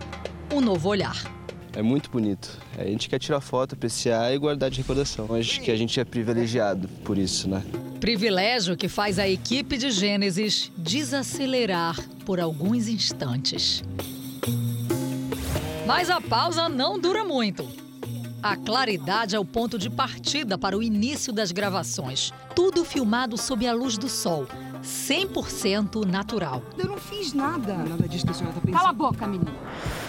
um 0.51 0.59
novo 0.59 0.89
olhar. 0.89 1.31
É 1.75 1.81
muito 1.81 2.09
bonito. 2.09 2.57
A 2.77 2.85
gente 2.85 3.09
quer 3.09 3.19
tirar 3.19 3.41
foto, 3.41 3.73
apreciar 3.73 4.33
e 4.33 4.37
guardar 4.37 4.69
de 4.69 4.77
recordação. 4.77 5.27
Acho 5.35 5.59
que 5.59 5.69
a 5.69 5.75
gente 5.75 5.99
é 5.99 6.05
privilegiado 6.05 6.87
por 7.03 7.17
isso, 7.17 7.49
né? 7.49 7.61
Privilégio 7.99 8.77
que 8.77 8.87
faz 8.87 9.19
a 9.19 9.27
equipe 9.27 9.77
de 9.77 9.91
Gênesis 9.91 10.71
desacelerar 10.77 11.97
por 12.25 12.39
alguns 12.39 12.87
instantes. 12.87 13.83
Mas 15.85 16.09
a 16.09 16.21
pausa 16.21 16.69
não 16.69 16.97
dura 16.97 17.25
muito. 17.25 17.67
A 18.41 18.55
claridade 18.55 19.35
é 19.35 19.39
o 19.39 19.43
ponto 19.43 19.77
de 19.77 19.89
partida 19.89 20.57
para 20.57 20.77
o 20.77 20.83
início 20.83 21.33
das 21.33 21.51
gravações. 21.51 22.31
Tudo 22.55 22.85
filmado 22.85 23.37
sob 23.37 23.67
a 23.67 23.73
luz 23.73 23.97
do 23.97 24.07
sol, 24.07 24.47
100% 24.83 26.05
natural. 26.05 26.61
Eu 26.77 26.85
não 26.85 26.97
fiz 26.97 27.33
nada. 27.33 27.75
Nada 27.75 28.07
disso 28.07 28.23
que 28.23 28.31
a 28.31 28.33
senhora 28.33 28.53
tá 28.53 28.61
pensando. 28.61 28.77
Cala 28.77 28.89
a 28.89 28.93
boca, 28.93 29.27
menina. 29.27 29.51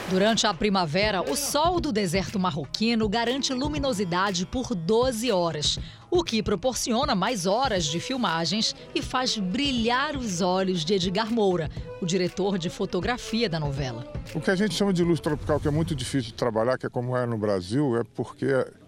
Durante 0.09 0.46
a 0.46 0.54
primavera, 0.54 1.20
o 1.20 1.34
sol 1.34 1.80
do 1.80 1.90
deserto 1.90 2.38
marroquino 2.38 3.09
garante 3.09 3.52
luminosidade 3.52 4.46
por 4.46 4.72
12 4.72 5.32
horas, 5.32 5.80
o 6.09 6.22
que 6.22 6.40
proporciona 6.44 7.12
mais 7.16 7.44
horas 7.44 7.84
de 7.84 7.98
filmagens 7.98 8.72
e 8.94 9.02
faz 9.02 9.36
brilhar 9.36 10.16
os 10.16 10.40
olhos 10.40 10.84
de 10.84 10.94
Edgar 10.94 11.32
Moura, 11.32 11.68
o 12.00 12.07
diretor 12.07 12.57
de 12.57 12.70
fotografia 12.70 13.48
da 13.48 13.59
novela. 13.59 14.07
O 14.32 14.40
que 14.40 14.48
a 14.48 14.54
gente 14.54 14.74
chama 14.74 14.92
de 14.92 15.02
luz 15.02 15.18
tropical, 15.18 15.59
que 15.59 15.66
é 15.66 15.72
muito 15.72 15.92
difícil 15.92 16.30
de 16.30 16.34
trabalhar, 16.34 16.78
que 16.78 16.86
é 16.86 16.88
como 16.88 17.16
é 17.16 17.26
no 17.26 17.36
Brasil, 17.36 17.98
é 17.98 18.04
porque 18.14 18.46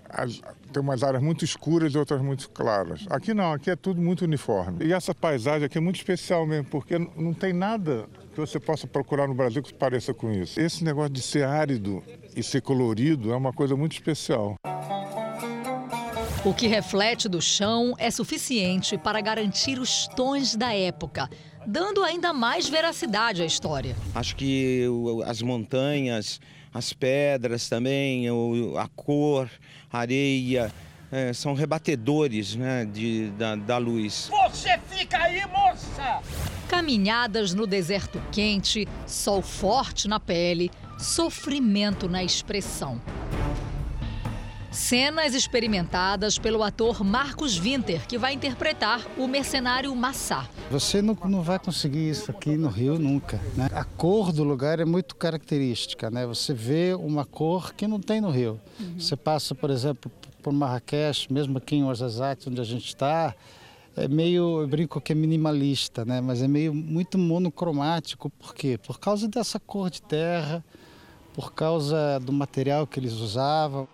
as, 0.09 0.41
tem 0.73 0.83
umas 0.83 1.03
áreas 1.03 1.23
muito 1.23 1.45
escuras 1.45 1.95
e 1.95 1.99
outras 1.99 2.21
muito 2.21 2.49
claras. 2.51 3.07
Aqui 3.09 3.35
não, 3.35 3.53
aqui 3.53 3.71
é 3.71 3.77
tudo 3.77 4.01
muito 4.01 4.25
uniforme. 4.25 4.85
E 4.85 4.93
essa 4.93 5.15
paisagem 5.15 5.67
aqui 5.67 5.79
é 5.79 5.81
muito 5.81 5.97
especial 5.97 6.47
mesmo, 6.47 6.67
porque 6.67 6.99
não 6.99 7.33
tem 7.33 7.53
nada 7.53 8.07
que 8.33 8.41
você 8.41 8.61
possa 8.61 8.87
procurar 8.87 9.27
no 9.27 9.35
Brasil 9.35 9.63
que 9.63 9.75
pareça 9.75 10.15
com 10.15 10.31
isso. 10.31 10.61
Esse 10.61 10.85
negócio 10.85 11.13
de 11.13 11.23
ser 11.23 11.45
árido 11.45 12.03
e 12.37 12.43
ser 12.43 12.63
colorido 12.63 13.33
é 13.33 13.37
uma 13.37 13.53
coisa 13.53 13.75
muito 13.75 13.93
especial. 13.93 14.57
O 16.45 16.55
que 16.55 16.69
reflete 16.69 17.29
do 17.29 17.43
chão 17.43 17.95
é 17.99 18.11
suficiente 18.11 18.97
para 18.97 19.21
garantir 19.21 19.79
os 19.79 20.07
tons 20.07 20.55
da 20.55 20.73
época, 20.73 21.29
dando 21.67 22.05
ainda 22.05 22.33
mais 22.33 22.69
veracidade 22.69 23.43
à 23.43 23.45
história. 23.45 23.97
Acho 24.15 24.37
que 24.37 24.87
as 25.27 25.43
montanhas, 25.43 26.41
as 26.79 26.93
pedras 26.93 27.69
também, 27.69 28.27
a 28.29 28.89
cor, 28.95 29.51
a 29.93 29.99
areia, 29.99 30.73
é, 31.11 31.33
são 31.33 31.55
rebatedores 31.55 32.55
né, 32.55 32.85
de, 32.85 33.31
da, 33.31 33.57
da 33.57 33.79
luz. 33.79 34.31
Você 34.49 34.79
fica 34.89 35.19
aí, 35.19 35.45
moça! 35.47 36.21
Caminhadas 36.69 37.55
no 37.55 37.67
deserto 37.67 38.23
quente, 38.31 38.87
sol 39.07 39.43
forte 39.43 40.07
na 40.07 40.21
pele, 40.21 40.71
sofrimento 40.99 42.09
na 42.09 42.23
expressão. 42.23 43.01
Cenas 44.71 45.35
experimentadas 45.35 46.39
pelo 46.39 46.63
ator 46.63 47.03
Marcos 47.03 47.57
Winter, 47.57 48.07
que 48.07 48.19
vai 48.19 48.35
interpretar 48.35 49.07
o 49.17 49.27
mercenário 49.27 49.95
Massá. 49.97 50.47
Você 50.71 51.01
não, 51.01 51.17
não 51.25 51.43
vai 51.43 51.59
conseguir 51.59 52.11
isso 52.11 52.31
aqui 52.31 52.57
no 52.57 52.69
Rio 52.69 52.99
nunca. 52.99 53.41
Né? 53.57 53.69
A 53.73 53.83
cor 53.83 54.31
do 54.31 54.45
lugar 54.45 54.79
é 54.79 54.85
muito 54.85 55.17
característica. 55.17 56.11
Né? 56.11 56.27
Você 56.27 56.53
vê 56.53 56.95
uma 56.95 57.25
cor 57.25 57.73
que 57.73 57.87
não 57.87 57.99
tem 57.99 58.21
no 58.21 58.31
Rio. 58.31 58.61
Uhum. 58.79 59.01
Você 59.01 59.17
passa, 59.17 59.55
por 59.55 59.71
exemplo, 59.71 60.13
por 60.43 60.53
Marrakech, 60.53 61.33
mesmo 61.33 61.57
aqui 61.57 61.77
em 61.77 61.85
Ouarzazate, 61.85 62.51
onde 62.51 62.61
a 62.61 62.65
gente 62.65 62.89
está, 62.89 63.35
é 63.97 64.07
meio, 64.07 64.61
eu 64.61 64.69
brinco 64.69 65.01
que 65.01 65.13
é 65.13 65.15
minimalista, 65.15 66.05
né? 66.05 66.21
mas 66.21 66.43
é 66.43 66.47
meio 66.47 66.75
muito 66.75 67.17
monocromático. 67.17 68.31
Por 68.31 68.55
quê? 68.55 68.79
Por 68.79 69.01
causa 69.01 69.27
dessa 69.27 69.59
cor 69.59 69.89
de 69.89 70.03
terra, 70.03 70.63
por 71.33 71.55
causa 71.55 72.21
do 72.21 72.33
material 72.33 72.87
que 72.87 73.01
eles 73.01 73.15
usavam. 73.15 73.89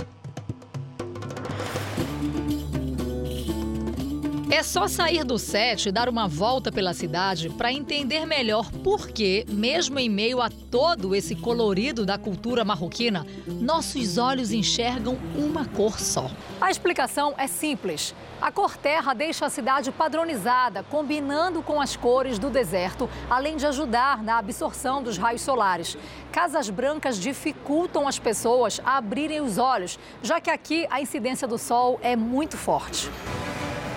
É 4.55 4.62
só 4.62 4.86
sair 4.86 5.24
do 5.24 5.36
set 5.36 5.88
e 5.88 5.90
dar 5.90 6.09
uma 6.09 6.28
volta 6.28 6.70
pela 6.70 6.94
cidade 6.94 7.50
para 7.50 7.72
entender 7.72 8.24
melhor 8.24 8.70
por 8.70 9.09
que, 9.09 9.44
mesmo 9.48 9.98
em 9.98 10.09
meio 10.09 10.40
a 10.40 10.48
todo 10.48 11.12
esse 11.12 11.34
colorido 11.34 12.07
da 12.07 12.16
cultura 12.16 12.64
marroquina, 12.64 13.26
nossos 13.48 14.16
olhos 14.16 14.52
enxergam 14.52 15.18
uma 15.36 15.64
cor 15.66 15.98
só. 15.98 16.30
A 16.61 16.70
explicação 16.70 17.34
é 17.36 17.48
simples. 17.48 18.14
A 18.40 18.52
cor 18.52 18.76
terra 18.76 19.12
deixa 19.12 19.44
a 19.44 19.50
cidade 19.50 19.90
padronizada, 19.90 20.84
combinando 20.84 21.61
com 21.61 21.80
as 21.80 21.96
cores 21.96 22.38
do 22.38 22.48
deserto, 22.48 23.11
além 23.28 23.57
de 23.57 23.66
ajudar 23.66 24.22
na 24.22 24.38
absorção 24.38 25.02
dos 25.02 25.18
raios 25.18 25.42
solares. 25.42 25.98
Casas 26.30 26.70
brancas 26.70 27.18
dificultam 27.18 28.07
as 28.07 28.20
pessoas 28.20 28.80
a 28.84 28.98
abrirem 28.98 29.40
os 29.40 29.59
olhos, 29.59 29.98
já 30.22 30.40
que 30.40 30.48
aqui 30.48 30.86
a 30.90 31.00
incidência 31.00 31.48
do 31.48 31.59
sol 31.59 31.98
é 32.00 32.14
muito 32.14 32.57
forte. 32.57 33.11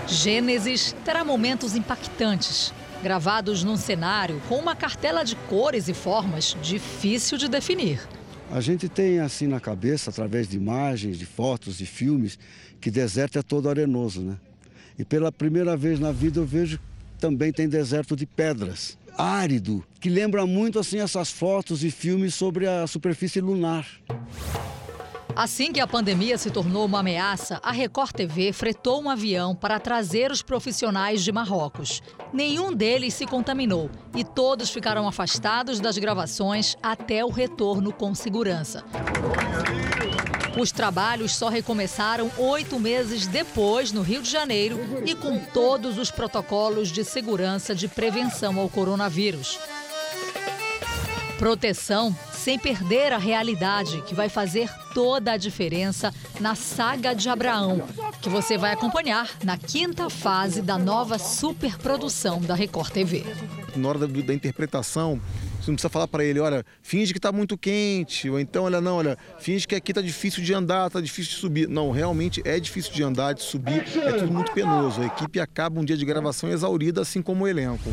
Gênesis 0.08 0.96
terá 1.04 1.26
momentos 1.26 1.76
impactantes, 1.76 2.74
gravados 3.04 3.64
num 3.64 3.76
cenário 3.76 4.42
com 4.48 4.56
uma 4.56 4.76
cartela 4.76 5.24
de 5.24 5.36
cores 5.36 5.90
e 5.90 5.94
formas 5.94 6.56
difícil 6.62 7.38
de 7.38 7.50
definir. 7.50 8.00
A 8.50 8.62
gente 8.62 8.88
tem 8.88 9.20
assim 9.20 9.48
na 9.48 9.60
cabeça, 9.60 10.10
através 10.10 10.48
de 10.48 10.56
imagens, 10.56 11.20
de 11.20 11.26
fotos, 11.26 11.78
de 11.78 11.86
filmes, 11.86 12.40
que 12.80 12.90
deserto 12.90 13.38
é 13.38 13.42
todo 13.42 13.70
arenoso, 13.70 14.22
né? 14.22 14.38
E 14.98 15.04
pela 15.04 15.32
primeira 15.32 15.76
vez 15.76 16.00
na 16.00 16.14
vida 16.14 16.40
eu 16.40 16.46
vejo 16.46 16.78
que 16.78 17.20
também 17.20 17.52
tem 17.52 17.68
deserto 17.68 18.16
de 18.16 18.26
pedras, 18.26 18.98
árido, 19.18 19.84
que 20.00 20.10
lembra 20.10 20.46
muito 20.46 20.80
assim 20.80 21.00
essas 21.00 21.30
fotos 21.30 21.84
e 21.84 21.92
filmes 21.92 22.34
sobre 22.34 22.66
a 22.66 22.88
superfície 22.88 23.42
lunar. 23.42 23.86
Assim 25.38 25.72
que 25.72 25.80
a 25.80 25.86
pandemia 25.86 26.36
se 26.36 26.50
tornou 26.50 26.84
uma 26.88 27.02
ameaça, 27.02 27.60
a 27.62 27.72
Record 27.72 28.12
TV 28.12 28.52
fretou 28.52 29.00
um 29.00 29.08
avião 29.08 29.54
para 29.54 29.80
trazer 29.80 30.32
os 30.32 30.42
profissionais 30.42 31.24
de 31.24 31.32
Marrocos. 31.32 32.02
Nenhum 32.34 32.74
deles 32.74 33.14
se 33.14 33.28
contaminou 33.28 33.88
e 34.16 34.24
todos 34.24 34.72
ficaram 34.72 35.08
afastados 35.08 35.80
das 35.80 35.96
gravações 36.00 36.76
até 36.82 37.24
o 37.24 37.30
retorno 37.30 37.94
com 37.94 38.16
segurança. 38.16 38.84
Os 40.60 40.72
trabalhos 40.72 41.36
só 41.36 41.50
recomeçaram 41.50 42.32
oito 42.40 42.80
meses 42.80 43.28
depois, 43.28 43.92
no 43.92 44.02
Rio 44.02 44.24
de 44.24 44.32
Janeiro, 44.32 44.80
e 45.06 45.14
com 45.14 45.38
todos 45.38 46.00
os 46.00 46.10
protocolos 46.10 46.90
de 46.90 47.04
segurança 47.04 47.76
de 47.76 47.88
prevenção 47.88 48.60
ao 48.60 48.68
coronavírus. 48.68 49.60
Proteção 51.38 52.16
sem 52.34 52.58
perder 52.58 53.14
a 53.14 53.18
realidade, 53.18 54.02
que 54.08 54.16
vai 54.16 54.28
fazer 54.28 54.70
toda 54.94 55.34
a 55.34 55.38
diferença 55.38 56.12
na 56.40 56.56
saga 56.56 57.14
de 57.14 57.30
Abraão, 57.30 57.88
que 58.22 58.30
você 58.30 58.58
vai 58.58 58.74
acompanhar 58.74 59.30
na 59.44 59.56
quinta 59.56 60.10
fase 60.10 60.62
da 60.62 60.78
nova 60.78 61.20
superprodução 61.20 62.42
da 62.42 62.56
Record 62.56 62.92
TV. 62.92 63.24
Na 63.76 63.90
hora 63.90 64.00
da, 64.00 64.08
da 64.08 64.34
interpretação, 64.34 65.22
você 65.62 65.70
não 65.70 65.76
precisa 65.76 65.90
falar 65.90 66.08
para 66.08 66.24
ele, 66.24 66.40
olha, 66.40 66.66
finge 66.82 67.14
que 67.14 67.20
está 67.20 67.32
muito 67.32 67.56
quente, 67.56 68.28
ou 68.30 68.40
então, 68.40 68.64
olha, 68.64 68.82
não, 68.82 68.98
olha, 68.98 69.16
finge 69.38 69.68
que 69.68 69.76
aqui 69.76 69.92
está 69.92 70.02
difícil 70.02 70.44
de 70.44 70.54
andar, 70.54 70.88
está 70.88 71.00
difícil 71.00 71.34
de 71.34 71.40
subir. 71.40 71.70
Não, 71.70 71.92
realmente 71.92 72.42
é 72.46 72.60
difícil 72.60 72.94
de 72.94 73.04
andar, 73.04 73.34
de 73.34 73.44
subir, 73.44 73.84
é 73.98 74.14
tudo 74.14 74.32
muito 74.32 74.52
penoso. 74.54 75.02
A 75.02 75.06
equipe 75.06 75.40
acaba 75.40 75.80
um 75.80 75.86
dia 75.86 75.98
de 75.98 76.06
gravação 76.06 76.50
exaurida, 76.50 77.02
assim 77.02 77.22
como 77.22 77.44
o 77.44 77.48
elenco. 77.48 77.92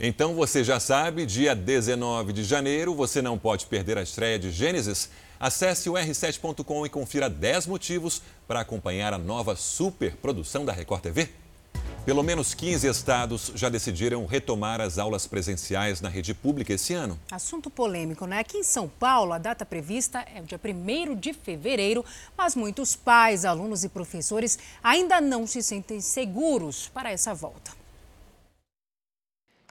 Então 0.00 0.32
você 0.32 0.62
já 0.62 0.78
sabe, 0.78 1.26
dia 1.26 1.56
19 1.56 2.32
de 2.32 2.44
janeiro, 2.44 2.94
você 2.94 3.20
não 3.20 3.36
pode 3.36 3.66
perder 3.66 3.98
a 3.98 4.02
estreia 4.02 4.38
de 4.38 4.52
Gênesis. 4.52 5.10
Acesse 5.40 5.90
o 5.90 5.94
r7.com 5.94 6.86
e 6.86 6.88
confira 6.88 7.28
10 7.28 7.66
motivos 7.66 8.22
para 8.46 8.60
acompanhar 8.60 9.12
a 9.12 9.18
nova 9.18 9.56
superprodução 9.56 10.64
da 10.64 10.72
Record 10.72 11.02
TV. 11.02 11.28
Pelo 12.04 12.22
menos 12.22 12.54
15 12.54 12.86
estados 12.86 13.52
já 13.56 13.68
decidiram 13.68 14.24
retomar 14.24 14.80
as 14.80 14.98
aulas 14.98 15.26
presenciais 15.26 16.00
na 16.00 16.08
rede 16.08 16.32
pública 16.32 16.72
esse 16.72 16.94
ano. 16.94 17.18
Assunto 17.28 17.68
polêmico, 17.68 18.24
né? 18.24 18.38
Aqui 18.38 18.56
em 18.56 18.62
São 18.62 18.88
Paulo, 18.88 19.32
a 19.32 19.38
data 19.38 19.66
prevista 19.66 20.24
é 20.32 20.40
o 20.40 20.44
dia 20.44 20.60
1 20.64 21.16
de 21.16 21.32
fevereiro, 21.32 22.04
mas 22.36 22.54
muitos 22.54 22.94
pais, 22.94 23.44
alunos 23.44 23.82
e 23.82 23.88
professores 23.88 24.60
ainda 24.80 25.20
não 25.20 25.44
se 25.44 25.60
sentem 25.60 26.00
seguros 26.00 26.88
para 26.88 27.10
essa 27.10 27.34
volta. 27.34 27.77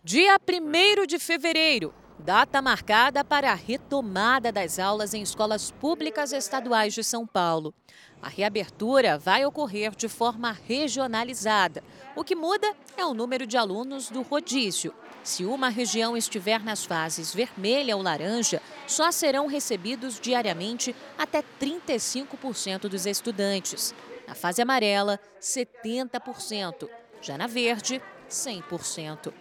Dia 0.09 0.37
1 0.39 1.05
de 1.05 1.19
fevereiro, 1.19 1.93
Data 2.17 2.61
marcada 2.61 3.25
para 3.25 3.51
a 3.51 3.53
retomada 3.53 4.53
das 4.53 4.79
aulas 4.79 5.13
em 5.13 5.21
escolas 5.21 5.69
públicas 5.69 6.31
estaduais 6.31 6.93
de 6.93 7.03
São 7.03 7.27
Paulo. 7.27 7.73
A 8.21 8.29
reabertura 8.29 9.17
vai 9.17 9.45
ocorrer 9.45 9.93
de 9.93 10.07
forma 10.07 10.57
regionalizada. 10.65 11.83
O 12.15 12.23
que 12.23 12.37
muda 12.37 12.73
é 12.95 13.05
o 13.05 13.13
número 13.13 13.45
de 13.45 13.57
alunos 13.57 14.09
do 14.09 14.21
rodízio. 14.21 14.93
Se 15.25 15.43
uma 15.43 15.67
região 15.67 16.15
estiver 16.15 16.63
nas 16.63 16.85
fases 16.85 17.35
vermelha 17.35 17.97
ou 17.97 18.01
laranja, 18.01 18.61
só 18.87 19.11
serão 19.11 19.45
recebidos 19.45 20.21
diariamente 20.21 20.95
até 21.17 21.43
35% 21.61 22.87
dos 22.87 23.05
estudantes. 23.05 23.93
Na 24.25 24.33
fase 24.33 24.61
amarela, 24.61 25.19
70%. 25.41 26.87
Já 27.21 27.37
na 27.37 27.45
verde, 27.45 28.01
100%. 28.29 29.33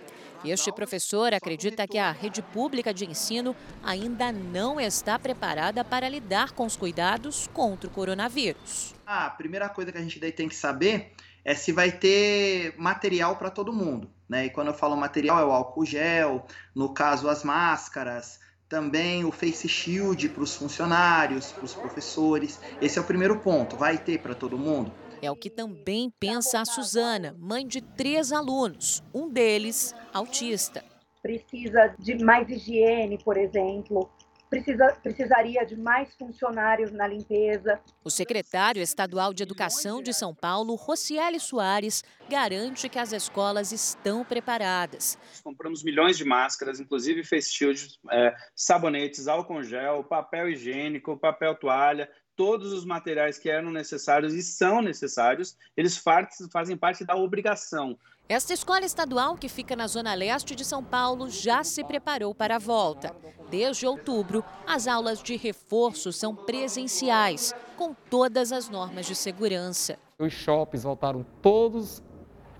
Este 0.50 0.72
professor 0.72 1.34
acredita 1.34 1.86
que 1.86 1.98
a 1.98 2.12
rede 2.12 2.40
pública 2.40 2.94
de 2.94 3.04
ensino 3.04 3.54
ainda 3.82 4.30
não 4.30 4.80
está 4.80 5.18
preparada 5.18 5.84
para 5.84 6.08
lidar 6.08 6.52
com 6.52 6.64
os 6.64 6.76
cuidados 6.76 7.48
contra 7.52 7.88
o 7.88 7.92
coronavírus. 7.92 8.94
A 9.04 9.28
primeira 9.30 9.68
coisa 9.68 9.90
que 9.90 9.98
a 9.98 10.00
gente 10.00 10.20
tem 10.32 10.48
que 10.48 10.54
saber 10.54 11.12
é 11.44 11.54
se 11.54 11.72
vai 11.72 11.90
ter 11.90 12.74
material 12.76 13.36
para 13.36 13.50
todo 13.50 13.72
mundo. 13.72 14.10
Né? 14.28 14.46
E 14.46 14.50
quando 14.50 14.68
eu 14.68 14.74
falo 14.74 14.96
material, 14.96 15.40
é 15.40 15.44
o 15.44 15.52
álcool 15.52 15.84
gel, 15.84 16.46
no 16.74 16.92
caso, 16.92 17.28
as 17.28 17.44
máscaras, 17.44 18.40
também 18.68 19.24
o 19.24 19.30
face 19.30 19.68
shield 19.68 20.28
para 20.28 20.42
os 20.42 20.56
funcionários, 20.56 21.52
para 21.52 21.64
os 21.64 21.74
professores. 21.74 22.60
Esse 22.80 22.98
é 22.98 23.02
o 23.02 23.04
primeiro 23.04 23.38
ponto. 23.38 23.76
Vai 23.76 23.98
ter 23.98 24.18
para 24.18 24.34
todo 24.34 24.58
mundo? 24.58 24.92
É 25.22 25.30
o 25.30 25.36
que 25.36 25.50
também 25.50 26.10
pensa 26.20 26.60
a 26.60 26.64
Suzana, 26.64 27.34
mãe 27.38 27.66
de 27.66 27.80
três 27.80 28.32
alunos, 28.32 29.02
um 29.14 29.28
deles 29.28 29.94
autista. 30.12 30.84
Precisa 31.22 31.94
de 31.98 32.22
mais 32.22 32.48
higiene, 32.48 33.18
por 33.18 33.36
exemplo, 33.36 34.10
Precisa, 34.48 34.96
precisaria 35.02 35.66
de 35.66 35.76
mais 35.76 36.14
funcionários 36.14 36.92
na 36.92 37.06
limpeza. 37.06 37.80
O 38.04 38.10
secretário 38.10 38.80
estadual 38.80 39.34
de 39.34 39.42
Educação 39.42 40.00
de 40.00 40.14
São 40.14 40.32
Paulo, 40.32 40.76
Rocieli 40.76 41.40
Soares, 41.40 42.04
garante 42.28 42.88
que 42.88 42.98
as 42.98 43.12
escolas 43.12 43.72
estão 43.72 44.24
preparadas. 44.24 45.18
Compramos 45.42 45.82
milhões 45.82 46.16
de 46.16 46.24
máscaras, 46.24 46.78
inclusive 46.78 47.24
face 47.24 47.52
shields, 47.52 47.98
é, 48.12 48.36
sabonetes, 48.54 49.26
álcool 49.26 49.64
gel, 49.64 50.04
papel 50.04 50.48
higiênico, 50.48 51.18
papel 51.18 51.56
toalha, 51.56 52.08
todos 52.36 52.72
os 52.72 52.84
materiais 52.84 53.38
que 53.38 53.48
eram 53.48 53.70
necessários 53.70 54.34
e 54.34 54.42
são 54.42 54.82
necessários, 54.82 55.56
eles 55.76 55.96
fazem 55.96 56.76
parte 56.76 57.04
da 57.04 57.16
obrigação. 57.16 57.98
Esta 58.28 58.52
escola 58.52 58.84
estadual, 58.84 59.36
que 59.36 59.48
fica 59.48 59.74
na 59.74 59.86
zona 59.86 60.12
leste 60.12 60.54
de 60.54 60.64
São 60.64 60.84
Paulo, 60.84 61.30
já 61.30 61.64
se 61.64 61.82
preparou 61.82 62.34
para 62.34 62.56
a 62.56 62.58
volta. 62.58 63.14
Desde 63.48 63.86
outubro, 63.86 64.44
as 64.66 64.86
aulas 64.86 65.22
de 65.22 65.36
reforço 65.36 66.12
são 66.12 66.34
presenciais, 66.34 67.54
com 67.76 67.94
todas 68.10 68.52
as 68.52 68.68
normas 68.68 69.06
de 69.06 69.14
segurança. 69.14 69.96
Os 70.18 70.32
shoppings 70.32 70.82
voltaram 70.82 71.24
todos, 71.40 72.02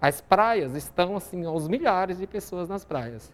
as 0.00 0.20
praias 0.20 0.74
estão 0.76 1.16
assim 1.16 1.44
aos 1.44 1.66
milhares 1.66 2.18
de 2.18 2.26
pessoas 2.26 2.68
nas 2.68 2.84
praias. 2.84 3.32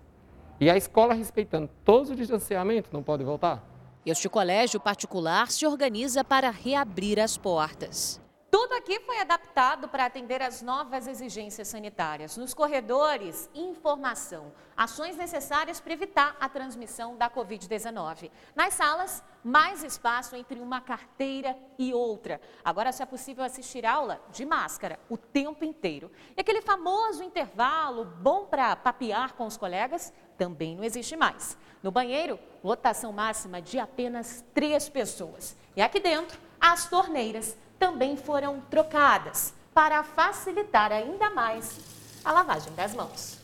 E 0.59 0.71
a 0.71 0.77
escola, 0.77 1.13
respeitando 1.13 1.69
todo 1.85 2.13
o 2.13 2.17
distanciamento, 2.17 2.89
não 2.93 3.03
pode 3.03 3.25
voltar? 3.25 3.63
Este 4.05 4.29
colégio 4.29 4.81
particular 4.81 5.49
se 5.49 5.65
organiza 5.65 6.25
para 6.25 6.51
reabrir 6.51 7.21
as 7.21 7.37
portas. 7.37 8.21
Tudo 8.51 8.75
aqui 8.75 8.99
foi 9.01 9.19
adaptado 9.19 9.89
para 9.89 10.05
atender 10.05 10.43
às 10.43 10.61
novas 10.61 11.07
exigências 11.07 11.69
sanitárias. 11.69 12.37
Nos 12.37 12.53
corredores, 12.53 13.49
informação, 13.55 14.53
ações 14.77 15.17
necessárias 15.17 15.81
para 15.81 15.93
evitar 15.93 16.37
a 16.41 16.49
transmissão 16.49 17.17
da 17.17 17.31
Covid-19. 17.31 18.31
Nas 18.57 18.75
salas, 18.75 19.23
mais 19.43 19.85
espaço 19.85 20.35
entre 20.35 20.59
uma 20.59 20.81
carteira 20.81 21.57
e 21.79 21.95
outra. 21.95 22.41
Agora 22.65 22.93
só 22.93 23.05
é 23.05 23.07
possível 23.07 23.45
assistir 23.45 23.87
aula 23.87 24.21
de 24.33 24.45
máscara 24.45 24.99
o 25.09 25.17
tempo 25.17 25.65
inteiro. 25.65 26.11
E 26.37 26.41
aquele 26.41 26.61
famoso 26.61 27.23
intervalo 27.23 28.05
bom 28.05 28.47
para 28.47 28.75
papear 28.75 29.33
com 29.35 29.47
os 29.47 29.57
colegas 29.57 30.13
também 30.37 30.77
não 30.77 30.85
existe 30.85 31.17
mais. 31.17 31.57
No 31.83 31.91
banheiro, 31.91 32.39
lotação 32.63 33.13
máxima 33.13 33.61
de 33.61 33.79
apenas 33.79 34.45
três 34.55 34.89
pessoas. 34.89 35.57
E 35.77 35.83
aqui 35.83 35.99
dentro, 35.99 36.39
as 36.61 36.89
torneiras 36.89 37.57
também 37.79 38.17
foram 38.17 38.61
trocadas 38.71 39.53
para 39.75 40.03
facilitar 40.03 40.93
ainda 40.93 41.31
mais 41.31 41.81
a 42.25 42.31
lavagem 42.31 42.73
das 42.75 42.95
mãos. 42.95 43.41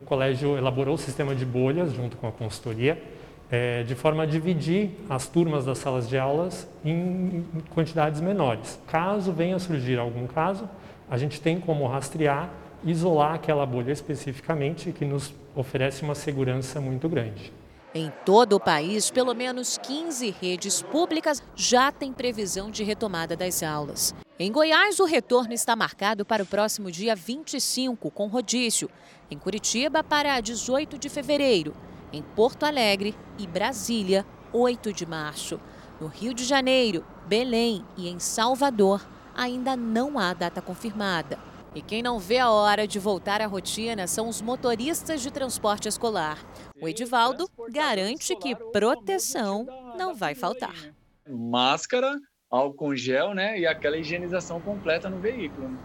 O 0.00 0.04
colégio 0.04 0.56
elaborou 0.56 0.94
o 0.94 0.98
sistema 0.98 1.34
de 1.34 1.44
bolhas 1.44 1.92
junto 1.92 2.16
com 2.16 2.26
a 2.26 2.32
consultoria, 2.32 3.02
é, 3.50 3.82
de 3.82 3.94
forma 3.94 4.22
a 4.22 4.26
dividir 4.26 4.90
as 5.10 5.28
turmas 5.28 5.66
das 5.66 5.78
salas 5.78 6.08
de 6.08 6.16
aulas 6.16 6.66
em 6.82 7.44
quantidades 7.74 8.20
menores. 8.20 8.80
Caso 8.86 9.30
venha 9.30 9.56
a 9.56 9.58
surgir 9.58 9.98
algum 9.98 10.26
caso, 10.26 10.68
a 11.10 11.18
gente 11.18 11.40
tem 11.40 11.60
como 11.60 11.86
rastrear, 11.86 12.48
isolar 12.82 13.34
aquela 13.34 13.66
bolha 13.66 13.92
especificamente, 13.92 14.90
que 14.90 15.04
nos 15.04 15.34
oferece 15.54 16.02
uma 16.02 16.14
segurança 16.14 16.80
muito 16.80 17.08
grande. 17.08 17.52
Em 17.94 18.10
todo 18.24 18.54
o 18.54 18.60
país, 18.60 19.10
pelo 19.10 19.34
menos 19.34 19.76
15 19.76 20.30
redes 20.40 20.80
públicas 20.80 21.42
já 21.54 21.92
têm 21.92 22.10
previsão 22.10 22.70
de 22.70 22.82
retomada 22.82 23.36
das 23.36 23.62
aulas. 23.62 24.14
Em 24.38 24.50
Goiás, 24.50 24.98
o 24.98 25.04
retorno 25.04 25.52
está 25.52 25.76
marcado 25.76 26.24
para 26.24 26.42
o 26.42 26.46
próximo 26.46 26.90
dia 26.90 27.14
25, 27.14 28.10
com 28.10 28.28
rodízio. 28.28 28.88
Em 29.30 29.38
Curitiba, 29.38 30.02
para 30.02 30.40
18 30.40 30.98
de 30.98 31.10
fevereiro. 31.10 31.74
Em 32.10 32.22
Porto 32.22 32.64
Alegre 32.64 33.14
e 33.38 33.46
Brasília, 33.46 34.24
8 34.52 34.90
de 34.92 35.04
março. 35.04 35.60
No 36.00 36.06
Rio 36.06 36.32
de 36.32 36.44
Janeiro, 36.44 37.04
Belém 37.26 37.84
e 37.96 38.08
em 38.08 38.18
Salvador, 38.18 39.06
ainda 39.34 39.76
não 39.76 40.18
há 40.18 40.32
data 40.32 40.62
confirmada. 40.62 41.51
E 41.74 41.80
quem 41.80 42.02
não 42.02 42.18
vê 42.18 42.38
a 42.38 42.50
hora 42.50 42.86
de 42.86 42.98
voltar 42.98 43.40
à 43.40 43.46
rotina 43.46 44.06
são 44.06 44.28
os 44.28 44.42
motoristas 44.42 45.22
de 45.22 45.30
transporte 45.30 45.88
escolar. 45.88 46.44
O 46.80 46.86
Edivaldo 46.86 47.48
garante 47.70 48.36
que 48.36 48.54
proteção 48.54 49.66
não 49.96 50.14
vai 50.14 50.34
faltar. 50.34 50.92
Máscara, 51.26 52.14
álcool 52.50 52.94
gel, 52.94 53.34
né? 53.34 53.58
E 53.58 53.66
aquela 53.66 53.96
higienização 53.96 54.60
completa 54.60 55.08
no 55.08 55.18
veículo. 55.18 55.70
Né? 55.70 55.78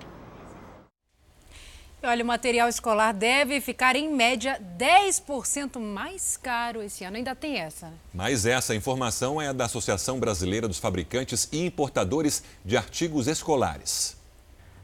Olha, 2.04 2.24
o 2.24 2.28
material 2.28 2.68
escolar 2.68 3.14
deve 3.14 3.62
ficar, 3.62 3.96
em 3.96 4.14
média, 4.14 4.62
10% 4.78 5.80
mais 5.80 6.36
caro 6.36 6.82
esse 6.84 7.06
ano. 7.06 7.16
Ainda 7.16 7.34
tem 7.34 7.58
essa, 7.58 7.88
né? 7.88 7.96
Mas 8.14 8.46
essa 8.46 8.76
informação 8.76 9.42
é 9.42 9.54
da 9.54 9.66
Associação 9.66 10.20
Brasileira 10.20 10.68
dos 10.68 10.80
Fabricantes 10.80 11.48
e 11.52 11.66
Importadores 11.66 12.44
de 12.64 12.76
Artigos 12.76 13.28
Escolares. 13.28 14.17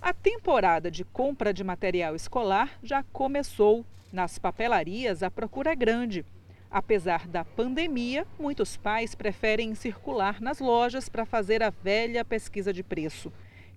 A 0.03 0.11
temporada 0.11 0.91
de 0.91 1.05
compra 1.05 1.53
de 1.53 1.63
material 1.63 2.13
escolar 2.13 2.77
já 2.83 3.03
começou. 3.03 3.85
Nas 4.11 4.37
papelarias, 4.37 5.23
a 5.23 5.31
procura 5.31 5.71
é 5.71 5.75
grande. 5.77 6.25
Apesar 6.69 7.25
da 7.25 7.45
pandemia, 7.45 8.27
muitos 8.37 8.75
pais 8.75 9.15
preferem 9.15 9.73
circular 9.75 10.41
nas 10.41 10.59
lojas 10.59 11.07
para 11.07 11.23
fazer 11.23 11.63
a 11.63 11.69
velha 11.69 12.25
pesquisa 12.25 12.73
de 12.73 12.83
preço. 12.83 13.31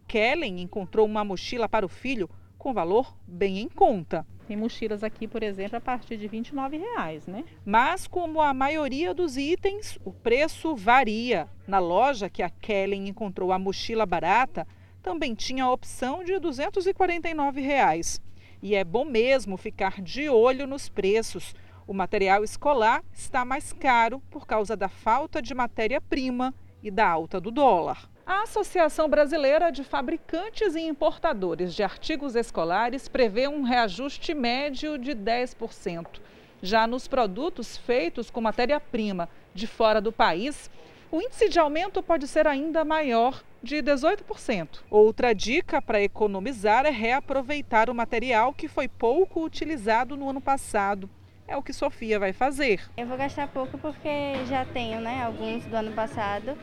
Kellen 0.09 0.61
encontrou 0.61 1.07
uma 1.07 1.24
mochila 1.24 1.68
para 1.68 1.87
o 1.87 1.89
filho 1.89 2.29
com 2.59 2.74
valor 2.74 3.16
bem 3.24 3.61
em 3.61 3.68
conta. 3.68 4.27
Tem 4.49 4.57
mochilas 4.57 5.05
aqui, 5.05 5.29
por 5.29 5.45
exemplo, 5.45 5.79
a 5.79 5.81
partir 5.81 6.16
de 6.16 6.27
29 6.27 6.77
reais, 6.77 7.29
né? 7.29 7.45
Mas, 7.64 8.09
como 8.09 8.41
a 8.41 8.53
maioria 8.53 9.14
dos 9.14 9.37
itens, 9.37 9.97
o 10.05 10.12
preço 10.12 10.74
varia. 10.74 11.49
Na 11.68 11.79
loja 11.79 12.29
que 12.29 12.43
a 12.43 12.51
Kellen 12.51 13.09
encontrou 13.09 13.53
a 13.53 13.59
mochila 13.61 14.05
barata, 14.05 14.66
também 15.07 15.37
tinha 15.37 15.63
a 15.63 15.71
opção 15.71 16.25
de 16.25 16.37
249 16.41 17.61
reais. 17.61 18.21
E 18.61 18.75
é 18.75 18.83
bom 18.83 19.05
mesmo 19.05 19.57
ficar 19.57 20.03
de 20.03 20.29
olho 20.29 20.67
nos 20.67 20.89
preços. 20.89 21.55
O 21.87 21.95
material 21.95 22.43
escolar 22.43 23.05
está 23.13 23.45
mais 23.45 23.73
caro 23.73 24.21
por 24.29 24.49
causa 24.49 24.77
da 24.77 24.89
falta 24.89 25.41
de 25.41 25.55
matéria-prima 25.55 26.53
e 26.83 26.91
da 26.91 27.09
alta 27.09 27.41
do 27.41 27.53
dólar. 27.53 28.11
A 28.27 28.43
Associação 28.43 29.09
Brasileira 29.09 29.71
de 29.71 29.85
Fabricantes 29.85 30.75
e 30.75 30.81
Importadores 30.81 31.73
de 31.73 31.85
Artigos 31.85 32.35
Escolares 32.35 33.07
prevê 33.07 33.47
um 33.47 33.63
reajuste 33.63 34.35
médio 34.35 34.99
de 34.99 35.13
10%. 35.13 36.21
Já 36.61 36.85
nos 36.85 37.07
produtos 37.07 37.77
feitos 37.77 38.29
com 38.29 38.41
matéria-prima 38.41 39.29
de 39.55 39.69
fora 39.69 40.01
do 40.01 40.11
país, 40.11 40.69
o 41.11 41.21
índice 41.21 41.49
de 41.49 41.59
aumento 41.59 42.03
pode 42.03 42.27
ser 42.27 42.47
ainda 42.47 42.85
maior, 42.85 43.43
de 43.63 43.77
18%. 43.77 44.81
Outra 44.91 45.35
dica 45.35 45.83
para 45.83 46.01
economizar 46.01 46.87
é 46.87 46.91
reaproveitar 46.91 47.91
o 47.91 47.95
material 47.95 48.53
que 48.53 48.69
foi 48.69 48.89
pouco 48.89 49.45
utilizado 49.45 50.17
no 50.17 50.29
ano 50.29 50.41
passado. 50.41 51.09
É 51.49 51.57
o 51.57 51.63
que 51.63 51.73
Sofia 51.73 52.19
vai 52.19 52.33
fazer. 52.33 52.81
Eu 52.97 53.07
vou 53.07 53.17
gastar 53.17 53.49
pouco 53.49 53.79
porque 53.79 54.09
já 54.49 54.65
tenho 54.65 55.01
né, 55.01 55.23
alguns 55.23 55.65
do 55.65 55.77
ano 55.77 55.93
passado 55.93 56.57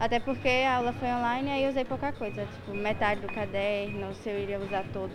Até 0.00 0.18
porque 0.18 0.48
a 0.48 0.76
aula 0.76 0.94
foi 0.94 1.08
online 1.08 1.48
e 1.48 1.52
aí 1.52 1.68
usei 1.68 1.84
pouca 1.84 2.10
coisa, 2.10 2.46
tipo 2.46 2.72
metade 2.72 3.20
do 3.20 3.26
caderno, 3.26 4.14
se 4.14 4.30
eu 4.30 4.38
iria 4.38 4.58
usar 4.58 4.82
todo 4.94 5.12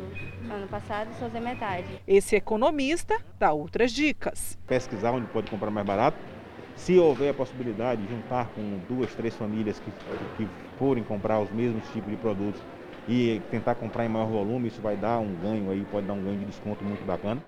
ano 0.47 0.67
passado, 0.67 1.09
só 1.17 1.26
usei 1.26 1.41
metade. 1.41 1.88
Esse 2.07 2.36
economista 2.36 3.17
dá 3.39 3.51
outras 3.51 3.91
dicas. 3.91 4.59
Pesquisar 4.67 5.11
onde 5.11 5.26
pode 5.28 5.49
comprar 5.49 5.71
mais 5.71 5.88
barato. 5.88 6.34
Se 6.76 6.97
houver 6.99 7.30
a 7.30 7.34
possibilidade 7.34 8.01
de 8.03 8.07
juntar 8.07 8.51
com 8.53 8.80
duas, 8.80 9.15
três 9.15 9.36
famílias 9.36 9.80
que, 9.80 9.93
que 10.34 10.51
forem 10.78 11.03
comprar 11.03 11.41
os 11.41 11.49
mesmos 11.49 11.89
tipos 11.89 12.11
de 12.11 12.17
produtos 12.17 12.67
e 13.07 13.41
tentar 13.49 13.76
comprar 13.76 14.05
em 14.05 14.09
maior 14.09 14.28
volume, 14.28 14.67
isso 14.67 14.82
vai 14.82 14.97
dar 14.97 15.19
um 15.19 15.36
ganho 15.36 15.69
aí, 15.69 15.86
pode 15.86 16.07
dar 16.07 16.13
um 16.13 16.23
ganho 16.23 16.38
de 16.38 16.45
desconto 16.45 16.84
muito 16.84 17.05
bacana. 17.05 17.45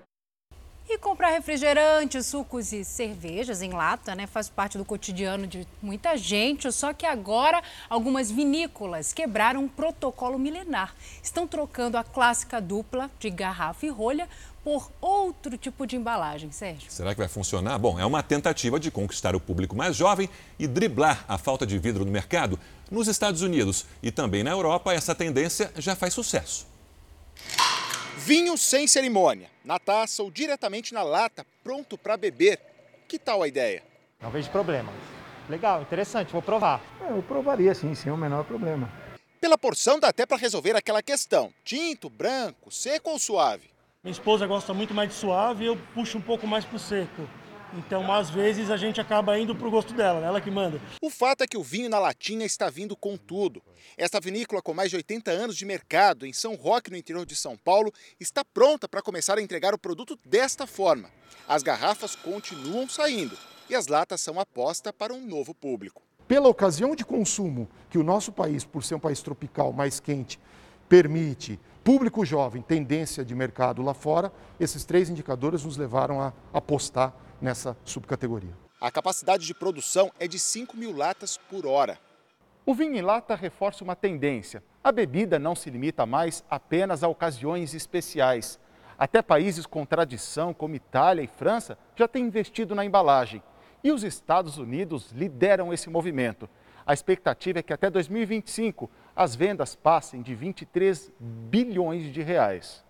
E 0.90 0.96
comprar 0.96 1.28
refrigerantes, 1.28 2.24
sucos 2.24 2.72
e 2.72 2.82
cervejas 2.82 3.60
em 3.60 3.72
lata, 3.72 4.14
né, 4.14 4.26
faz 4.26 4.48
parte 4.48 4.78
do 4.78 4.86
cotidiano 4.86 5.46
de 5.46 5.68
muita 5.82 6.16
gente. 6.16 6.72
Só 6.72 6.94
que 6.94 7.04
agora 7.04 7.62
algumas 7.90 8.30
vinícolas 8.30 9.12
quebraram 9.12 9.64
um 9.64 9.68
protocolo 9.68 10.38
milenar. 10.38 10.94
Estão 11.22 11.46
trocando 11.46 11.98
a 11.98 12.02
clássica 12.02 12.58
dupla 12.58 13.10
de 13.18 13.28
garrafa 13.28 13.84
e 13.84 13.90
rolha 13.90 14.26
por 14.64 14.90
outro 14.98 15.58
tipo 15.58 15.86
de 15.86 15.94
embalagem, 15.94 16.50
Sérgio. 16.50 16.90
Será 16.90 17.14
que 17.14 17.20
vai 17.20 17.28
funcionar? 17.28 17.78
Bom, 17.78 18.00
é 18.00 18.06
uma 18.06 18.22
tentativa 18.22 18.80
de 18.80 18.90
conquistar 18.90 19.36
o 19.36 19.40
público 19.40 19.76
mais 19.76 19.94
jovem 19.94 20.28
e 20.58 20.66
driblar 20.66 21.22
a 21.28 21.36
falta 21.36 21.66
de 21.66 21.78
vidro 21.78 22.02
no 22.02 22.10
mercado. 22.10 22.58
Nos 22.90 23.08
Estados 23.08 23.42
Unidos 23.42 23.84
e 24.02 24.10
também 24.10 24.42
na 24.42 24.52
Europa, 24.52 24.94
essa 24.94 25.14
tendência 25.14 25.70
já 25.76 25.94
faz 25.94 26.14
sucesso. 26.14 26.77
Vinho 28.18 28.58
sem 28.58 28.88
cerimônia, 28.88 29.48
na 29.64 29.78
taça 29.78 30.24
ou 30.24 30.30
diretamente 30.30 30.92
na 30.92 31.04
lata, 31.04 31.46
pronto 31.62 31.96
para 31.96 32.16
beber. 32.16 32.58
Que 33.06 33.16
tal 33.16 33.44
a 33.44 33.48
ideia? 33.48 33.80
Não 34.20 34.28
vejo 34.28 34.50
problema. 34.50 34.92
Legal, 35.48 35.82
interessante, 35.82 36.32
vou 36.32 36.42
provar. 36.42 36.82
Eu 37.08 37.22
provaria 37.22 37.72
sim, 37.76 37.94
sem 37.94 38.10
o 38.10 38.16
menor 38.16 38.44
problema. 38.44 38.92
Pela 39.40 39.56
porção 39.56 40.00
dá 40.00 40.08
até 40.08 40.26
para 40.26 40.36
resolver 40.36 40.74
aquela 40.74 41.00
questão: 41.00 41.54
tinto, 41.64 42.10
branco, 42.10 42.72
seco 42.72 43.10
ou 43.10 43.20
suave? 43.20 43.70
Minha 44.02 44.12
esposa 44.12 44.48
gosta 44.48 44.74
muito 44.74 44.92
mais 44.92 45.10
de 45.10 45.14
suave 45.14 45.62
e 45.64 45.66
eu 45.68 45.76
puxo 45.94 46.18
um 46.18 46.20
pouco 46.20 46.44
mais 46.44 46.64
pro 46.64 46.78
seco. 46.78 47.22
Então, 47.74 48.10
às 48.10 48.30
vezes, 48.30 48.70
a 48.70 48.76
gente 48.76 49.00
acaba 49.00 49.38
indo 49.38 49.54
para 49.54 49.68
o 49.68 49.70
gosto 49.70 49.92
dela, 49.92 50.24
ela 50.24 50.40
que 50.40 50.50
manda. 50.50 50.80
O 51.02 51.10
fato 51.10 51.44
é 51.44 51.46
que 51.46 51.56
o 51.56 51.62
vinho 51.62 51.88
na 51.88 51.98
latinha 51.98 52.46
está 52.46 52.70
vindo 52.70 52.96
com 52.96 53.16
tudo. 53.16 53.62
Esta 53.96 54.20
vinícola, 54.20 54.62
com 54.62 54.72
mais 54.72 54.90
de 54.90 54.96
80 54.96 55.30
anos 55.30 55.56
de 55.56 55.66
mercado 55.66 56.24
em 56.24 56.32
São 56.32 56.54
Roque, 56.54 56.90
no 56.90 56.96
interior 56.96 57.26
de 57.26 57.36
São 57.36 57.56
Paulo, 57.56 57.92
está 58.18 58.44
pronta 58.44 58.88
para 58.88 59.02
começar 59.02 59.38
a 59.38 59.42
entregar 59.42 59.74
o 59.74 59.78
produto 59.78 60.18
desta 60.24 60.66
forma. 60.66 61.10
As 61.46 61.62
garrafas 61.62 62.16
continuam 62.16 62.88
saindo 62.88 63.36
e 63.68 63.74
as 63.74 63.86
latas 63.86 64.20
são 64.20 64.40
aposta 64.40 64.92
para 64.92 65.12
um 65.12 65.26
novo 65.26 65.54
público. 65.54 66.02
Pela 66.26 66.48
ocasião 66.48 66.94
de 66.94 67.04
consumo 67.04 67.68
que 67.88 67.98
o 67.98 68.04
nosso 68.04 68.32
país, 68.32 68.64
por 68.64 68.84
ser 68.84 68.94
um 68.94 69.00
país 69.00 69.22
tropical 69.22 69.72
mais 69.72 70.00
quente, 70.00 70.38
permite, 70.88 71.58
público 71.84 72.24
jovem, 72.24 72.60
tendência 72.60 73.24
de 73.24 73.34
mercado 73.34 73.82
lá 73.82 73.94
fora, 73.94 74.32
esses 74.58 74.84
três 74.84 75.08
indicadores 75.08 75.64
nos 75.64 75.76
levaram 75.76 76.20
a 76.20 76.32
apostar 76.52 77.14
nessa 77.40 77.76
subcategoria. 77.84 78.56
A 78.80 78.90
capacidade 78.90 79.46
de 79.46 79.54
produção 79.54 80.12
é 80.20 80.28
de 80.28 80.38
5 80.38 80.76
mil 80.76 80.96
latas 80.96 81.36
por 81.36 81.66
hora. 81.66 81.98
O 82.64 82.74
vinho 82.74 82.96
em 82.96 83.00
lata 83.00 83.34
reforça 83.34 83.82
uma 83.82 83.96
tendência. 83.96 84.62
A 84.84 84.92
bebida 84.92 85.38
não 85.38 85.54
se 85.54 85.70
limita 85.70 86.04
mais 86.04 86.44
apenas 86.50 87.02
a 87.02 87.08
ocasiões 87.08 87.74
especiais. 87.74 88.58
Até 88.98 89.22
países 89.22 89.64
com 89.64 89.86
tradição, 89.86 90.52
como 90.52 90.74
Itália 90.74 91.22
e 91.22 91.26
França, 91.26 91.78
já 91.96 92.06
têm 92.06 92.26
investido 92.26 92.74
na 92.74 92.84
embalagem. 92.84 93.42
E 93.82 93.90
os 93.90 94.02
Estados 94.02 94.58
Unidos 94.58 95.10
lideram 95.12 95.72
esse 95.72 95.88
movimento. 95.88 96.48
A 96.84 96.92
expectativa 96.92 97.58
é 97.58 97.62
que 97.62 97.72
até 97.72 97.90
2025 97.90 98.90
as 99.14 99.34
vendas 99.34 99.74
passem 99.74 100.22
de 100.22 100.34
23 100.34 101.12
bilhões 101.18 102.12
de 102.12 102.22
reais. 102.22 102.84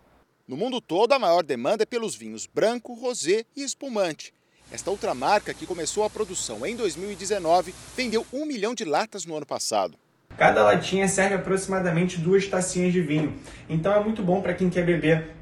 No 0.47 0.57
mundo 0.57 0.81
todo, 0.81 1.13
a 1.13 1.19
maior 1.19 1.43
demanda 1.43 1.83
é 1.83 1.87
pelos 1.87 2.15
vinhos 2.15 2.47
branco, 2.47 2.95
rosé 2.95 3.45
e 3.55 3.63
espumante. 3.63 4.33
Esta 4.71 4.91
outra 4.91 5.15
marca, 5.15 5.55
que 5.55 5.67
começou 5.67 6.05
a 6.05 6.11
produção 6.11 6.67
em 6.67 6.77
2019, 6.77 7.75
vendeu 7.97 8.27
um 8.31 8.45
milhão 8.45 8.75
de 8.75 8.85
latas 8.85 9.25
no 9.25 9.35
ano 9.35 9.47
passado. 9.47 9.97
Cada 10.37 10.63
latinha 10.63 11.09
serve 11.09 11.37
aproximadamente 11.37 12.19
duas 12.19 12.47
tacinhas 12.47 12.93
de 12.93 13.01
vinho. 13.01 13.35
Então 13.69 13.93
é 13.93 14.05
muito 14.05 14.23
bom 14.23 14.43
para 14.43 14.53
quem 14.53 14.69
quer 14.69 14.85
beber 14.85 15.39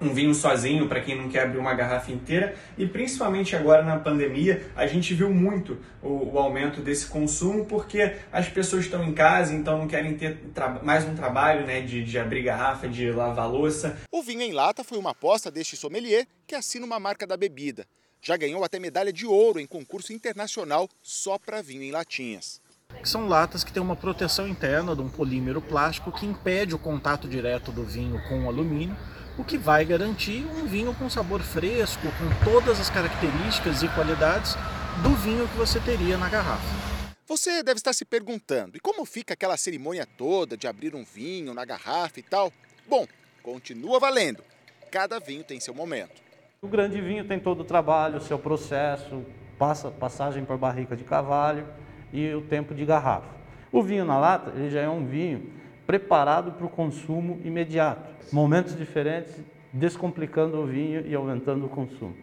um 0.00 0.14
vinho 0.14 0.32
sozinho, 0.32 0.88
para 0.88 1.00
quem 1.00 1.16
não 1.16 1.28
quer 1.28 1.42
abrir 1.42 1.58
uma 1.58 1.74
garrafa 1.74 2.12
inteira. 2.12 2.54
E 2.78 2.86
principalmente 2.86 3.56
agora 3.56 3.82
na 3.82 3.98
pandemia, 3.98 4.70
a 4.76 4.86
gente 4.86 5.12
viu 5.12 5.28
muito 5.28 5.76
o, 6.00 6.34
o 6.34 6.38
aumento 6.38 6.80
desse 6.80 7.06
consumo, 7.06 7.66
porque 7.66 8.14
as 8.30 8.48
pessoas 8.48 8.84
estão 8.84 9.02
em 9.02 9.12
casa, 9.12 9.52
então 9.52 9.76
não 9.76 9.88
querem 9.88 10.16
ter 10.16 10.38
mais 10.84 11.04
um 11.04 11.16
trabalho 11.16 11.66
né, 11.66 11.80
de, 11.80 12.04
de 12.04 12.16
abrir 12.16 12.42
garrafa, 12.42 12.88
de 12.88 13.10
lavar 13.10 13.50
louça. 13.50 13.98
O 14.12 14.22
vinho 14.22 14.42
em 14.42 14.52
lata 14.52 14.84
foi 14.84 14.98
uma 14.98 15.10
aposta 15.10 15.50
deste 15.50 15.76
sommelier 15.76 16.26
que 16.46 16.54
assina 16.54 16.86
uma 16.86 17.00
marca 17.00 17.26
da 17.26 17.36
bebida. 17.36 17.84
Já 18.20 18.36
ganhou 18.36 18.64
até 18.64 18.78
medalha 18.78 19.12
de 19.12 19.26
ouro 19.26 19.60
em 19.60 19.66
concurso 19.66 20.12
internacional 20.12 20.88
só 21.02 21.38
para 21.38 21.62
vinho 21.62 21.82
em 21.82 21.90
latinhas. 21.90 22.60
São 23.04 23.28
latas 23.28 23.62
que 23.62 23.72
têm 23.72 23.82
uma 23.82 23.94
proteção 23.94 24.48
interna 24.48 24.94
de 24.96 25.02
um 25.02 25.08
polímero 25.08 25.60
plástico 25.60 26.10
que 26.10 26.26
impede 26.26 26.74
o 26.74 26.78
contato 26.78 27.28
direto 27.28 27.70
do 27.70 27.84
vinho 27.84 28.20
com 28.28 28.44
o 28.44 28.48
alumínio, 28.48 28.96
o 29.38 29.44
que 29.44 29.56
vai 29.56 29.84
garantir 29.84 30.44
um 30.46 30.66
vinho 30.66 30.94
com 30.94 31.08
sabor 31.08 31.40
fresco, 31.40 32.02
com 32.02 32.44
todas 32.44 32.80
as 32.80 32.90
características 32.90 33.82
e 33.82 33.88
qualidades 33.88 34.54
do 35.02 35.14
vinho 35.14 35.46
que 35.48 35.56
você 35.56 35.78
teria 35.78 36.18
na 36.18 36.28
garrafa. 36.28 36.88
Você 37.26 37.62
deve 37.62 37.78
estar 37.78 37.92
se 37.92 38.04
perguntando, 38.04 38.76
e 38.76 38.80
como 38.80 39.04
fica 39.04 39.34
aquela 39.34 39.56
cerimônia 39.56 40.06
toda 40.16 40.56
de 40.56 40.66
abrir 40.66 40.94
um 40.94 41.04
vinho 41.04 41.54
na 41.54 41.64
garrafa 41.64 42.18
e 42.18 42.22
tal? 42.22 42.52
Bom, 42.88 43.06
continua 43.42 44.00
valendo. 44.00 44.42
Cada 44.90 45.20
vinho 45.20 45.44
tem 45.44 45.60
seu 45.60 45.74
momento. 45.74 46.27
O 46.60 46.66
grande 46.66 47.00
vinho 47.00 47.24
tem 47.24 47.38
todo 47.38 47.60
o 47.60 47.64
trabalho, 47.64 48.20
seu 48.20 48.36
processo, 48.36 49.24
passa, 49.56 49.92
passagem 49.92 50.44
por 50.44 50.58
barrica 50.58 50.96
de 50.96 51.04
carvalho 51.04 51.64
e 52.12 52.34
o 52.34 52.40
tempo 52.40 52.74
de 52.74 52.84
garrafa. 52.84 53.28
O 53.70 53.80
vinho 53.80 54.04
na 54.04 54.18
lata 54.18 54.50
ele 54.56 54.68
já 54.68 54.80
é 54.80 54.88
um 54.88 55.06
vinho 55.06 55.52
preparado 55.86 56.50
para 56.50 56.66
o 56.66 56.68
consumo 56.68 57.40
imediato. 57.44 58.02
Momentos 58.32 58.76
diferentes, 58.76 59.40
descomplicando 59.72 60.58
o 60.58 60.66
vinho 60.66 61.06
e 61.06 61.14
aumentando 61.14 61.66
o 61.66 61.68
consumo. 61.68 62.16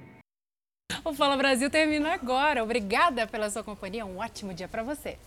O 1.05 1.13
Fala 1.13 1.37
Brasil 1.37 1.69
termina 1.69 2.13
agora. 2.13 2.61
Obrigada 2.61 3.25
pela 3.25 3.49
sua 3.49 3.63
companhia. 3.63 4.05
Um 4.05 4.17
ótimo 4.17 4.53
dia 4.53 4.67
para 4.67 4.83
você. 4.83 5.17